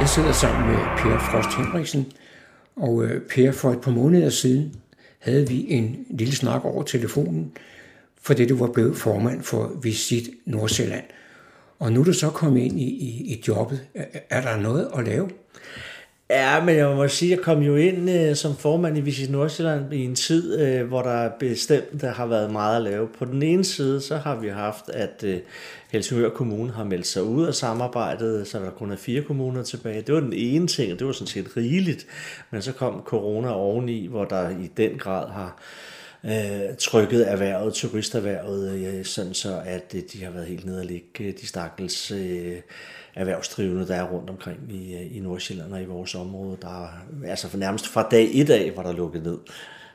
Jeg 0.00 0.08
sidder 0.08 0.32
sammen 0.32 0.66
med 0.70 0.78
Per 0.98 1.18
Frost 1.18 1.56
Henriksen, 1.56 2.06
og 2.76 3.04
øh, 3.04 3.22
Per, 3.22 3.52
for 3.52 3.70
et 3.70 3.80
par 3.80 3.90
måneder 3.90 4.30
siden 4.30 4.74
havde 5.18 5.48
vi 5.48 5.66
en 5.68 6.06
lille 6.10 6.34
snak 6.34 6.64
over 6.64 6.82
telefonen, 6.82 7.52
fordi 8.20 8.46
du 8.46 8.56
var 8.56 8.66
blevet 8.66 8.96
formand 8.96 9.42
for 9.42 9.72
Visit 9.82 10.30
Nordsjælland. 10.44 11.04
Og 11.78 11.92
nu 11.92 12.00
er 12.00 12.04
du 12.04 12.12
så 12.12 12.30
kommet 12.30 12.60
ind 12.60 12.80
i, 12.80 12.84
i, 12.84 13.34
i 13.34 13.42
jobbet. 13.48 13.86
Er, 13.94 14.04
er 14.30 14.40
der 14.40 14.56
noget 14.56 14.90
at 14.98 15.04
lave? 15.04 15.28
Ja, 16.34 16.64
men 16.64 16.76
jeg 16.76 16.96
må 16.96 17.08
sige, 17.08 17.32
at 17.32 17.38
jeg 17.38 17.44
kom 17.44 17.62
jo 17.62 17.76
ind 17.76 18.10
øh, 18.10 18.36
som 18.36 18.56
formand 18.56 18.98
i 18.98 19.00
Visit 19.00 19.30
Nordsjælland 19.30 19.94
i 19.94 20.04
en 20.04 20.14
tid, 20.14 20.60
øh, 20.60 20.86
hvor 20.86 21.02
der 21.02 21.30
bestemt 21.38 22.00
der 22.00 22.12
har 22.12 22.26
været 22.26 22.50
meget 22.50 22.76
at 22.76 22.82
lave. 22.82 23.08
På 23.18 23.24
den 23.24 23.42
ene 23.42 23.64
side, 23.64 24.00
så 24.00 24.16
har 24.16 24.36
vi 24.36 24.48
haft, 24.48 24.88
at 24.88 25.24
øh, 25.24 25.38
Helsingør 25.92 26.28
Kommune 26.28 26.72
har 26.72 26.84
meldt 26.84 27.06
sig 27.06 27.22
ud 27.22 27.46
af 27.46 27.54
samarbejdet, 27.54 28.46
så 28.46 28.58
der 28.58 28.70
kun 28.70 28.92
er 28.92 28.96
fire 28.96 29.22
kommuner 29.22 29.62
tilbage. 29.62 30.02
Det 30.02 30.14
var 30.14 30.20
den 30.20 30.32
ene 30.32 30.66
ting, 30.66 30.92
og 30.92 30.98
det 30.98 31.06
var 31.06 31.12
sådan 31.12 31.26
set 31.26 31.56
rigeligt. 31.56 32.06
Men 32.50 32.62
så 32.62 32.72
kom 32.72 33.02
corona 33.04 33.50
oveni, 33.50 34.06
hvor 34.06 34.24
der 34.24 34.50
i 34.50 34.70
den 34.76 34.98
grad 34.98 35.28
har 35.28 35.62
øh, 36.24 36.76
trykket 36.78 37.30
erhvervet, 37.30 37.74
turisterhvervet, 37.74 38.72
øh, 38.72 39.04
sådan 39.04 39.34
så 39.34 39.62
at 39.64 39.94
øh, 39.94 40.02
de 40.12 40.24
har 40.24 40.30
været 40.30 40.46
helt 40.46 40.66
nede 40.66 40.78
og 40.78 40.86
ligge 40.86 41.24
øh, 41.24 41.32
de 41.40 41.46
stakkels 41.46 42.10
øh, 42.10 42.56
erhvervsdrivende, 43.14 43.88
der 43.88 43.94
er 43.94 44.10
rundt 44.12 44.30
omkring 44.30 44.58
i, 44.70 44.94
øh, 44.94 45.16
i 45.16 45.20
Nordsjælland 45.20 45.72
og 45.72 45.82
i 45.82 45.84
vores 45.84 46.14
område. 46.14 46.56
Der, 46.62 46.88
altså 47.26 47.48
for 47.48 47.58
nærmest 47.58 47.88
fra 47.88 48.08
dag 48.10 48.30
et 48.32 48.50
af 48.50 48.72
var 48.76 48.82
der 48.82 48.92
lukket 48.92 49.22
ned. 49.22 49.38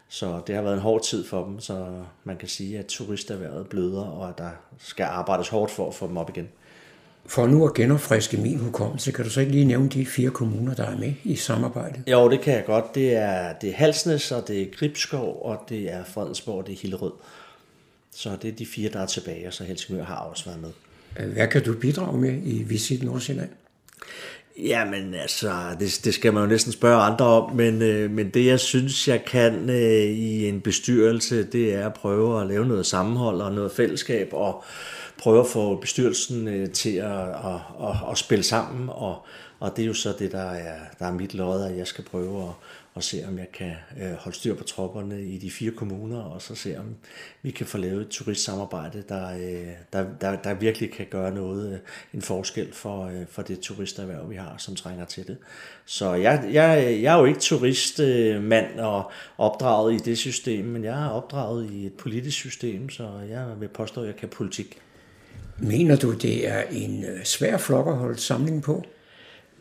Så 0.10 0.42
det 0.48 0.56
har 0.56 0.62
været 0.62 0.74
en 0.74 0.80
hård 0.80 1.04
tid 1.04 1.26
for 1.26 1.46
dem, 1.46 1.60
så 1.60 1.88
man 2.24 2.38
kan 2.38 2.48
sige, 2.48 2.80
at 2.80 2.86
turisterhvervet 2.86 3.68
bløder, 3.68 4.04
og 4.04 4.30
at 4.30 4.38
der 4.38 4.50
skal 4.78 5.04
arbejdes 5.04 5.48
hårdt 5.48 5.72
for 5.72 5.88
at 5.88 5.94
få 5.94 6.08
dem 6.08 6.18
op 6.18 6.30
igen. 6.30 6.48
For 7.26 7.48
nu 7.48 7.68
at 7.68 7.74
genopfriske 7.74 8.38
min 8.38 8.60
hukommelse, 8.60 9.12
kan 9.12 9.26
du 9.26 9.32
så 9.32 9.40
ikke 9.40 9.52
lige 9.52 9.66
nævne 9.66 9.90
de 9.90 10.06
fire 10.06 10.30
kommuner, 10.30 10.76
der 10.76 10.86
er 10.86 10.98
med 10.98 11.14
i 11.24 11.36
samarbejdet? 11.36 12.04
Jo, 12.08 12.30
det 12.30 12.42
kan 12.42 12.54
jeg 12.54 12.66
godt. 12.66 12.96
Det 12.96 13.16
er, 13.16 13.54
det 13.54 13.70
er 13.70 13.74
Halsnes, 13.74 14.32
og 14.32 14.48
det 14.48 14.62
er 14.62 14.66
Gribskov, 14.78 15.42
og 15.46 15.66
det 15.70 15.94
er 15.94 16.04
Fredensborg, 16.04 16.58
og 16.58 16.68
det 16.68 16.74
er 16.74 16.78
Hillerød. 16.78 17.12
Så 18.12 18.38
det 18.42 18.48
er 18.48 18.56
de 18.56 18.66
fire, 18.66 18.90
der 18.90 19.00
er 19.00 19.06
tilbage, 19.06 19.48
og 19.48 19.54
så 19.54 19.64
Helsingør 19.64 20.04
har 20.04 20.16
også 20.16 20.46
været 20.46 20.62
med. 20.62 20.72
Hvad 21.34 21.48
kan 21.48 21.64
du 21.64 21.74
bidrage 21.74 22.18
med 22.22 22.42
i 22.44 22.64
Visit 22.64 23.04
Nordsjælland? 23.04 23.50
Jamen 24.58 25.14
altså, 25.14 25.52
det, 25.80 26.02
det 26.04 26.14
skal 26.14 26.34
man 26.34 26.44
jo 26.44 26.50
næsten 26.50 26.72
spørge 26.72 27.02
andre 27.02 27.26
om, 27.26 27.56
men, 27.56 27.82
øh, 27.82 28.12
men 28.12 28.30
det 28.30 28.46
jeg 28.46 28.60
synes, 28.60 29.08
jeg 29.08 29.26
kan 29.26 29.70
øh, 29.70 30.04
i 30.04 30.48
en 30.48 30.62
bestyrelse, 30.62 31.44
det 31.44 31.74
er 31.74 31.86
at 31.86 31.94
prøve 31.94 32.42
at 32.42 32.48
lave 32.48 32.66
noget 32.66 32.86
sammenhold 32.86 33.42
og 33.42 33.52
noget 33.52 33.72
fællesskab, 33.72 34.30
og 34.32 34.64
prøve 35.18 35.40
at 35.40 35.48
få 35.48 35.76
bestyrelsen 35.76 36.48
øh, 36.48 36.70
til 36.70 36.96
at, 36.96 37.22
at, 37.30 37.60
at, 37.84 37.96
at 38.12 38.18
spille 38.18 38.44
sammen, 38.44 38.90
og, 38.90 39.26
og 39.60 39.76
det 39.76 39.84
er 39.84 39.88
jo 39.88 39.94
så 39.94 40.14
det, 40.20 40.32
der 40.32 40.52
er, 40.52 40.76
der 41.00 41.06
er 41.06 41.14
mit 41.14 41.34
lod, 41.34 41.64
at 41.64 41.78
jeg 41.78 41.88
skal 41.88 42.04
prøve 42.04 42.44
at, 42.44 42.50
og 43.00 43.04
se, 43.04 43.24
om 43.28 43.38
jeg 43.38 43.52
kan 43.54 43.74
øh, 44.02 44.12
holde 44.12 44.38
styr 44.38 44.56
på 44.56 44.64
tropperne 44.64 45.22
i 45.24 45.38
de 45.38 45.52
fire 45.52 45.72
kommuner, 45.72 46.20
og 46.20 46.42
så 46.42 46.56
se, 46.56 46.80
om 46.80 46.96
vi 47.42 47.52
kan 47.52 47.66
få 47.66 47.78
lavet 47.78 48.02
et 48.02 48.08
turistsamarbejde, 48.10 49.04
der, 49.10 49.34
øh, 49.34 49.68
der, 49.94 50.06
der, 50.22 50.36
der 50.36 50.54
virkelig 50.54 50.92
kan 50.92 51.06
gøre 51.10 51.36
noget, 51.36 51.74
øh, 51.74 51.80
en 52.14 52.22
forskel 52.22 52.74
for, 52.74 53.06
øh, 53.06 53.26
for 53.30 53.42
det 53.42 53.60
turisterhverv, 53.60 54.30
vi 54.30 54.36
har, 54.36 54.56
som 54.58 54.76
trænger 54.76 55.06
til 55.06 55.28
det. 55.28 55.38
Så 55.86 56.14
jeg, 56.14 56.50
jeg, 56.52 57.00
jeg 57.02 57.14
er 57.14 57.20
jo 57.20 57.26
ikke 57.26 57.40
turistmand 57.40 58.80
og 58.80 59.12
opdraget 59.38 59.94
i 59.94 59.98
det 59.98 60.18
system, 60.18 60.66
men 60.66 60.84
jeg 60.84 61.06
er 61.06 61.10
opdraget 61.10 61.72
i 61.72 61.86
et 61.86 61.94
politisk 61.94 62.38
system, 62.38 62.90
så 62.90 63.10
jeg 63.30 63.46
vil 63.60 63.68
påstå, 63.68 64.02
at 64.02 64.08
jeg 64.08 64.16
kan 64.16 64.30
politik. 64.30 64.78
Mener 65.58 65.96
du, 65.96 66.14
det 66.14 66.48
er 66.48 66.64
en 66.72 67.04
øh, 67.04 67.24
svær 67.24 67.58
flok 67.58 67.88
at 67.88 67.96
holde 67.96 68.20
samling 68.20 68.64
på? 68.64 68.84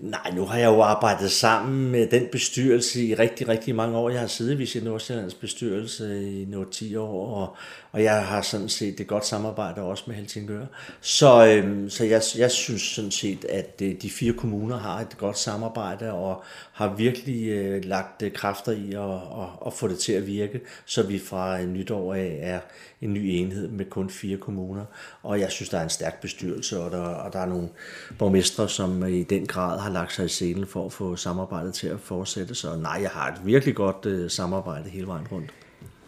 Nej, 0.00 0.32
nu 0.34 0.44
har 0.44 0.58
jeg 0.58 0.66
jo 0.66 0.80
arbejdet 0.80 1.30
sammen 1.30 1.90
med 1.90 2.06
den 2.06 2.28
bestyrelse 2.32 3.02
i 3.02 3.14
rigtig, 3.14 3.48
rigtig 3.48 3.74
mange 3.74 3.96
år. 3.96 4.10
Jeg 4.10 4.20
har 4.20 4.26
siddet 4.26 4.74
i 4.74 4.80
Nordsjællands 4.84 5.34
bestyrelse 5.34 6.32
i 6.40 6.44
nogle 6.44 6.66
10 6.70 6.96
år, 6.96 7.34
og, 7.34 7.56
og 7.98 8.04
jeg 8.04 8.26
har 8.26 8.42
sådan 8.42 8.68
set 8.68 8.98
det 8.98 9.06
godt 9.06 9.26
samarbejde 9.26 9.82
også 9.82 10.04
med 10.06 10.14
Helsingør. 10.14 10.66
Så, 11.00 11.46
øhm, 11.46 11.90
så 11.90 12.04
jeg, 12.04 12.22
jeg 12.38 12.50
synes 12.50 12.82
sådan 12.82 13.10
set, 13.10 13.44
at 13.44 13.82
øh, 13.82 13.94
de 14.02 14.10
fire 14.10 14.32
kommuner 14.32 14.78
har 14.78 15.00
et 15.00 15.18
godt 15.18 15.38
samarbejde, 15.38 16.12
og 16.12 16.42
har 16.72 16.94
virkelig 16.94 17.48
øh, 17.48 17.84
lagt 17.84 18.22
øh, 18.22 18.32
kræfter 18.32 18.72
i 18.72 18.92
at, 18.92 19.42
at, 19.42 19.66
at 19.66 19.72
få 19.72 19.88
det 19.88 19.98
til 19.98 20.12
at 20.12 20.26
virke, 20.26 20.60
så 20.84 21.02
vi 21.02 21.18
fra 21.18 21.60
øh, 21.60 21.68
nytår 21.68 22.14
af 22.14 22.38
er 22.42 22.60
en 23.00 23.12
ny 23.12 23.18
enhed 23.18 23.68
med 23.68 23.84
kun 23.84 24.10
fire 24.10 24.36
kommuner. 24.36 24.84
Og 25.22 25.40
jeg 25.40 25.50
synes, 25.50 25.68
der 25.68 25.78
er 25.78 25.82
en 25.82 25.90
stærk 25.90 26.20
bestyrelse, 26.20 26.80
og 26.80 26.90
der, 26.90 27.00
og 27.00 27.32
der 27.32 27.38
er 27.38 27.46
nogle 27.46 27.68
borgmestre, 28.18 28.68
som 28.68 29.06
i 29.06 29.22
den 29.22 29.46
grad 29.46 29.78
har 29.78 29.90
lagt 29.90 30.12
sig 30.12 30.24
i 30.24 30.28
scenen 30.28 30.66
for 30.66 30.86
at 30.86 30.92
få 30.92 31.16
samarbejdet 31.16 31.74
til 31.74 31.88
at 31.88 32.00
fortsætte. 32.00 32.54
Så 32.54 32.76
nej, 32.76 32.98
jeg 33.02 33.10
har 33.10 33.32
et 33.32 33.46
virkelig 33.46 33.74
godt 33.74 34.06
øh, 34.06 34.30
samarbejde 34.30 34.88
hele 34.88 35.06
vejen 35.06 35.26
rundt. 35.32 35.50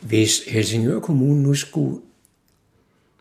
Hvis 0.01 0.45
Helsingør 0.47 1.01
Kommune 1.01 1.43
nu 1.43 1.55
skulle 1.55 2.01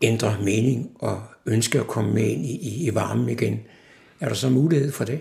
ændre 0.01 0.37
mening 0.43 0.91
og 0.99 1.21
ønske 1.45 1.79
at 1.79 1.87
komme 1.87 2.13
med 2.13 2.23
ind 2.23 2.45
i, 2.45 2.51
i, 2.51 2.87
i 2.87 2.95
varmen 2.95 3.29
igen, 3.29 3.59
er 4.19 4.27
der 4.27 4.35
så 4.35 4.49
mulighed 4.49 4.91
for 4.91 5.05
det? 5.05 5.19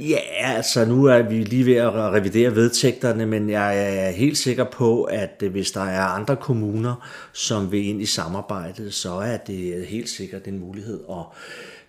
Ja, 0.00 0.18
altså 0.38 0.84
nu 0.84 1.04
er 1.04 1.22
vi 1.22 1.34
lige 1.34 1.66
ved 1.66 1.76
at 1.76 1.92
revidere 1.94 2.54
vedtægterne, 2.54 3.26
men 3.26 3.50
jeg 3.50 3.96
er 4.06 4.10
helt 4.10 4.38
sikker 4.38 4.64
på, 4.64 5.02
at 5.02 5.42
øh, 5.42 5.50
hvis 5.50 5.70
der 5.70 5.80
er 5.84 6.02
andre 6.02 6.36
kommuner, 6.36 7.08
som 7.32 7.72
vil 7.72 7.86
ind 7.88 8.02
i 8.02 8.06
samarbejdet, 8.06 8.94
så 8.94 9.12
er 9.12 9.36
det 9.36 9.86
helt 9.86 10.08
sikkert 10.08 10.46
en 10.46 10.58
mulighed. 10.58 11.00
Og 11.06 11.34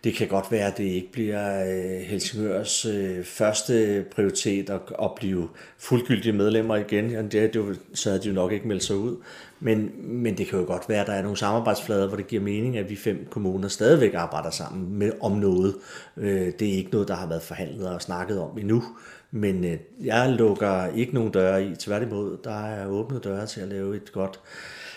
det 0.05 0.15
kan 0.15 0.27
godt 0.27 0.51
være, 0.51 0.67
at 0.67 0.77
det 0.77 0.83
ikke 0.83 1.11
bliver 1.11 1.63
øh, 1.63 2.01
Helsingørs 2.01 2.85
øh, 2.85 3.23
første 3.23 4.05
prioritet 4.15 4.69
at, 4.69 4.81
at 5.01 5.11
blive 5.15 5.49
fuldgyldige 5.77 6.33
medlemmer 6.33 6.75
igen. 6.75 7.31
Det, 7.31 7.53
det, 7.53 7.79
så 7.93 8.09
havde 8.09 8.23
de 8.23 8.27
jo 8.27 8.33
nok 8.33 8.51
ikke 8.51 8.67
meldt 8.67 8.83
sig 8.83 8.95
ud. 8.95 9.17
Men, 9.59 9.91
men 10.03 10.37
det 10.37 10.47
kan 10.47 10.59
jo 10.59 10.65
godt 10.65 10.89
være, 10.89 11.01
at 11.01 11.07
der 11.07 11.13
er 11.13 11.21
nogle 11.21 11.37
samarbejdsflader, 11.37 12.07
hvor 12.07 12.17
det 12.17 12.27
giver 12.27 12.41
mening, 12.41 12.77
at 12.77 12.89
vi 12.89 12.95
fem 12.95 13.27
kommuner 13.29 13.67
stadigvæk 13.67 14.13
arbejder 14.13 14.49
sammen 14.49 14.99
med, 14.99 15.11
om 15.21 15.31
noget. 15.31 15.75
Øh, 16.17 16.51
det 16.59 16.67
er 16.69 16.77
ikke 16.77 16.91
noget, 16.91 17.07
der 17.07 17.15
har 17.15 17.27
været 17.27 17.41
forhandlet 17.41 17.89
og 17.89 18.01
snakket 18.01 18.39
om 18.39 18.57
endnu. 18.57 18.83
Men 19.31 19.65
jeg 20.03 20.29
lukker 20.29 20.85
ikke 20.85 21.13
nogen 21.13 21.31
døre 21.31 21.63
i. 21.63 21.75
Tværtimod, 21.75 22.37
der 22.43 22.65
er 22.65 22.87
åbne 22.87 23.19
døre 23.19 23.45
til 23.45 23.61
at 23.61 23.67
lave 23.67 23.95
et 23.95 24.11
godt 24.11 24.39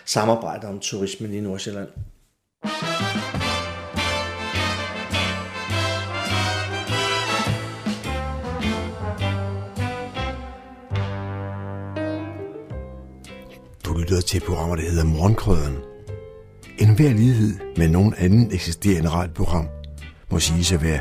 samarbejde 0.04 0.66
om 0.66 0.78
turismen 0.78 1.34
i 1.34 1.40
Nordsjælland. 1.40 1.88
Du 2.62 3.37
lytter 14.08 14.22
til 14.22 14.40
program 14.40 14.76
der 14.76 14.90
hedder 14.90 15.04
Morgenkrøden. 15.04 15.76
En 16.78 16.96
hver 16.96 17.12
lighed 17.12 17.76
med 17.76 17.88
nogen 17.88 18.14
anden 18.18 18.52
eksisterende 18.52 19.08
radioprogram 19.08 19.68
må 20.30 20.38
sige 20.38 20.74
at 20.74 20.82
være 20.82 21.00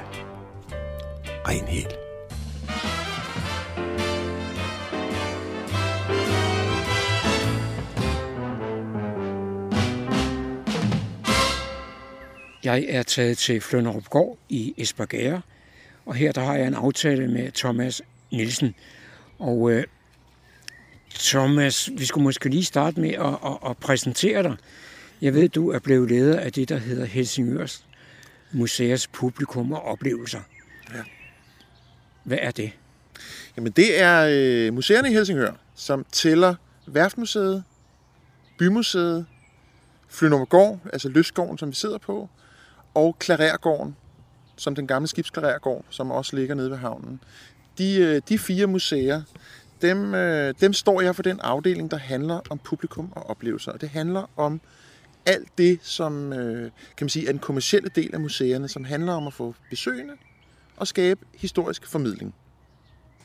ren 1.47 1.67
helt. 1.67 1.95
Jeg 12.63 12.85
er 12.89 13.03
taget 13.03 13.37
til 13.37 13.61
Flønderup 13.61 14.09
Gård 14.09 14.37
i 14.49 14.73
Esbergære, 14.77 15.41
og 16.05 16.15
her 16.15 16.31
der 16.31 16.41
har 16.41 16.55
jeg 16.55 16.67
en 16.67 16.73
aftale 16.73 17.27
med 17.27 17.51
Thomas 17.51 18.01
Nielsen. 18.31 18.75
Og 19.39 19.71
øh, 19.71 19.83
Thomas, 21.13 21.89
vi 21.97 22.05
skulle 22.05 22.23
måske 22.23 22.49
lige 22.49 22.65
starte 22.65 22.99
med 22.99 23.09
at, 23.09 23.25
at, 23.25 23.69
at 23.69 23.77
præsentere 23.77 24.43
dig. 24.43 24.55
Jeg 25.21 25.33
ved, 25.33 25.49
du 25.49 25.69
er 25.69 25.79
blevet 25.79 26.09
leder 26.09 26.39
af 26.39 26.53
det, 26.53 26.69
der 26.69 26.77
hedder 26.77 27.05
Helsingørs 27.05 27.85
Museers 28.51 29.07
Publikum 29.07 29.71
og 29.71 29.81
Oplevelser. 29.81 30.41
Ja. 30.93 31.01
Hvad 32.23 32.37
er 32.41 32.51
det? 32.51 32.71
Jamen, 33.57 33.71
det 33.71 34.01
er 34.01 34.27
øh, 34.31 34.73
museerne 34.73 35.09
i 35.09 35.13
Helsingør, 35.13 35.51
som 35.75 36.05
tæller 36.11 36.55
Værftmuseet, 36.87 37.63
Bymuseet, 38.59 39.25
Flynummergård, 40.07 40.79
altså 40.93 41.09
Løsgården, 41.09 41.57
som 41.57 41.69
vi 41.69 41.75
sidder 41.75 41.97
på, 41.97 42.29
og 42.93 43.19
Klarergården, 43.19 43.95
som 44.55 44.75
den 44.75 44.87
gamle 44.87 45.07
skibsklarergård, 45.07 45.85
som 45.89 46.11
også 46.11 46.35
ligger 46.35 46.55
nede 46.55 46.71
ved 46.71 46.77
havnen. 46.77 47.19
De, 47.77 47.95
øh, 47.95 48.21
de 48.29 48.39
fire 48.39 48.67
museer, 48.67 49.21
dem, 49.81 50.13
øh, 50.13 50.53
dem 50.61 50.73
står 50.73 51.01
jeg 51.01 51.15
for 51.15 51.23
den 51.23 51.39
afdeling, 51.39 51.91
der 51.91 51.97
handler 51.97 52.39
om 52.49 52.57
publikum 52.57 53.11
og 53.11 53.29
oplevelser. 53.29 53.71
Og 53.71 53.81
det 53.81 53.89
handler 53.89 54.29
om 54.35 54.61
alt 55.25 55.47
det, 55.57 55.79
som 55.81 56.33
øh, 56.33 56.61
kan 56.97 57.05
man 57.05 57.09
sige, 57.09 57.27
er 57.27 57.31
den 57.31 57.39
kommercielle 57.39 57.89
del 57.95 58.13
af 58.13 58.19
museerne, 58.19 58.67
som 58.67 58.83
handler 58.83 59.13
om 59.13 59.27
at 59.27 59.33
få 59.33 59.55
besøgende 59.69 60.13
og 60.77 60.87
skabe 60.87 61.25
historisk 61.37 61.87
formidling. 61.87 62.33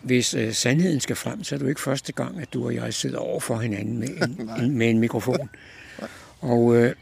Hvis 0.03 0.35
øh, 0.35 0.53
sandheden 0.53 1.01
skal 1.01 1.17
frem, 1.17 1.45
så 1.45 1.55
er 1.55 1.59
det 1.59 1.65
jo 1.65 1.69
ikke 1.69 1.81
første 1.81 2.13
gang, 2.13 2.41
at 2.41 2.53
du 2.53 2.65
og 2.65 2.75
jeg 2.75 2.95
sidder 2.95 3.19
over 3.19 3.41
for 3.41 3.59
hinanden 3.59 3.99
med 3.99 4.09
en, 4.09 4.51
en, 4.65 4.79
med 4.79 4.91
en 4.91 4.99
mikrofon. 4.99 5.51
Og 6.41 6.77
øh, 6.77 6.95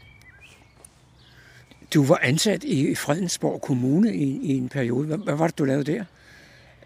du 1.93 2.05
var 2.05 2.19
ansat 2.23 2.63
i 2.63 2.95
Fredensborg 2.95 3.61
Kommune 3.61 4.15
i, 4.15 4.39
i 4.43 4.57
en 4.57 4.69
periode. 4.69 5.07
Hvad, 5.07 5.17
hvad 5.17 5.35
var 5.35 5.47
det, 5.47 5.57
du 5.57 5.63
lavede 5.63 5.91
der? 5.91 6.03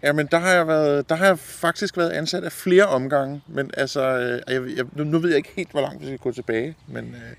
Jamen, 0.02 0.28
der 0.30 0.38
har 0.38 0.52
jeg, 0.52 0.66
været, 0.66 1.08
der 1.08 1.14
har 1.14 1.26
jeg 1.26 1.38
faktisk 1.38 1.96
været 1.96 2.10
ansat 2.10 2.44
af 2.44 2.52
flere 2.52 2.86
omgange, 2.86 3.42
men 3.48 3.70
altså, 3.76 4.00
øh, 4.18 4.54
jeg, 4.54 4.76
jeg, 4.76 4.84
nu, 4.92 5.04
nu 5.04 5.18
ved 5.18 5.28
jeg 5.28 5.36
ikke 5.36 5.52
helt, 5.56 5.70
hvor 5.70 5.80
langt 5.80 6.00
vi 6.00 6.06
skal 6.06 6.18
gå 6.18 6.32
tilbage, 6.32 6.76
men, 6.86 7.04
øh, 7.04 7.36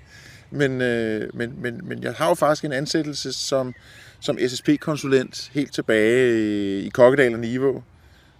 men, 0.50 0.80
øh, 0.80 1.30
men, 1.34 1.54
men, 1.62 1.80
men 1.88 2.02
jeg 2.02 2.12
har 2.12 2.28
jo 2.28 2.34
faktisk 2.34 2.64
en 2.64 2.72
ansættelse 2.72 3.32
som, 3.32 3.74
som 4.20 4.38
SSP-konsulent 4.48 5.50
helt 5.54 5.74
tilbage 5.74 6.40
i, 6.40 6.86
i 6.86 6.88
Kokkedal 6.88 7.34
og 7.34 7.40
Niveau, 7.40 7.82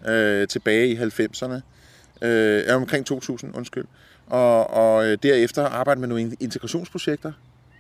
øh, 0.09 0.49
tilbage 0.49 0.89
i 0.89 0.97
90'erne, 0.97 1.61
øh, 2.27 2.77
omkring 2.77 3.07
2000, 3.07 3.57
undskyld. 3.57 3.85
Og, 4.27 4.71
og 4.71 5.07
øh, 5.07 5.19
derefter 5.23 5.64
arbejdet 5.64 6.01
med 6.01 6.09
nogle 6.09 6.37
integrationsprojekter, 6.41 7.33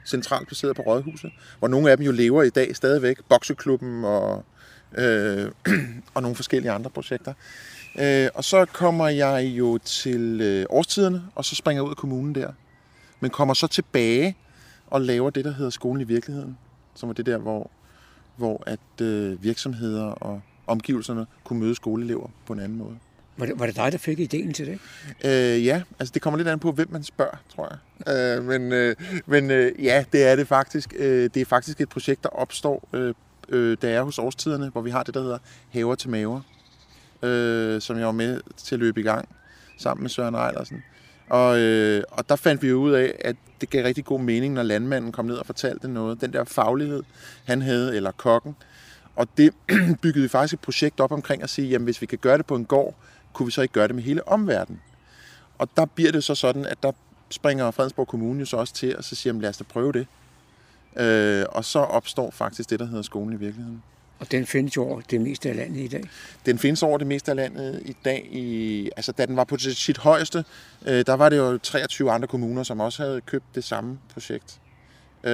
centralt 0.06 0.46
placeret 0.46 0.76
på 0.76 0.82
Rådhuset, 0.82 1.30
hvor 1.58 1.68
nogle 1.68 1.90
af 1.90 1.96
dem 1.96 2.06
jo 2.06 2.12
lever 2.12 2.42
i 2.42 2.50
dag 2.50 2.76
stadigvæk. 2.76 3.18
Bokseklubben 3.28 4.04
og, 4.04 4.44
øh, 4.98 5.50
og 6.14 6.22
nogle 6.22 6.36
forskellige 6.36 6.72
andre 6.72 6.90
projekter. 6.90 7.32
Øh, 7.98 8.28
og 8.34 8.44
så 8.44 8.64
kommer 8.64 9.08
jeg 9.08 9.44
jo 9.44 9.78
til 9.78 10.40
øh, 10.40 10.66
årstiderne, 10.70 11.22
og 11.34 11.44
så 11.44 11.54
springer 11.54 11.82
jeg 11.82 11.86
ud 11.86 11.90
af 11.90 11.96
kommunen 11.96 12.34
der. 12.34 12.52
Men 13.20 13.30
kommer 13.30 13.54
så 13.54 13.66
tilbage 13.66 14.36
og 14.86 15.00
laver 15.00 15.30
det, 15.30 15.44
der 15.44 15.52
hedder 15.52 15.70
Skolen 15.70 16.00
i 16.00 16.04
Virkeligheden, 16.04 16.58
som 16.94 17.08
er 17.08 17.12
det 17.12 17.26
der, 17.26 17.38
hvor, 17.38 17.70
hvor 18.36 18.62
at 18.66 19.00
øh, 19.02 19.42
virksomheder 19.42 20.04
og 20.04 20.40
omgivelserne 20.66 21.26
kunne 21.44 21.60
møde 21.60 21.74
skoleelever 21.74 22.28
på 22.46 22.52
en 22.52 22.60
anden 22.60 22.78
måde. 22.78 22.98
Var 23.36 23.46
det, 23.46 23.58
var 23.58 23.66
det 23.66 23.76
dig, 23.76 23.92
der 23.92 23.98
fik 23.98 24.18
ideen 24.18 24.52
til 24.52 24.66
det? 24.66 24.78
Øh, 25.24 25.66
ja, 25.66 25.82
altså 25.98 26.12
det 26.14 26.22
kommer 26.22 26.38
lidt 26.38 26.48
an 26.48 26.58
på, 26.58 26.72
hvem 26.72 26.88
man 26.90 27.02
spørger, 27.02 27.36
tror 27.54 27.78
jeg. 28.06 28.38
Øh, 28.38 28.44
men 28.44 28.72
øh, 28.72 28.96
men 29.26 29.50
øh, 29.50 29.84
ja, 29.84 30.04
det 30.12 30.26
er 30.26 30.36
det 30.36 30.48
faktisk. 30.48 30.94
Øh, 30.96 31.30
det 31.34 31.36
er 31.36 31.44
faktisk 31.44 31.80
et 31.80 31.88
projekt, 31.88 32.22
der 32.22 32.28
opstår, 32.28 32.88
øh, 32.92 33.14
øh, 33.48 33.76
der 33.82 33.88
er 33.88 34.02
hos 34.02 34.18
årstiderne, 34.18 34.68
hvor 34.68 34.80
vi 34.80 34.90
har 34.90 35.02
det, 35.02 35.14
der 35.14 35.22
hedder 35.22 35.38
Haver 35.70 35.94
til 35.94 36.10
Maver, 36.10 36.40
øh, 37.22 37.80
som 37.80 37.98
jeg 37.98 38.06
var 38.06 38.12
med 38.12 38.40
til 38.56 38.74
at 38.74 38.78
løbe 38.78 39.00
i 39.00 39.02
gang 39.02 39.28
sammen 39.78 40.02
med 40.02 40.10
Søren 40.10 40.34
Ejlersen. 40.34 40.82
Og, 41.28 41.58
øh, 41.58 42.02
og 42.10 42.28
der 42.28 42.36
fandt 42.36 42.62
vi 42.62 42.68
jo 42.68 42.76
ud 42.76 42.92
af, 42.92 43.14
at 43.20 43.36
det 43.60 43.70
gav 43.70 43.84
rigtig 43.84 44.04
god 44.04 44.20
mening, 44.20 44.54
når 44.54 44.62
landmanden 44.62 45.12
kom 45.12 45.24
ned 45.24 45.36
og 45.36 45.46
fortalte 45.46 45.88
noget. 45.88 46.20
Den 46.20 46.32
der 46.32 46.44
faglighed, 46.44 47.02
han 47.44 47.62
havde, 47.62 47.96
eller 47.96 48.10
kokken. 48.10 48.56
Og 49.16 49.28
det 49.36 49.54
byggede 50.02 50.22
vi 50.22 50.28
faktisk 50.28 50.54
et 50.54 50.60
projekt 50.60 51.00
op 51.00 51.12
omkring 51.12 51.42
at 51.42 51.50
sige, 51.50 51.68
jamen 51.68 51.84
hvis 51.84 52.00
vi 52.00 52.06
kan 52.06 52.18
gøre 52.18 52.38
det 52.38 52.46
på 52.46 52.56
en 52.56 52.64
gård, 52.64 52.94
kunne 53.32 53.46
vi 53.46 53.52
så 53.52 53.62
ikke 53.62 53.72
gøre 53.72 53.88
det 53.88 53.94
med 53.94 54.02
hele 54.02 54.28
omverdenen? 54.28 54.80
Og 55.58 55.68
der 55.76 55.84
bliver 55.84 56.12
det 56.12 56.24
så 56.24 56.34
sådan, 56.34 56.66
at 56.66 56.82
der 56.82 56.92
springer 57.30 57.70
Fredensborg 57.70 58.08
Kommune 58.08 58.40
jo 58.40 58.46
så 58.46 58.56
også 58.56 58.74
til, 58.74 58.96
og 58.96 59.04
så 59.04 59.14
siger, 59.14 59.32
lad 59.32 59.48
os 59.48 59.56
da 59.56 59.64
prøve 59.64 59.92
det. 59.92 60.06
Øh, 60.98 61.44
og 61.48 61.64
så 61.64 61.78
opstår 61.78 62.30
faktisk 62.30 62.70
det, 62.70 62.80
der 62.80 62.86
hedder 62.86 63.02
skolen 63.02 63.32
i 63.32 63.36
virkeligheden. 63.36 63.82
Og 64.18 64.30
den 64.30 64.46
findes 64.46 64.76
jo 64.76 64.84
over 64.84 65.00
det 65.00 65.20
meste 65.20 65.48
af 65.48 65.56
landet 65.56 65.80
i 65.80 65.88
dag? 65.88 66.04
Den 66.46 66.58
findes 66.58 66.82
over 66.82 66.98
det 66.98 67.06
meste 67.06 67.30
af 67.30 67.36
landet 67.36 67.82
i 67.84 67.96
dag. 68.04 68.28
I, 68.32 68.90
altså, 68.96 69.12
da 69.12 69.26
den 69.26 69.36
var 69.36 69.44
på 69.44 69.58
sit 69.58 69.98
højeste, 69.98 70.44
øh, 70.86 71.06
der 71.06 71.14
var 71.14 71.28
det 71.28 71.36
jo 71.36 71.58
23 71.58 72.10
andre 72.10 72.28
kommuner, 72.28 72.62
som 72.62 72.80
også 72.80 73.02
havde 73.02 73.20
købt 73.20 73.44
det 73.54 73.64
samme 73.64 73.98
projekt. 74.12 74.60
Øh, 75.24 75.32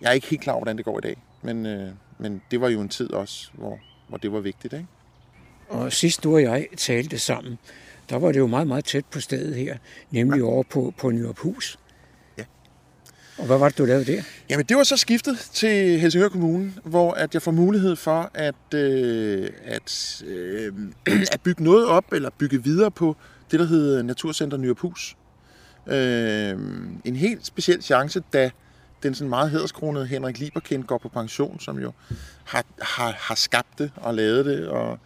jeg 0.00 0.08
er 0.08 0.10
ikke 0.10 0.26
helt 0.26 0.42
klar 0.42 0.52
over, 0.52 0.60
hvordan 0.60 0.76
det 0.76 0.84
går 0.84 0.98
i 0.98 1.02
dag, 1.02 1.16
men, 1.42 1.66
øh, 1.66 1.90
men 2.18 2.42
det 2.50 2.60
var 2.60 2.68
jo 2.68 2.80
en 2.80 2.88
tid 2.88 3.12
også, 3.12 3.50
hvor, 3.52 3.78
hvor 4.08 4.18
det 4.18 4.32
var 4.32 4.40
vigtigt. 4.40 4.72
Ikke? 4.72 4.86
Og 5.68 5.92
sidst 5.92 6.24
du 6.24 6.34
og 6.34 6.42
jeg 6.42 6.66
talte 6.76 7.18
sammen, 7.18 7.58
der 8.10 8.16
var 8.16 8.32
det 8.32 8.38
jo 8.38 8.46
meget, 8.46 8.66
meget 8.66 8.84
tæt 8.84 9.04
på 9.10 9.20
stedet 9.20 9.54
her, 9.54 9.76
nemlig 10.10 10.42
over 10.42 10.62
på, 10.62 10.94
på 10.98 11.10
Nyruphus. 11.10 11.78
Og 13.38 13.46
hvad 13.46 13.58
var 13.58 13.68
det, 13.68 13.78
du 13.78 13.84
lavede 13.84 14.04
der? 14.04 14.22
Jamen, 14.50 14.66
det 14.66 14.76
var 14.76 14.82
så 14.82 14.96
skiftet 14.96 15.38
til 15.52 16.00
Helsingør 16.00 16.28
Kommune, 16.28 16.72
hvor 16.84 17.12
at 17.12 17.34
jeg 17.34 17.42
får 17.42 17.50
mulighed 17.50 17.96
for 17.96 18.30
at, 18.34 18.74
øh, 18.74 19.48
at, 19.64 20.22
øh, 20.26 20.72
at 21.32 21.40
bygge 21.40 21.64
noget 21.64 21.86
op, 21.86 22.12
eller 22.12 22.30
bygge 22.38 22.62
videre 22.64 22.90
på 22.90 23.16
det, 23.50 23.60
der 23.60 23.66
hedder 23.66 24.02
Naturcenter 24.02 24.56
Nyruphus. 24.56 25.16
Øh, 25.86 26.58
en 27.04 27.16
helt 27.16 27.46
speciel 27.46 27.82
chance, 27.82 28.22
da 28.32 28.50
den 29.02 29.14
sådan 29.14 29.28
meget 29.28 29.50
hederskronede 29.50 30.06
Henrik 30.06 30.38
Lieberkind 30.38 30.84
går 30.84 30.98
på 30.98 31.08
pension, 31.08 31.60
som 31.60 31.78
jo 31.78 31.92
har, 32.44 32.64
har, 32.80 33.16
har 33.18 33.34
skabt 33.34 33.78
det 33.78 33.90
og 33.96 34.14
lavet 34.14 34.44
det, 34.44 34.68
og 34.68 34.98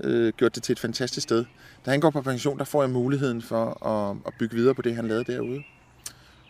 øh, 0.00 0.32
gjort 0.36 0.54
det 0.54 0.62
til 0.62 0.72
et 0.72 0.78
fantastisk 0.78 1.24
sted. 1.24 1.44
Da 1.86 1.90
han 1.90 2.00
går 2.00 2.10
på 2.10 2.22
pension, 2.22 2.58
der 2.58 2.64
får 2.64 2.82
jeg 2.82 2.90
muligheden 2.90 3.42
for 3.42 3.86
at, 3.86 4.16
at 4.26 4.32
bygge 4.38 4.56
videre 4.56 4.74
på 4.74 4.82
det, 4.82 4.96
han 4.96 5.08
lavede 5.08 5.32
derude. 5.32 5.62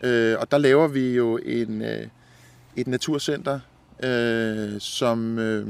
Øh, 0.03 0.37
og 0.39 0.51
der 0.51 0.57
laver 0.57 0.87
vi 0.87 1.15
jo 1.15 1.39
en, 1.45 1.81
øh, 1.81 2.07
et 2.75 2.87
naturcenter, 2.87 3.59
øh, 4.03 4.81
som 4.81 5.39
øh, 5.39 5.67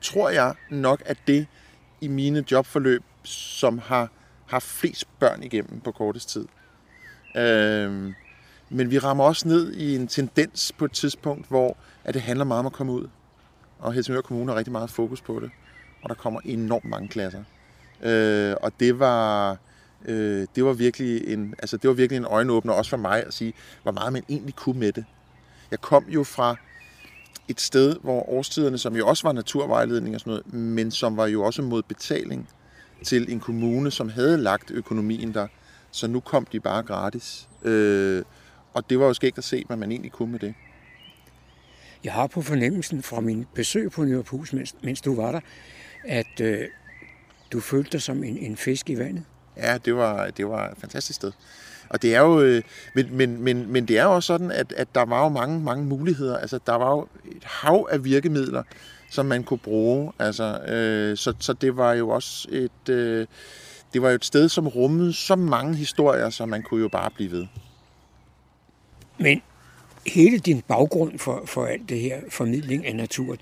tror 0.00 0.30
jeg 0.30 0.54
nok 0.70 1.02
er 1.06 1.14
det 1.26 1.46
i 2.00 2.08
mine 2.08 2.44
jobforløb, 2.50 3.02
som 3.24 3.78
har 3.78 4.08
haft 4.46 4.64
flest 4.64 5.04
børn 5.18 5.42
igennem 5.42 5.80
på 5.80 5.92
kortest 5.92 6.28
tid. 6.28 6.46
Øh, 7.36 8.12
men 8.70 8.90
vi 8.90 8.98
rammer 8.98 9.24
også 9.24 9.48
ned 9.48 9.72
i 9.72 9.96
en 9.96 10.06
tendens 10.06 10.72
på 10.78 10.84
et 10.84 10.92
tidspunkt, 10.92 11.48
hvor 11.48 11.76
at 12.04 12.14
det 12.14 12.22
handler 12.22 12.44
meget 12.44 12.58
om 12.58 12.66
at 12.66 12.72
komme 12.72 12.92
ud. 12.92 13.08
Og 13.78 13.92
Helsingør 13.92 14.20
Kommune 14.20 14.52
har 14.52 14.58
rigtig 14.58 14.72
meget 14.72 14.90
fokus 14.90 15.20
på 15.20 15.40
det 15.40 15.50
og 16.02 16.08
der 16.08 16.14
kommer 16.14 16.40
enormt 16.44 16.84
mange 16.84 17.08
klasser. 17.08 17.44
Øh, 18.02 18.54
og 18.62 18.72
det 18.80 18.98
var, 18.98 19.56
øh, 20.04 20.46
det 20.54 20.64
var 20.64 20.72
virkelig 20.72 21.32
en, 21.32 21.54
altså 21.58 21.76
det 21.76 21.88
var 21.88 21.94
virkelig 21.94 22.16
en 22.16 22.24
øjenåbner 22.24 22.72
også 22.72 22.90
for 22.90 22.96
mig 22.96 23.26
at 23.26 23.34
sige, 23.34 23.52
hvor 23.82 23.92
meget 23.92 24.12
man 24.12 24.22
egentlig 24.28 24.54
kunne 24.54 24.80
med 24.80 24.92
det. 24.92 25.04
Jeg 25.70 25.80
kom 25.80 26.04
jo 26.08 26.24
fra 26.24 26.56
et 27.48 27.60
sted, 27.60 27.96
hvor 28.02 28.28
årstiderne, 28.28 28.78
som 28.78 28.96
jo 28.96 29.06
også 29.06 29.28
var 29.28 29.32
naturvejledning 29.32 30.14
og 30.14 30.20
sådan 30.20 30.30
noget, 30.30 30.54
men 30.54 30.90
som 30.90 31.16
var 31.16 31.26
jo 31.26 31.42
også 31.42 31.62
mod 31.62 31.82
betaling 31.82 32.48
til 33.02 33.32
en 33.32 33.40
kommune, 33.40 33.90
som 33.90 34.08
havde 34.08 34.38
lagt 34.38 34.70
økonomien 34.70 35.34
der, 35.34 35.46
så 35.90 36.06
nu 36.06 36.20
kom 36.20 36.46
de 36.52 36.60
bare 36.60 36.82
gratis. 36.82 37.48
Øh, 37.62 38.22
og 38.74 38.90
det 38.90 38.98
var 38.98 39.06
jo 39.06 39.14
skægt 39.14 39.38
at 39.38 39.44
se, 39.44 39.64
hvad 39.66 39.76
man 39.76 39.90
egentlig 39.90 40.12
kunne 40.12 40.32
med 40.32 40.38
det. 40.38 40.54
Jeg 42.04 42.12
har 42.12 42.26
på 42.26 42.42
fornemmelsen 42.42 43.02
fra 43.02 43.20
min 43.20 43.46
besøg 43.54 43.90
på 43.90 44.04
Nørrepus, 44.04 44.52
mens, 44.52 44.74
mens 44.82 45.00
du 45.00 45.14
var 45.14 45.32
der, 45.32 45.40
at 46.04 46.40
øh, 46.40 46.64
du 47.52 47.60
følte 47.60 47.90
dig 47.92 48.02
som 48.02 48.24
en, 48.24 48.36
en 48.36 48.56
fisk 48.56 48.90
i 48.90 48.98
vandet. 48.98 49.24
Ja, 49.62 49.78
det 49.78 49.96
var, 49.96 50.30
det 50.30 50.48
var 50.48 50.68
et 50.68 50.76
fantastisk 50.78 51.16
sted. 51.16 51.32
Og 51.88 52.02
det 52.02 52.14
er 52.14 52.20
jo, 52.20 52.40
øh, 52.40 52.62
men, 52.94 53.16
men, 53.16 53.42
men, 53.42 53.72
men 53.72 53.88
det 53.88 53.98
er 53.98 54.04
jo 54.04 54.14
også 54.14 54.26
sådan, 54.26 54.50
at, 54.50 54.72
at 54.72 54.94
der 54.94 55.04
var 55.04 55.22
jo 55.22 55.28
mange, 55.28 55.60
mange 55.60 55.84
muligheder. 55.84 56.38
Altså, 56.38 56.58
der 56.66 56.74
var 56.74 56.90
jo 56.90 57.08
et 57.36 57.44
hav 57.44 57.88
af 57.90 58.04
virkemidler, 58.04 58.62
som 59.10 59.26
man 59.26 59.44
kunne 59.44 59.58
bruge. 59.58 60.12
Altså, 60.18 60.60
øh, 60.60 61.16
så, 61.16 61.34
så 61.38 61.52
det 61.52 61.76
var 61.76 61.92
jo 61.92 62.08
også 62.08 62.48
et, 62.50 62.88
øh, 62.88 63.26
det 63.92 64.02
var 64.02 64.08
jo 64.08 64.14
et 64.14 64.24
sted, 64.24 64.48
som 64.48 64.68
rummede 64.68 65.12
så 65.12 65.36
mange 65.36 65.74
historier, 65.74 66.30
så 66.30 66.46
man 66.46 66.62
kunne 66.62 66.80
jo 66.80 66.88
bare 66.88 67.10
blive 67.10 67.30
ved. 67.30 67.46
Men 69.18 69.42
hele 70.06 70.38
din 70.38 70.62
baggrund 70.68 71.18
for, 71.18 71.42
for 71.46 71.66
alt 71.66 71.88
det 71.88 72.00
her 72.00 72.20
formidling 72.30 72.86
af 72.86 72.96
natur, 72.96 73.36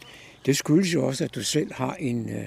det 0.46 0.56
skyldes 0.56 0.94
jo 0.94 1.06
også, 1.06 1.24
at 1.24 1.34
du 1.34 1.42
selv 1.42 1.72
har 1.72 1.94
en 1.94 2.30
øh, 2.30 2.46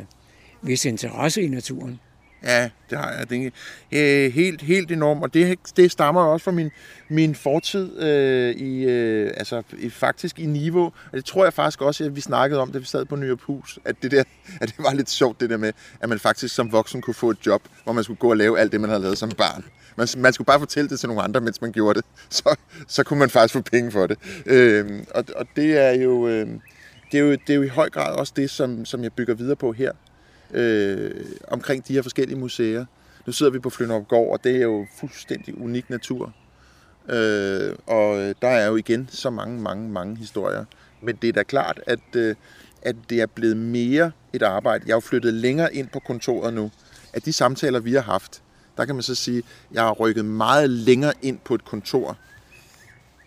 vis 0.62 0.86
interesse 0.86 1.42
i 1.42 1.48
naturen. 1.48 2.00
Ja, 2.44 2.70
det 2.90 2.98
har 2.98 3.12
jeg. 3.12 3.30
Det 3.30 3.46
er 3.92 4.26
øh, 4.26 4.34
helt, 4.34 4.62
helt 4.62 4.92
enormt, 4.92 5.24
og 5.24 5.34
det, 5.34 5.60
det 5.78 5.92
stammer 5.92 6.22
også 6.22 6.44
fra 6.44 6.52
min, 6.52 6.72
min 7.10 7.36
fortid 7.36 8.00
øh, 8.00 8.56
i, 8.56 8.84
øh, 8.84 9.32
altså, 9.38 9.64
i, 9.78 9.90
faktisk 9.90 10.40
i 10.40 10.46
Niveau. 10.46 10.86
Og 10.86 11.14
det 11.14 11.26
tror 11.26 11.44
jeg 11.44 11.54
faktisk 11.54 11.82
også, 11.82 12.04
at 12.04 12.16
vi 12.16 12.22
snakkede 12.22 12.62
om, 12.62 12.72
da 12.72 12.78
vi 12.78 12.86
sad 12.86 13.06
på 13.06 13.16
Nye 13.16 13.38
Hus, 13.44 13.80
at 13.86 13.96
det, 14.02 14.12
der, 14.12 14.24
at 14.62 14.68
det 14.68 14.76
var 14.78 14.94
lidt 14.94 15.10
sjovt 15.10 15.40
det 15.40 15.50
der 15.50 15.58
med, 15.58 15.74
at 16.00 16.10
man 16.10 16.20
faktisk 16.20 16.56
som 16.56 16.72
voksen 16.72 17.02
kunne 17.02 17.14
få 17.14 17.30
et 17.30 17.46
job, 17.46 17.62
hvor 17.84 17.94
man 17.94 18.04
skulle 18.04 18.18
gå 18.18 18.30
og 18.30 18.38
lave 18.38 18.60
alt 18.60 18.72
det, 18.72 18.82
man 18.82 18.90
havde 18.90 19.02
lavet 19.02 19.18
som 19.18 19.30
barn. 19.30 19.66
Man, 19.96 20.08
man 20.18 20.34
skulle 20.34 20.46
bare 20.46 20.60
fortælle 20.60 20.90
det 20.90 21.00
til 21.00 21.10
nogle 21.10 21.24
andre, 21.24 21.42
mens 21.42 21.62
man 21.62 21.72
gjorde 21.72 22.00
det. 22.00 22.06
Så, 22.30 22.56
så 22.88 23.04
kunne 23.04 23.20
man 23.20 23.30
faktisk 23.30 23.54
få 23.54 23.62
penge 23.62 23.92
for 23.92 24.08
det. 24.08 24.18
Øh, 24.46 25.04
og, 25.16 25.26
og 25.36 25.46
det 25.56 25.78
er 25.78 25.92
jo... 25.92 26.28
Øh, 26.28 26.48
det 27.12 27.20
er, 27.20 27.24
jo, 27.24 27.32
det 27.32 27.50
er 27.50 27.54
jo 27.54 27.62
i 27.62 27.68
høj 27.68 27.90
grad 27.90 28.16
også 28.16 28.34
det, 28.36 28.50
som, 28.50 28.86
som 28.86 29.04
jeg 29.04 29.14
bygger 29.14 29.34
videre 29.34 29.56
på 29.56 29.72
her 29.72 29.92
øh, 30.54 31.26
omkring 31.48 31.88
de 31.88 31.94
her 31.94 32.02
forskellige 32.02 32.40
museer. 32.40 32.86
Nu 33.26 33.32
sidder 33.34 33.52
vi 33.52 33.60
på 33.60 33.70
Flynop 33.70 34.08
Gård, 34.08 34.34
og 34.34 34.44
det 34.44 34.56
er 34.56 34.62
jo 34.62 34.88
fuldstændig 35.00 35.62
unik 35.62 35.90
natur. 35.90 36.34
Øh, 37.10 37.76
og 37.88 38.34
der 38.42 38.48
er 38.48 38.68
jo 38.68 38.76
igen 38.76 39.10
så 39.12 39.30
mange, 39.30 39.62
mange, 39.62 39.90
mange 39.90 40.18
historier. 40.18 40.66
Men 41.02 41.16
det 41.16 41.28
er 41.28 41.34
da 41.34 41.44
klart, 41.44 41.80
at, 41.88 42.16
øh, 42.16 42.36
at 42.82 42.96
det 43.10 43.22
er 43.22 43.26
blevet 43.26 43.58
mere 43.58 44.12
et 44.34 44.42
arbejde. 44.42 44.84
Jeg 44.88 44.92
er 44.92 44.96
jo 44.96 45.00
flyttet 45.00 45.34
længere 45.34 45.76
ind 45.76 45.88
på 45.88 46.00
kontoret 46.00 46.54
nu. 46.54 46.72
At 47.14 47.26
de 47.26 47.34
samtaler, 47.34 47.80
vi 47.80 47.94
har 47.94 48.02
haft, 48.02 48.42
der 48.78 48.86
kan 48.86 48.96
man 48.96 49.02
så 49.04 49.16
sige, 49.16 49.38
at 49.38 49.44
jeg 49.72 49.84
har 49.84 49.92
rykket 49.92 50.26
meget 50.26 50.70
længere 50.70 51.14
ind 51.22 51.40
på 51.46 51.56
et 51.56 51.66
kontor, 51.66 52.18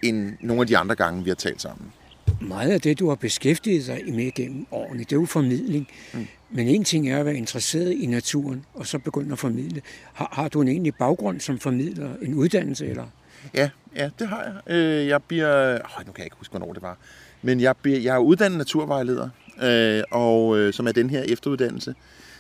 end 0.02 0.32
nogle 0.40 0.60
af 0.60 0.66
de 0.66 0.78
andre 0.78 0.94
gange, 0.94 1.24
vi 1.24 1.30
har 1.30 1.34
talt 1.34 1.62
sammen. 1.62 1.92
Meget 2.40 2.70
af 2.70 2.80
det, 2.80 2.98
du 2.98 3.08
har 3.08 3.14
beskæftiget 3.14 3.86
dig 3.86 4.14
med 4.14 4.32
gennem 4.32 4.66
årene, 4.70 4.98
det 4.98 5.12
er 5.12 5.16
jo 5.16 5.26
formidling. 5.26 5.88
Mm. 6.14 6.26
Men 6.56 6.68
en 6.68 6.84
ting 6.84 7.10
er 7.10 7.18
at 7.18 7.26
være 7.26 7.36
interesseret 7.36 7.92
i 7.92 8.06
naturen, 8.06 8.64
og 8.74 8.86
så 8.86 8.98
begynde 8.98 9.32
at 9.32 9.38
formidle. 9.38 9.82
Har, 10.12 10.28
har 10.32 10.48
du 10.48 10.60
en 10.60 10.68
egentlig 10.68 10.94
baggrund 10.94 11.40
som 11.40 11.58
formidler, 11.58 12.10
en 12.22 12.34
uddannelse 12.34 12.86
eller? 12.86 13.06
Ja, 13.54 13.70
ja 13.96 14.10
det 14.18 14.28
har 14.28 14.42
jeg. 14.42 14.74
Øh, 14.74 15.06
jeg 15.06 15.22
bliver, 15.22 15.74
øh, 15.74 15.80
nu 16.06 16.12
kan 16.12 16.18
jeg 16.18 16.24
ikke 16.26 16.36
huske, 16.36 16.52
hvornår 16.52 16.72
det 16.72 16.82
var, 16.82 16.96
men 17.42 17.60
jeg, 17.60 17.76
bliver, 17.82 17.98
jeg 17.98 18.14
er 18.14 18.18
uddannet 18.18 18.58
naturvejleder, 18.58 19.28
øh, 19.62 20.02
og 20.10 20.58
øh, 20.58 20.72
som 20.72 20.86
er 20.86 20.92
den 20.92 21.10
her 21.10 21.22
efteruddannelse, 21.22 21.94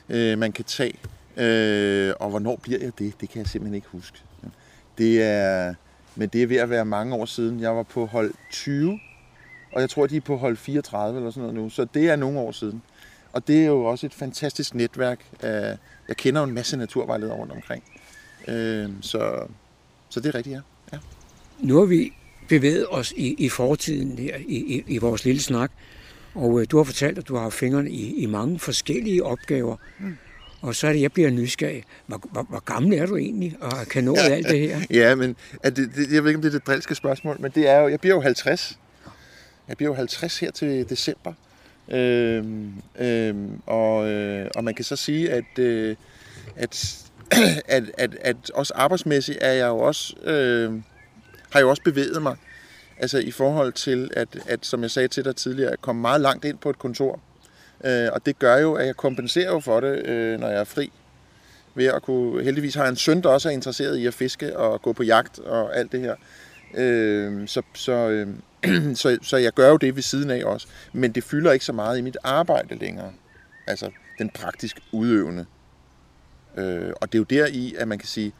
øh, 0.08 0.38
man 0.38 0.52
kan 0.52 0.64
tage. 0.64 0.94
Øh, 1.36 2.14
og 2.20 2.30
hvornår 2.30 2.56
bliver 2.62 2.78
jeg 2.78 2.98
det? 2.98 3.20
Det 3.20 3.30
kan 3.30 3.38
jeg 3.38 3.46
simpelthen 3.46 3.74
ikke 3.74 3.88
huske. 3.90 4.18
Det 4.98 5.22
er, 5.22 5.74
men 6.16 6.28
det 6.28 6.42
er 6.42 6.46
ved 6.46 6.56
at 6.56 6.70
være 6.70 6.84
mange 6.84 7.14
år 7.14 7.24
siden. 7.24 7.60
Jeg 7.60 7.76
var 7.76 7.82
på 7.82 8.06
hold 8.06 8.34
20, 8.52 9.00
og 9.72 9.80
jeg 9.80 9.90
tror, 9.90 10.06
de 10.06 10.16
er 10.16 10.20
på 10.20 10.36
hold 10.36 10.56
34 10.56 11.18
eller 11.18 11.30
sådan 11.30 11.42
noget 11.42 11.54
nu, 11.54 11.70
så 11.70 11.86
det 11.94 12.10
er 12.10 12.16
nogle 12.16 12.38
år 12.38 12.52
siden. 12.52 12.82
Og 13.34 13.48
det 13.48 13.62
er 13.62 13.66
jo 13.66 13.84
også 13.84 14.06
et 14.06 14.14
fantastisk 14.14 14.74
netværk. 14.74 15.20
Jeg 16.08 16.16
kender 16.16 16.40
jo 16.40 16.46
en 16.46 16.54
masse 16.54 16.76
naturvejledere 16.76 17.36
rundt 17.36 17.52
omkring. 17.52 17.84
Øh, 18.48 18.90
så, 19.00 19.46
så 20.08 20.20
det 20.20 20.28
er 20.28 20.34
rigtigt, 20.34 20.54
ja. 20.54 20.60
ja. 20.92 20.98
Nu 21.58 21.78
har 21.78 21.84
vi 21.84 22.12
bevæget 22.48 22.86
os 22.90 23.12
i, 23.16 23.34
i 23.38 23.48
fortiden 23.48 24.18
her, 24.18 24.36
i, 24.36 24.56
i, 24.56 24.84
i 24.86 24.98
vores 24.98 25.24
lille 25.24 25.42
snak, 25.42 25.70
og 26.34 26.60
øh, 26.60 26.66
du 26.70 26.76
har 26.76 26.84
fortalt, 26.84 27.18
at 27.18 27.28
du 27.28 27.36
har 27.36 27.50
fingrene 27.50 27.90
i, 27.90 28.22
i 28.22 28.26
mange 28.26 28.58
forskellige 28.58 29.24
opgaver. 29.24 29.76
Mm. 29.98 30.16
Og 30.60 30.74
så 30.74 30.86
er 30.86 30.92
det, 30.92 31.00
jeg 31.00 31.12
bliver 31.12 31.30
nysgerrig. 31.30 31.84
Hvor, 32.06 32.20
hvor, 32.32 32.42
hvor 32.42 32.60
gammel 32.60 32.98
er 32.98 33.06
du 33.06 33.16
egentlig, 33.16 33.56
og 33.60 33.86
kan 33.90 34.04
nå 34.04 34.16
alt 34.16 34.48
det 34.48 34.60
her? 34.60 34.80
Ja, 35.00 35.14
men 35.14 35.36
det, 35.64 35.76
det, 35.76 36.12
jeg 36.12 36.22
ved 36.24 36.30
ikke, 36.30 36.38
om 36.38 36.42
det 36.42 36.48
er 36.48 36.58
det 36.58 36.66
drilske 36.66 36.94
spørgsmål, 36.94 37.36
men 37.40 37.50
det 37.50 37.68
er 37.68 37.78
jo, 37.78 37.88
jeg 37.88 38.00
bliver 38.00 38.14
jo 38.14 38.20
50. 38.20 38.78
Jeg 39.68 39.76
bliver 39.76 39.90
jo 39.90 39.94
50 39.94 40.38
her 40.38 40.50
til 40.50 40.88
december. 40.88 41.32
Øhm, 41.88 42.72
øhm, 42.98 43.60
og, 43.66 44.08
øh, 44.08 44.50
og 44.54 44.64
man 44.64 44.74
kan 44.74 44.84
så 44.84 44.96
sige, 44.96 45.30
at, 45.30 45.58
øh, 45.58 45.96
at, 46.56 47.04
at, 47.68 47.82
at, 47.98 48.16
at 48.20 48.50
også 48.54 48.72
arbejdsmæssigt 48.76 49.38
er 49.40 49.52
jeg 49.52 49.66
jo 49.66 49.78
også, 49.78 50.14
øh, 50.24 50.72
har 51.50 51.60
jeg 51.60 51.66
også 51.66 51.82
bevæget 51.82 52.22
mig. 52.22 52.36
Altså 52.98 53.18
i 53.18 53.30
forhold 53.30 53.72
til, 53.72 54.10
at, 54.16 54.28
at 54.46 54.66
som 54.66 54.82
jeg 54.82 54.90
sagde 54.90 55.08
til 55.08 55.24
dig 55.24 55.36
tidligere, 55.36 55.72
at 55.72 55.80
komme 55.80 56.00
meget 56.02 56.20
langt 56.20 56.44
ind 56.44 56.58
på 56.58 56.70
et 56.70 56.78
kontor. 56.78 57.20
Øh, 57.84 58.08
og 58.12 58.26
det 58.26 58.38
gør 58.38 58.56
jo, 58.56 58.74
at 58.74 58.86
jeg 58.86 58.96
kompenserer 58.96 59.52
jo 59.52 59.60
for 59.60 59.80
det, 59.80 60.06
øh, 60.06 60.40
når 60.40 60.48
jeg 60.48 60.60
er 60.60 60.64
fri. 60.64 60.92
Ved 61.74 61.86
at 61.86 62.02
kunne, 62.02 62.44
heldigvis 62.44 62.74
har 62.74 62.82
jeg 62.82 62.90
en 62.90 62.96
søn, 62.96 63.22
der 63.22 63.28
også 63.28 63.48
er 63.48 63.52
interesseret 63.52 63.96
i 63.96 64.06
at 64.06 64.14
fiske 64.14 64.58
og 64.58 64.82
gå 64.82 64.92
på 64.92 65.02
jagt 65.02 65.38
og 65.38 65.76
alt 65.76 65.92
det 65.92 66.00
her. 66.00 66.14
Øh, 66.74 67.48
så, 67.48 67.62
så, 67.74 67.92
øh, 67.92 68.28
så, 69.02 69.18
så 69.22 69.36
jeg 69.36 69.52
gør 69.52 69.68
jo 69.68 69.76
det 69.76 69.96
ved 69.96 70.02
siden 70.02 70.30
af 70.30 70.44
også. 70.44 70.66
Men 70.92 71.12
det 71.12 71.24
fylder 71.24 71.52
ikke 71.52 71.64
så 71.64 71.72
meget 71.72 71.98
i 71.98 72.00
mit 72.00 72.16
arbejde 72.24 72.74
længere. 72.74 73.12
Altså 73.66 73.90
den 74.18 74.30
praktisk 74.30 74.80
udøvende. 74.92 75.46
Øh, 76.56 76.92
og 77.00 77.12
det 77.12 77.18
er 77.18 77.20
jo 77.20 77.24
der 77.24 77.46
i, 77.46 77.74
at 77.78 77.88
man 77.88 77.98
kan 77.98 78.08
sige, 78.08 78.32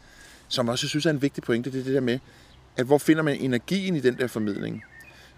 som 0.48 0.68
også 0.68 0.84
jeg 0.84 0.88
synes 0.88 1.06
er 1.06 1.10
en 1.10 1.22
vigtig 1.22 1.42
pointe, 1.42 1.72
det 1.72 1.80
er 1.80 1.84
det 1.84 1.94
der 1.94 2.00
med, 2.00 2.18
at 2.76 2.86
hvor 2.86 2.98
finder 2.98 3.22
man 3.22 3.36
energien 3.36 3.96
i 3.96 4.00
den 4.00 4.18
der 4.18 4.26
formidling? 4.26 4.84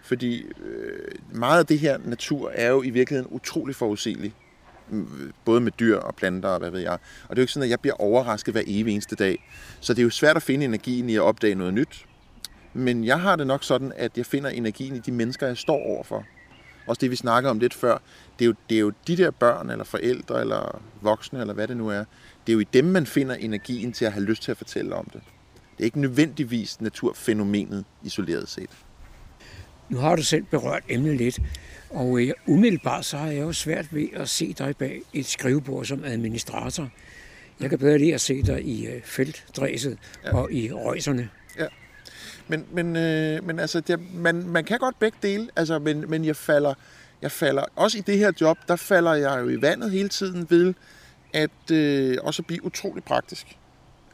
Fordi 0.03 0.43
øh, 0.43 1.09
meget 1.33 1.59
af 1.59 1.67
det 1.67 1.79
her 1.79 1.99
natur 2.05 2.51
er 2.55 2.69
jo 2.69 2.83
i 2.83 2.91
virkeligheden 2.91 3.35
utrolig 3.35 3.77
forudsigelig. 3.77 4.35
Mm, 4.91 5.33
både 5.45 5.61
med 5.61 5.73
dyr 5.73 5.97
og 5.97 6.15
planter 6.15 6.49
og 6.49 6.59
hvad 6.59 6.71
ved 6.71 6.81
jeg. 6.81 6.93
Og 6.93 6.99
det 7.31 7.31
er 7.31 7.37
jo 7.37 7.43
ikke 7.43 7.53
sådan, 7.53 7.65
at 7.65 7.71
jeg 7.71 7.81
bliver 7.81 7.95
overrasket 7.95 8.55
hver 8.55 8.63
evig 8.67 8.93
eneste 8.93 9.17
dag. 9.17 9.45
Så 9.81 9.95
det 9.95 9.99
er 9.99 10.05
jo 10.05 10.11
svært 10.11 10.37
at 10.37 10.43
finde 10.43 10.65
energien 10.65 11.11
i 11.11 11.17
at 11.17 11.23
opdage 11.23 11.55
noget 11.55 11.75
nyt. 11.75 12.07
Men 12.77 13.05
jeg 13.05 13.21
har 13.21 13.37
det 13.37 13.47
nok 13.47 13.65
sådan, 13.65 13.93
at 13.97 14.17
jeg 14.17 14.27
finder 14.27 14.51
energien 14.51 14.97
i 14.97 14.99
de 14.99 15.13
mennesker, 15.13 15.47
jeg 15.47 15.57
står 15.57 15.87
overfor. 15.87 16.25
Også 16.87 17.01
det, 17.01 17.11
vi 17.11 17.17
snakkede 17.17 17.51
om 17.51 17.59
lidt 17.59 17.75
før. 17.75 17.99
Det 18.39 18.45
er, 18.45 18.47
jo, 18.47 18.55
det 18.69 18.77
er 18.77 18.81
jo 18.81 18.93
de 19.07 19.17
der 19.17 19.31
børn, 19.31 19.71
eller 19.71 19.85
forældre, 19.85 20.41
eller 20.41 20.83
voksne, 21.01 21.41
eller 21.41 21.55
hvad 21.55 21.69
det 21.69 21.77
nu 21.77 21.89
er. 21.89 22.05
Det 22.47 22.53
er 22.53 22.55
jo 22.55 22.61
i 22.61 22.67
dem, 22.73 22.85
man 22.85 23.07
finder 23.07 23.35
energien 23.35 23.93
til 23.93 24.05
at 24.05 24.13
have 24.13 24.25
lyst 24.25 24.43
til 24.43 24.51
at 24.51 24.57
fortælle 24.57 24.95
om 24.95 25.05
det. 25.05 25.21
Det 25.77 25.83
er 25.83 25.85
ikke 25.85 26.01
nødvendigvis 26.01 26.81
naturfænomenet 26.81 27.85
isoleret 28.03 28.49
set. 28.49 28.71
Nu 29.89 29.99
har 29.99 30.17
du 30.17 30.23
selv 30.23 30.45
berørt 30.51 30.83
emnet 30.89 31.17
lidt, 31.17 31.39
og 31.91 32.21
øh, 32.21 32.33
umiddelbart 32.47 33.05
så 33.05 33.17
har 33.17 33.27
jeg 33.27 33.41
jo 33.41 33.53
svært 33.53 33.95
ved 33.95 34.09
at 34.13 34.29
se 34.29 34.53
dig 34.53 34.77
bag 34.77 35.03
et 35.13 35.27
skrivebord 35.27 35.85
som 35.85 36.05
administrator. 36.05 36.89
Jeg 37.61 37.71
kan 37.71 37.79
bedre 37.79 37.99
lide 37.99 38.15
at 38.15 38.21
se 38.21 38.43
dig 38.43 38.65
i 38.65 38.87
øh, 38.87 39.03
feltdræset 39.03 39.99
ja. 40.25 40.37
og 40.37 40.53
i 40.53 40.73
røjserne. 40.73 41.29
Men, 42.49 42.67
men, 42.73 42.97
øh, 42.97 43.45
men 43.45 43.59
altså, 43.59 43.81
det, 43.81 44.15
man, 44.15 44.49
man 44.49 44.65
kan 44.65 44.79
godt 44.79 44.99
begge 44.99 45.19
dele, 45.23 45.49
altså, 45.57 45.79
men, 45.79 46.11
men 46.11 46.25
jeg 46.25 46.37
falder, 46.37 46.75
jeg 47.23 47.33
falder, 47.33 47.65
også 47.77 47.99
i 47.99 48.01
det 48.01 48.19
her 48.19 48.33
job, 48.41 48.59
der 48.69 48.77
falder 48.77 49.15
jeg 49.15 49.41
jo 49.41 49.49
i 49.49 49.63
vandet 49.63 49.91
hele 49.91 50.09
tiden 50.09 50.47
ved, 50.51 50.75
at 51.35 51.71
øh, 51.73 52.19
også 52.23 52.43
blive 52.43 52.65
utrolig 52.65 53.05
praktisk. 53.05 53.57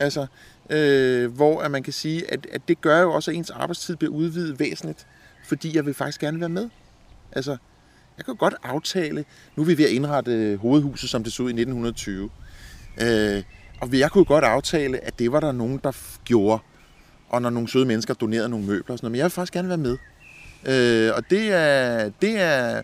Altså, 0.01 0.27
øh, 0.71 1.35
hvor 1.35 1.61
at 1.61 1.71
man 1.71 1.83
kan 1.83 1.93
sige, 1.93 2.33
at, 2.33 2.47
at 2.53 2.69
det 2.69 2.81
gør 2.81 3.01
jo 3.01 3.13
også, 3.13 3.31
at 3.31 3.37
ens 3.37 3.51
arbejdstid 3.51 3.97
bliver 3.97 4.13
udvidet 4.13 4.61
væsentligt, 4.61 5.07
fordi 5.45 5.77
jeg 5.77 5.87
vil 5.87 5.95
faktisk 5.95 6.21
gerne 6.21 6.41
være 6.41 6.49
med. 6.49 6.69
Altså, 7.33 7.57
jeg 8.17 8.25
kan 8.25 8.37
godt 8.37 8.55
aftale, 8.63 9.25
nu 9.57 9.63
er 9.63 9.67
vi 9.67 9.79
ved 9.79 9.85
at 9.85 9.91
indrette 9.91 10.33
øh, 10.33 10.59
hovedhuset, 10.59 11.11
som 11.11 11.25
det 11.25 11.33
så 11.33 11.43
ud 11.43 11.49
i 11.49 11.61
1920. 11.61 12.31
Øh, 13.01 13.43
og 13.81 13.99
jeg 13.99 14.11
kunne 14.11 14.25
godt 14.25 14.45
aftale, 14.45 15.05
at 15.05 15.19
det 15.19 15.33
var 15.33 15.41
der 15.41 15.53
nogen, 15.53 15.81
der 15.85 15.93
gjorde 16.25 16.63
og 17.33 17.43
når 17.43 17.51
nogle 17.51 17.69
søde 17.69 17.87
mennesker 17.87 18.15
donerede 18.15 18.49
nogle 18.49 18.67
møbler 18.67 18.93
og 18.93 18.99
sådan 18.99 19.05
noget. 19.07 19.13
Men 19.13 19.19
jeg 19.19 19.25
vil 19.25 19.31
faktisk 19.31 19.53
gerne 19.53 19.69
være 19.69 19.79
med. 19.79 19.99
Øh, 20.67 21.13
og 21.17 21.31
det 21.31 21.53
er, 21.53 22.11
det, 22.23 22.41
er, 22.41 22.83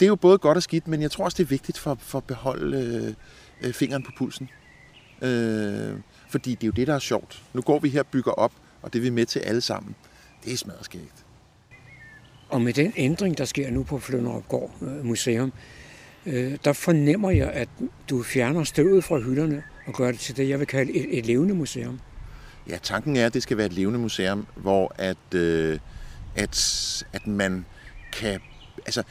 det 0.00 0.06
er 0.06 0.08
jo 0.08 0.16
både 0.16 0.38
godt 0.38 0.56
og 0.56 0.62
skidt, 0.62 0.88
men 0.88 1.02
jeg 1.02 1.10
tror 1.10 1.24
også, 1.24 1.36
det 1.36 1.44
er 1.44 1.48
vigtigt 1.48 1.78
for, 1.78 1.98
for 2.00 2.18
at 2.18 2.24
beholde 2.24 2.78
øh, 2.78 3.68
øh 3.68 3.74
fingeren 3.74 4.02
på 4.02 4.10
pulsen. 4.18 4.48
Øh, 5.22 5.92
fordi 6.28 6.50
det 6.50 6.62
er 6.62 6.66
jo 6.66 6.72
det, 6.72 6.86
der 6.86 6.94
er 6.94 6.98
sjovt. 6.98 7.42
Nu 7.52 7.60
går 7.60 7.78
vi 7.78 7.88
her 7.88 8.00
og 8.00 8.06
bygger 8.06 8.32
op, 8.32 8.52
og 8.82 8.92
det 8.92 8.98
er 8.98 9.02
vi 9.02 9.10
med 9.10 9.26
til 9.26 9.40
alle 9.40 9.60
sammen. 9.60 9.94
Det 10.44 10.52
er 10.52 10.56
smadret. 10.56 11.24
Og 12.48 12.62
med 12.62 12.72
den 12.72 12.92
ændring, 12.96 13.38
der 13.38 13.44
sker 13.44 13.70
nu 13.70 13.82
på 13.82 13.98
Flønderupgård 13.98 14.70
øh, 14.82 15.04
Museum, 15.04 15.52
øh, 16.26 16.58
der 16.64 16.72
fornemmer 16.72 17.30
jeg, 17.30 17.50
at 17.50 17.68
du 18.10 18.22
fjerner 18.22 18.64
støvet 18.64 19.04
fra 19.04 19.18
hylderne 19.18 19.62
og 19.86 19.94
gør 19.94 20.10
det 20.10 20.20
til 20.20 20.36
det, 20.36 20.48
jeg 20.48 20.58
vil 20.58 20.66
kalde 20.66 20.92
et, 20.92 21.18
et 21.18 21.26
levende 21.26 21.54
museum. 21.54 22.00
Ja, 22.68 22.78
tanken 22.82 23.16
er, 23.16 23.26
at 23.26 23.34
det 23.34 23.42
skal 23.42 23.56
være 23.56 23.66
et 23.66 23.72
levende 23.72 23.98
museum, 23.98 24.46
hvor 24.56 24.94
at, 24.98 25.34
øh, 25.34 25.78
at, 26.36 27.06
at 27.12 27.26
man 27.26 27.64
kan... 28.12 28.40
Altså, 28.86 29.02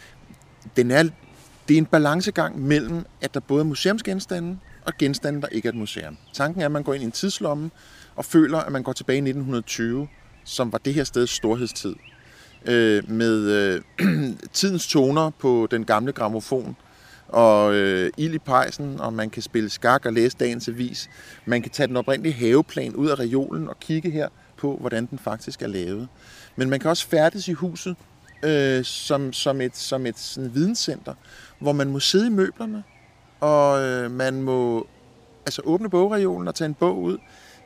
den 0.75 0.91
er, 0.91 1.03
det 1.67 1.73
er 1.73 1.77
en 1.77 1.85
balancegang 1.85 2.61
mellem, 2.61 3.05
at 3.21 3.33
der 3.33 3.39
både 3.39 3.59
er 3.59 3.65
museumsgenstande 3.65 4.57
og 4.85 4.93
genstande, 4.99 5.41
der 5.41 5.47
ikke 5.47 5.67
er 5.67 5.71
et 5.71 5.77
museum. 5.77 6.17
Tanken 6.33 6.61
er, 6.61 6.65
at 6.65 6.71
man 6.71 6.83
går 6.83 6.93
ind 6.93 7.03
i 7.03 7.05
en 7.05 7.11
tidslomme 7.11 7.71
og 8.15 8.25
føler, 8.25 8.57
at 8.57 8.71
man 8.71 8.83
går 8.83 8.93
tilbage 8.93 9.17
i 9.17 9.19
1920, 9.19 10.07
som 10.43 10.71
var 10.71 10.77
det 10.77 10.93
her 10.93 11.03
steds 11.03 11.29
storhedstid. 11.29 11.95
Øh, 12.65 13.09
med 13.09 13.41
øh, 13.41 13.81
tidens 14.53 14.87
toner 14.87 15.29
på 15.29 15.67
den 15.71 15.85
gamle 15.85 16.11
gramofon, 16.11 16.75
og 17.27 17.73
øh, 17.75 18.11
ild 18.17 18.33
i 18.33 18.39
pejsen, 18.39 18.99
og 18.99 19.13
man 19.13 19.29
kan 19.29 19.41
spille 19.41 19.69
skak 19.69 20.05
og 20.05 20.13
læse 20.13 20.37
dagens 20.37 20.67
avis. 20.67 21.09
Man 21.45 21.61
kan 21.61 21.71
tage 21.71 21.87
den 21.87 21.97
oprindelige 21.97 22.33
haveplan 22.33 22.95
ud 22.95 23.09
af 23.09 23.19
reolen 23.19 23.69
og 23.69 23.79
kigge 23.79 24.09
her 24.09 24.27
på, 24.57 24.77
hvordan 24.79 25.05
den 25.05 25.19
faktisk 25.19 25.61
er 25.61 25.67
lavet. 25.67 26.07
Men 26.55 26.69
man 26.69 26.79
kan 26.79 26.89
også 26.89 27.07
færdes 27.07 27.47
i 27.47 27.53
huset 27.53 27.95
øh, 28.43 28.83
som, 28.83 29.33
som 29.33 29.61
et, 29.61 29.77
som 29.77 30.05
et 30.05 30.19
sådan 30.19 30.55
videnscenter, 30.55 31.13
hvor 31.59 31.71
man 31.71 31.87
må 31.87 31.99
sidde 31.99 32.27
i 32.27 32.29
møblerne, 32.29 32.83
og 33.39 33.81
øh, 33.81 34.11
man 34.11 34.41
må 34.41 34.87
altså 35.45 35.61
åbne 35.65 35.89
bogreolen 35.89 36.47
og 36.47 36.55
tage 36.55 36.65
en 36.65 36.73
bog 36.73 37.01
ud. 37.01 37.17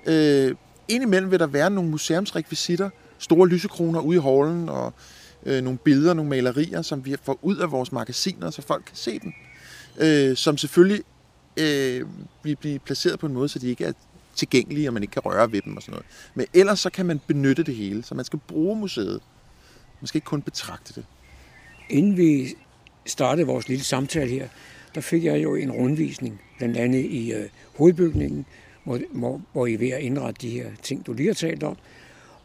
Øh, 0.05 0.55
indimellem 0.87 1.31
vil 1.31 1.39
der 1.39 1.47
være 1.47 1.69
nogle 1.69 1.89
museumsrekvisitter, 1.89 2.89
store 3.17 3.47
lysekroner 3.47 3.99
ude 3.99 4.17
i 4.17 4.21
hallen, 4.21 4.69
og 4.69 4.93
øh, 5.45 5.63
nogle 5.63 5.79
billeder, 5.79 6.13
nogle 6.13 6.29
malerier, 6.29 6.81
som 6.81 7.05
vi 7.05 7.15
får 7.23 7.39
ud 7.41 7.57
af 7.57 7.71
vores 7.71 7.91
magasiner, 7.91 8.49
så 8.49 8.61
folk 8.61 8.83
kan 8.85 8.95
se 8.95 9.19
dem. 9.19 9.33
Øh, 9.97 10.37
som 10.37 10.57
selvfølgelig 10.57 11.03
øh, 11.57 12.07
vil 12.43 12.55
blive 12.55 12.79
placeret 12.79 13.19
på 13.19 13.25
en 13.25 13.33
måde, 13.33 13.49
så 13.49 13.59
de 13.59 13.69
ikke 13.69 13.85
er 13.85 13.93
tilgængelige, 14.35 14.89
og 14.89 14.93
man 14.93 15.03
ikke 15.03 15.11
kan 15.11 15.21
røre 15.25 15.51
ved 15.51 15.61
dem 15.61 15.75
og 15.75 15.81
sådan 15.81 15.91
noget. 15.91 16.05
Men 16.35 16.45
ellers 16.53 16.79
så 16.79 16.89
kan 16.89 17.05
man 17.05 17.21
benytte 17.27 17.63
det 17.63 17.75
hele, 17.75 18.03
så 18.03 18.15
man 18.15 18.25
skal 18.25 18.39
bruge 18.47 18.79
museet. 18.79 19.21
Man 20.01 20.07
skal 20.07 20.17
ikke 20.17 20.25
kun 20.25 20.41
betragte 20.41 20.93
det. 20.93 21.05
Inden 21.89 22.17
vi 22.17 22.47
startede 23.05 23.47
vores 23.47 23.67
lille 23.67 23.83
samtale 23.83 24.29
her, 24.29 24.47
der 24.95 25.01
fik 25.01 25.23
jeg 25.23 25.43
jo 25.43 25.55
en 25.55 25.71
rundvisning, 25.71 26.41
blandt 26.57 26.77
andet 26.77 27.05
i 27.05 27.33
øh, 27.33 27.49
hovedbygningen, 27.75 28.45
hvor, 28.83 28.99
hvor, 29.11 29.41
hvor 29.51 29.65
I 29.65 29.73
er 29.73 29.77
ved 29.77 29.89
at 29.89 30.01
indrette 30.01 30.41
de 30.41 30.49
her 30.49 30.71
ting, 30.83 31.05
du 31.05 31.13
lige 31.13 31.27
har 31.27 31.33
talt 31.33 31.63
om. 31.63 31.77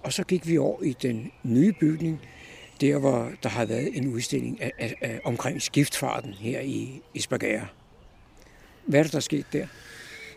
Og 0.02 0.12
så 0.12 0.24
gik 0.24 0.48
vi 0.48 0.58
over 0.58 0.82
i 0.82 0.96
den 1.02 1.32
nye 1.42 1.72
bygning, 1.80 2.20
der 2.80 2.98
hvor 2.98 3.30
der 3.42 3.48
har 3.48 3.64
været 3.64 3.96
en 3.96 4.14
udstilling 4.14 4.62
af, 4.62 4.72
af, 4.78 4.94
af, 5.00 5.20
omkring 5.24 5.62
skiftfarten 5.62 6.32
her 6.32 6.60
i, 6.60 7.02
Esbjerg. 7.14 7.66
Hvad 8.86 9.00
er 9.00 9.02
det, 9.02 9.12
der 9.12 9.18
er 9.18 9.22
sket 9.22 9.46
der? 9.52 9.66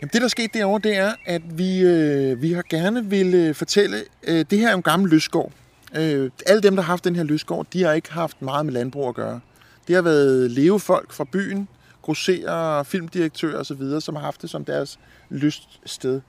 Jamen, 0.02 0.10
det, 0.14 0.22
der 0.22 0.24
er 0.24 0.28
sket 0.28 0.54
derovre, 0.54 0.90
det 0.90 0.98
er, 0.98 1.14
at 1.26 1.58
vi, 1.58 1.80
øh, 1.80 2.42
vi 2.42 2.54
har 2.54 2.64
gerne 2.70 3.06
vil 3.06 3.34
øh, 3.36 3.56
fortælle, 3.56 3.98
øh, 4.24 4.46
det 4.50 4.60
her 4.60 4.70
er 4.70 4.76
en 4.76 4.82
gammel 4.82 5.10
løsgård. 5.10 5.52
Øh, 5.96 6.32
alle 6.46 6.62
dem, 6.62 6.76
der 6.76 6.84
har 6.84 6.92
haft 6.92 7.04
den 7.04 7.16
her 7.16 7.24
løsgård, 7.24 7.68
de 7.74 7.84
har 7.84 7.94
ikke 7.94 8.12
haft 8.12 8.42
meget 8.42 8.66
med 8.66 8.74
landbrug 8.74 9.10
at 9.10 9.16
gøre. 9.16 9.40
Det 9.88 9.96
har 9.96 10.02
været 10.02 10.52
levefolk 10.52 11.14
fra 11.14 11.26
byen, 11.32 11.68
grosserer, 12.02 12.84
filmdirektører 12.84 13.60
osv., 13.60 14.00
som 14.00 14.16
har 14.16 14.24
haft 14.24 14.42
det 14.42 14.50
som 14.50 14.66
deres 14.66 15.00
lyststed. 15.30 16.22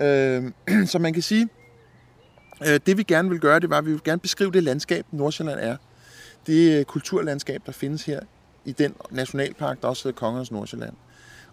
Øh, 0.00 0.42
så 0.92 0.98
man 0.98 1.12
kan 1.12 1.22
sige, 1.22 1.48
Øh, 2.62 2.80
det 2.86 2.96
vi 2.96 3.02
gerne 3.02 3.30
vil 3.30 3.40
gøre, 3.40 3.60
det 3.60 3.70
var, 3.70 3.78
at 3.78 3.86
vi 3.86 3.90
vil 3.90 4.00
gerne 4.04 4.20
beskrive 4.20 4.52
det 4.52 4.62
landskab, 4.62 5.06
Nordsjælland 5.12 5.60
er. 5.60 5.76
Det 6.46 6.78
øh, 6.78 6.84
kulturlandskab, 6.84 7.62
der 7.66 7.72
findes 7.72 8.04
her 8.04 8.20
i 8.64 8.72
den 8.72 8.94
nationalpark, 9.10 9.82
der 9.82 9.88
også 9.88 10.08
hedder 10.08 10.18
Kongernes 10.18 10.50
Nordsjælland. 10.50 10.94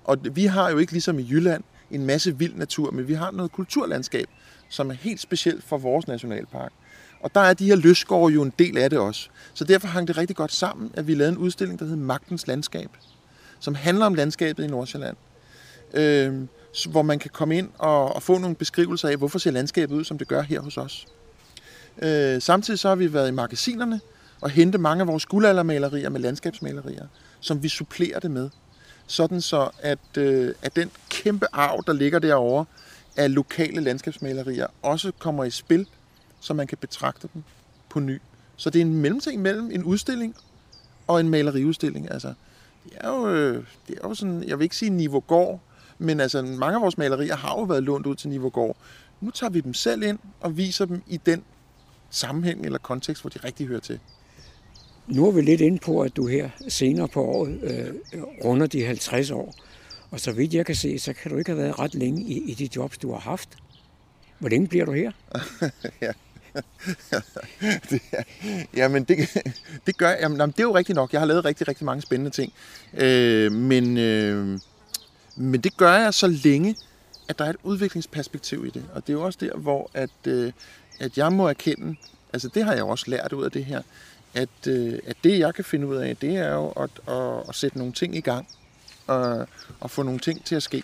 Og 0.03 0.17
vi 0.31 0.45
har 0.45 0.69
jo 0.69 0.77
ikke 0.77 0.91
ligesom 0.91 1.19
i 1.19 1.27
Jylland 1.29 1.63
en 1.91 2.05
masse 2.05 2.37
vild 2.37 2.55
natur, 2.55 2.91
men 2.91 3.07
vi 3.07 3.13
har 3.13 3.31
noget 3.31 3.51
kulturlandskab, 3.51 4.27
som 4.69 4.89
er 4.89 4.93
helt 4.93 5.19
specielt 5.21 5.63
for 5.63 5.77
vores 5.77 6.07
nationalpark. 6.07 6.71
Og 7.19 7.35
der 7.35 7.41
er 7.41 7.53
de 7.53 7.65
her 7.65 7.75
løsgårde 7.75 8.33
jo 8.33 8.41
en 8.41 8.53
del 8.59 8.77
af 8.77 8.89
det 8.89 8.99
også. 8.99 9.29
Så 9.53 9.63
derfor 9.63 9.87
hang 9.87 10.07
det 10.07 10.17
rigtig 10.17 10.35
godt 10.35 10.51
sammen, 10.51 10.91
at 10.93 11.07
vi 11.07 11.15
lavede 11.15 11.31
en 11.31 11.37
udstilling, 11.37 11.79
der 11.79 11.85
hedder 11.85 11.99
Magtens 11.99 12.47
Landskab, 12.47 12.89
som 13.59 13.75
handler 13.75 14.05
om 14.05 14.13
landskabet 14.13 14.63
i 14.63 14.67
Nordsjælland. 14.67 15.17
Øh, 15.93 16.41
hvor 16.89 17.01
man 17.01 17.19
kan 17.19 17.31
komme 17.33 17.57
ind 17.57 17.69
og, 17.77 18.15
og 18.15 18.23
få 18.23 18.37
nogle 18.37 18.55
beskrivelser 18.55 19.09
af, 19.09 19.17
hvorfor 19.17 19.39
ser 19.39 19.51
landskabet 19.51 19.95
ud, 19.95 20.03
som 20.03 20.17
det 20.17 20.27
gør 20.27 20.41
her 20.41 20.61
hos 20.61 20.77
os. 20.77 21.07
Øh, 22.01 22.41
samtidig 22.41 22.79
så 22.79 22.87
har 22.87 22.95
vi 22.95 23.13
været 23.13 23.27
i 23.27 23.31
magasinerne 23.31 24.01
og 24.41 24.49
hente 24.49 24.77
mange 24.77 25.01
af 25.01 25.07
vores 25.07 25.25
guldaldermalerier 25.25 26.09
med 26.09 26.19
landskabsmalerier, 26.19 27.07
som 27.39 27.63
vi 27.63 27.69
supplerer 27.69 28.19
det 28.19 28.31
med. 28.31 28.49
Sådan 29.07 29.41
så, 29.41 29.69
at, 29.79 30.17
øh, 30.17 30.55
at 30.61 30.75
den 30.75 30.91
kæmpe 31.09 31.45
arv, 31.53 31.83
der 31.87 31.93
ligger 31.93 32.19
derovre 32.19 32.65
af 33.17 33.33
lokale 33.33 33.81
landskabsmalerier, 33.81 34.67
også 34.81 35.11
kommer 35.19 35.43
i 35.43 35.49
spil, 35.49 35.87
så 36.39 36.53
man 36.53 36.67
kan 36.67 36.77
betragte 36.77 37.29
dem 37.33 37.43
på 37.89 37.99
ny. 37.99 38.21
Så 38.55 38.69
det 38.69 38.81
er 38.81 38.85
en 38.85 39.01
mellemting 39.01 39.41
mellem 39.41 39.71
en 39.71 39.83
udstilling 39.83 40.35
og 41.07 41.19
en 41.19 41.29
maleriudstilling. 41.29 42.11
Altså, 42.11 42.33
det 42.83 42.91
er 42.95 43.09
jo, 43.09 43.29
øh, 43.29 43.65
det 43.87 43.97
er 44.03 44.07
jo 44.07 44.13
sådan, 44.13 44.43
jeg 44.43 44.59
vil 44.59 44.63
ikke 44.63 44.75
sige 44.75 44.89
niveau 44.89 45.19
går, 45.19 45.61
men 45.97 46.19
altså, 46.19 46.41
mange 46.41 46.75
af 46.75 46.81
vores 46.81 46.97
malerier 46.97 47.35
har 47.35 47.59
jo 47.59 47.63
været 47.63 47.83
lånt 47.83 48.05
ud 48.05 48.15
til 48.15 48.29
niveau 48.29 48.49
går. 48.49 48.77
Nu 49.21 49.31
tager 49.31 49.51
vi 49.51 49.61
dem 49.61 49.73
selv 49.73 50.03
ind 50.03 50.19
og 50.41 50.57
viser 50.57 50.85
dem 50.85 51.01
i 51.07 51.17
den 51.17 51.43
sammenhæng 52.09 52.65
eller 52.65 52.79
kontekst, 52.79 53.23
hvor 53.23 53.29
de 53.29 53.39
rigtig 53.43 53.67
hører 53.67 53.79
til. 53.79 53.99
Nu 55.07 55.27
er 55.27 55.31
vi 55.31 55.41
lidt 55.41 55.61
inde 55.61 55.77
på, 55.77 56.01
at 56.01 56.15
du 56.15 56.27
her 56.27 56.49
senere 56.67 57.07
på 57.07 57.23
året 57.23 57.59
øh, 57.63 58.23
runder 58.43 58.67
de 58.67 58.85
50 58.85 59.31
år. 59.31 59.55
Og 60.11 60.19
så 60.19 60.31
vidt 60.31 60.53
jeg 60.53 60.65
kan 60.65 60.75
se, 60.75 60.99
så 60.99 61.13
kan 61.13 61.31
du 61.31 61.37
ikke 61.37 61.51
have 61.51 61.61
været 61.61 61.79
ret 61.79 61.95
længe 61.95 62.21
i, 62.23 62.51
i 62.51 62.53
de 62.53 62.69
jobs, 62.75 62.97
du 62.97 63.11
har 63.11 63.19
haft. 63.19 63.49
Hvor 64.39 64.49
længe 64.49 64.67
bliver 64.67 64.85
du 64.85 64.91
her? 64.91 65.11
ja. 66.01 66.11
det, 67.89 68.01
jamen, 68.75 69.03
det, 69.03 69.29
det 69.87 69.97
gør 69.97 70.09
jamen, 70.09 70.39
det 70.39 70.59
er 70.59 70.63
jo 70.63 70.75
rigtigt 70.75 70.95
nok. 70.95 71.13
Jeg 71.13 71.21
har 71.21 71.25
lavet 71.25 71.45
rigtig, 71.45 71.67
rigtig 71.67 71.85
mange 71.85 72.01
spændende 72.01 72.31
ting. 72.31 72.53
Øh, 72.93 73.51
men, 73.51 73.97
øh, 73.97 74.59
men 75.35 75.61
det 75.61 75.77
gør 75.77 75.93
jeg 75.93 76.13
så 76.13 76.27
længe, 76.27 76.75
at 77.27 77.39
der 77.39 77.45
er 77.45 77.49
et 77.49 77.55
udviklingsperspektiv 77.63 78.65
i 78.65 78.69
det. 78.69 78.85
Og 78.93 79.01
det 79.01 79.09
er 79.09 79.17
jo 79.17 79.25
også 79.25 79.39
der, 79.41 79.57
hvor 79.57 79.89
at, 79.93 80.09
øh, 80.27 80.51
at 80.99 81.17
jeg 81.17 81.33
må 81.33 81.47
erkende, 81.47 81.95
altså 82.33 82.47
det 82.47 82.65
har 82.65 82.73
jeg 82.73 82.83
også 82.83 83.05
lært 83.07 83.33
ud 83.33 83.45
af 83.45 83.51
det 83.51 83.65
her, 83.65 83.81
at, 84.33 84.67
øh, 84.67 84.99
at 85.07 85.15
det 85.23 85.39
jeg 85.39 85.55
kan 85.55 85.65
finde 85.65 85.87
ud 85.87 85.95
af, 85.95 86.17
det 86.17 86.37
er 86.37 86.53
jo 86.53 86.69
at, 86.69 86.89
at, 87.07 87.49
at 87.49 87.55
sætte 87.55 87.77
nogle 87.77 87.93
ting 87.93 88.15
i 88.15 88.21
gang 88.21 88.47
og, 89.07 89.47
og 89.79 89.91
få 89.91 90.03
nogle 90.03 90.19
ting 90.19 90.45
til 90.45 90.55
at 90.55 90.63
ske. 90.63 90.83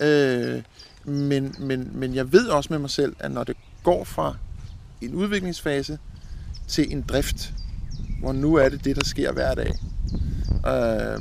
Øh, 0.00 0.62
men, 1.04 1.54
men, 1.58 1.90
men 1.94 2.14
jeg 2.14 2.32
ved 2.32 2.48
også 2.48 2.72
med 2.72 2.78
mig 2.78 2.90
selv, 2.90 3.16
at 3.18 3.30
når 3.30 3.44
det 3.44 3.56
går 3.82 4.04
fra 4.04 4.36
en 5.00 5.14
udviklingsfase 5.14 5.98
til 6.68 6.92
en 6.92 7.02
drift, 7.02 7.52
hvor 8.20 8.32
nu 8.32 8.54
er 8.54 8.68
det 8.68 8.84
det, 8.84 8.96
der 8.96 9.04
sker 9.04 9.32
hver 9.32 9.54
dag, 9.54 9.72
øh, 10.66 11.20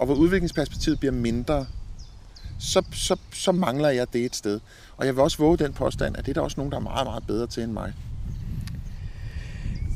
og 0.00 0.06
hvor 0.06 0.14
udviklingsperspektivet 0.14 0.98
bliver 1.00 1.12
mindre, 1.12 1.66
så, 2.58 2.82
så, 2.92 3.16
så 3.32 3.52
mangler 3.52 3.88
jeg 3.88 4.12
det 4.12 4.24
et 4.24 4.36
sted. 4.36 4.60
Og 4.96 5.06
jeg 5.06 5.16
vil 5.16 5.22
også 5.22 5.38
våge 5.38 5.58
den 5.58 5.72
påstand, 5.72 6.16
at 6.16 6.26
det 6.26 6.30
er 6.30 6.34
der 6.34 6.40
også 6.40 6.54
nogen, 6.56 6.72
der 6.72 6.78
er 6.78 6.82
meget, 6.82 7.06
meget 7.06 7.26
bedre 7.26 7.46
til 7.46 7.62
end 7.62 7.72
mig. 7.72 7.92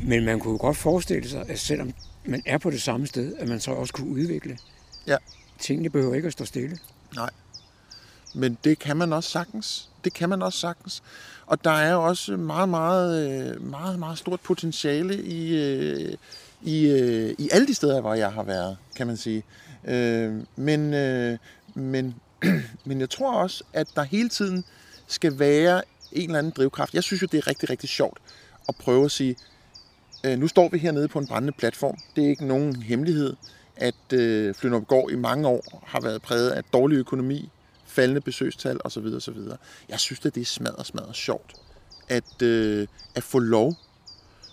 Men 0.03 0.25
man 0.25 0.41
kunne 0.41 0.53
jo 0.53 0.59
godt 0.61 0.77
forestille 0.77 1.29
sig, 1.29 1.45
at 1.49 1.59
selvom 1.59 1.95
man 2.25 2.43
er 2.47 2.59
på 2.59 2.71
det 2.71 2.83
samme 2.83 3.07
sted, 3.07 3.35
at 3.39 3.49
man 3.49 3.61
så 3.61 3.71
også 3.71 3.93
kunne 3.93 4.11
udvikle. 4.11 4.59
Ja. 5.07 5.17
Tingene 5.59 5.91
behøver 5.91 6.15
ikke 6.15 6.27
at 6.27 6.33
stå 6.33 6.45
stille. 6.45 6.79
Nej. 7.17 7.31
Men 8.35 8.59
det 8.65 8.79
kan 8.79 8.97
man 8.97 9.13
også 9.13 9.31
sagtens. 9.31 9.89
Det 10.05 10.15
kan 10.15 10.29
man 10.29 10.43
også 10.43 10.59
sagtens. 10.59 11.03
Og 11.47 11.65
der 11.65 11.71
er 11.71 11.95
også 11.95 12.37
meget, 12.37 12.69
meget, 12.69 13.63
meget, 13.63 13.99
meget 13.99 14.19
stort 14.19 14.41
potentiale 14.41 15.23
i, 15.23 15.57
øh, 15.57 16.15
i, 16.63 16.87
øh, 16.87 17.35
i 17.39 17.49
alle 17.53 17.67
de 17.67 17.75
steder, 17.75 18.01
hvor 18.01 18.15
jeg 18.15 18.33
har 18.33 18.43
været, 18.43 18.77
kan 18.97 19.07
man 19.07 19.17
sige. 19.17 19.45
Øh, 19.89 20.35
men, 20.57 20.95
øh, 20.95 21.39
men, 21.75 22.15
men 22.87 23.01
jeg 23.01 23.11
tror 23.11 23.35
også, 23.35 23.65
at 23.73 23.89
der 23.97 24.03
hele 24.03 24.29
tiden 24.29 24.65
skal 25.07 25.39
være 25.39 25.83
en 26.13 26.29
eller 26.31 26.39
anden 26.39 26.53
drivkraft. 26.57 26.95
Jeg 26.95 27.03
synes 27.03 27.23
jo, 27.23 27.27
det 27.33 27.39
er 27.39 27.47
rigtig, 27.47 27.71
rigtig 27.71 27.89
sjovt 27.89 28.19
at 28.69 28.77
prøve 28.77 29.05
at 29.05 29.11
sige, 29.11 29.37
øh, 30.25 30.39
nu 30.39 30.49
står 30.49 30.69
vi 30.69 30.79
hernede 30.79 31.09
på 31.09 31.19
en 31.19 31.27
brændende 31.27 31.53
platform. 31.59 31.99
Det 32.17 32.25
er 32.25 32.29
ikke 32.29 32.47
nogen 32.47 32.83
hemmelighed, 32.83 33.37
at 33.77 34.13
øh, 34.13 34.55
Flynderupgård 34.55 35.11
i 35.11 35.17
mange 35.17 35.49
år 35.49 35.83
har 35.87 36.01
været 36.01 36.23
præget 36.23 36.51
af 36.51 36.65
dårlig 36.65 36.97
økonomi, 36.97 37.51
faldende 37.87 38.21
besøgstal 38.21 38.81
osv. 38.85 39.07
osv. 39.17 39.39
Jeg 39.89 40.01
synes, 40.01 40.27
at 40.27 40.35
det 40.35 40.41
er 40.41 40.45
smadret, 40.45 40.87
smadret 40.87 41.17
sjovt 41.17 41.55
at, 42.09 42.43
øh, 42.43 42.87
at 43.15 43.23
få 43.23 43.39
lov, 43.39 43.75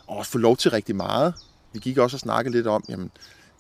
og 0.08 0.26
få 0.26 0.38
lov 0.38 0.58
til 0.58 0.72
rigtig 0.72 0.96
meget. 0.96 1.34
Vi 1.74 1.80
gik 1.80 1.98
også 1.98 2.18
og 2.18 2.22
snakkede 2.22 2.56
lidt 2.56 2.68
om, 2.68 2.84
jamen, 2.90 3.12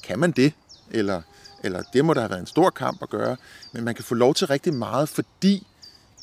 kan 0.03 0.19
man 0.19 0.32
det? 0.32 0.53
Eller, 0.91 1.22
eller 1.64 1.82
det 1.93 2.05
må 2.05 2.14
der 2.14 2.22
have 2.22 2.30
været 2.30 2.39
en 2.39 2.47
stor 2.47 2.70
kamp 2.70 3.03
at 3.03 3.09
gøre. 3.09 3.38
Men 3.72 3.84
man 3.84 3.95
kan 3.95 4.03
få 4.03 4.16
lov 4.16 4.34
til 4.34 4.47
rigtig 4.47 4.74
meget, 4.74 5.09
fordi 5.09 5.68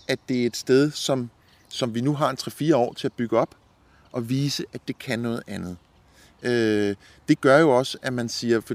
at 0.09 0.19
det 0.29 0.43
er 0.43 0.47
et 0.47 0.57
sted, 0.57 0.91
som, 0.91 1.31
som 1.69 1.95
vi 1.95 2.01
nu 2.01 2.15
har 2.15 2.31
en 2.31 2.37
3-4 2.41 2.75
år 2.75 2.93
til 2.93 3.07
at 3.07 3.13
bygge 3.13 3.39
op, 3.39 3.55
og 4.13 4.29
vise, 4.29 4.65
at 4.73 4.81
det 4.89 4.99
kan 4.99 5.19
noget 5.19 5.43
andet. 5.47 5.77
Øh, 6.43 6.97
det 7.29 7.41
gør 7.41 7.59
jo 7.59 7.71
også, 7.71 7.99
at 8.03 8.13
man 8.13 8.29
siger, 8.29 8.61
for 8.61 8.75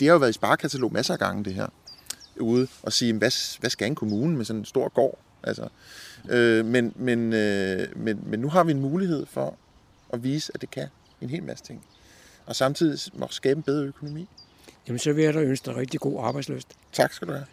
det 0.00 0.08
har 0.08 0.12
jo 0.12 0.18
været 0.18 0.30
i 0.30 0.32
sparekatalog 0.32 0.92
masser 0.92 1.12
af 1.14 1.18
gange 1.18 1.44
det 1.44 1.54
her, 1.54 1.66
ude 2.40 2.68
og 2.82 2.92
sige, 2.92 3.12
hvad, 3.12 3.60
hvad 3.60 3.70
skal 3.70 3.86
en 3.86 3.94
kommune 3.94 4.36
med 4.36 4.44
sådan 4.44 4.60
en 4.60 4.64
stor 4.64 4.88
gård? 4.88 5.18
Altså, 5.42 5.68
øh, 6.28 6.64
men, 6.64 6.92
men, 6.96 7.32
øh, 7.32 7.96
men, 7.96 8.20
men 8.26 8.40
nu 8.40 8.48
har 8.48 8.64
vi 8.64 8.70
en 8.70 8.80
mulighed 8.80 9.26
for 9.26 9.56
at 10.12 10.24
vise, 10.24 10.52
at 10.54 10.60
det 10.60 10.70
kan 10.70 10.88
en 11.20 11.30
hel 11.30 11.42
masse 11.42 11.64
ting. 11.64 11.84
Og 12.46 12.56
samtidig 12.56 12.98
må 13.14 13.26
skabe 13.30 13.58
en 13.58 13.62
bedre 13.62 13.84
økonomi. 13.84 14.28
Jamen, 14.88 14.98
så 14.98 15.12
vil 15.12 15.24
jeg 15.24 15.34
da 15.34 15.38
ønske 15.38 15.66
dig 15.66 15.76
rigtig 15.76 16.00
god 16.00 16.24
arbejdsløst. 16.24 16.68
Tak 16.92 17.12
skal 17.12 17.28
du 17.28 17.32
have. 17.32 17.46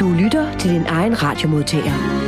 Du 0.00 0.12
lytter 0.12 0.58
til 0.58 0.70
din 0.70 0.86
egen 0.86 1.22
radiomodtager. 1.22 2.27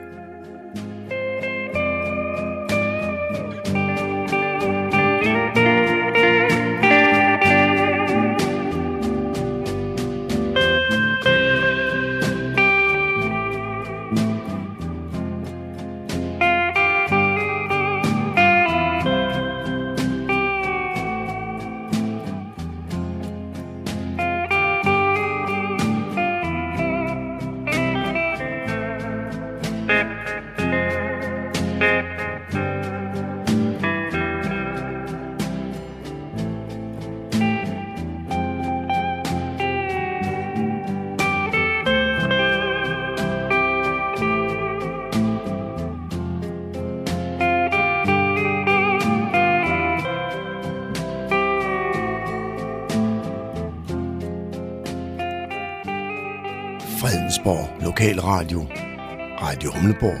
Radio 59.81 59.93
Humleborg, 59.93 60.20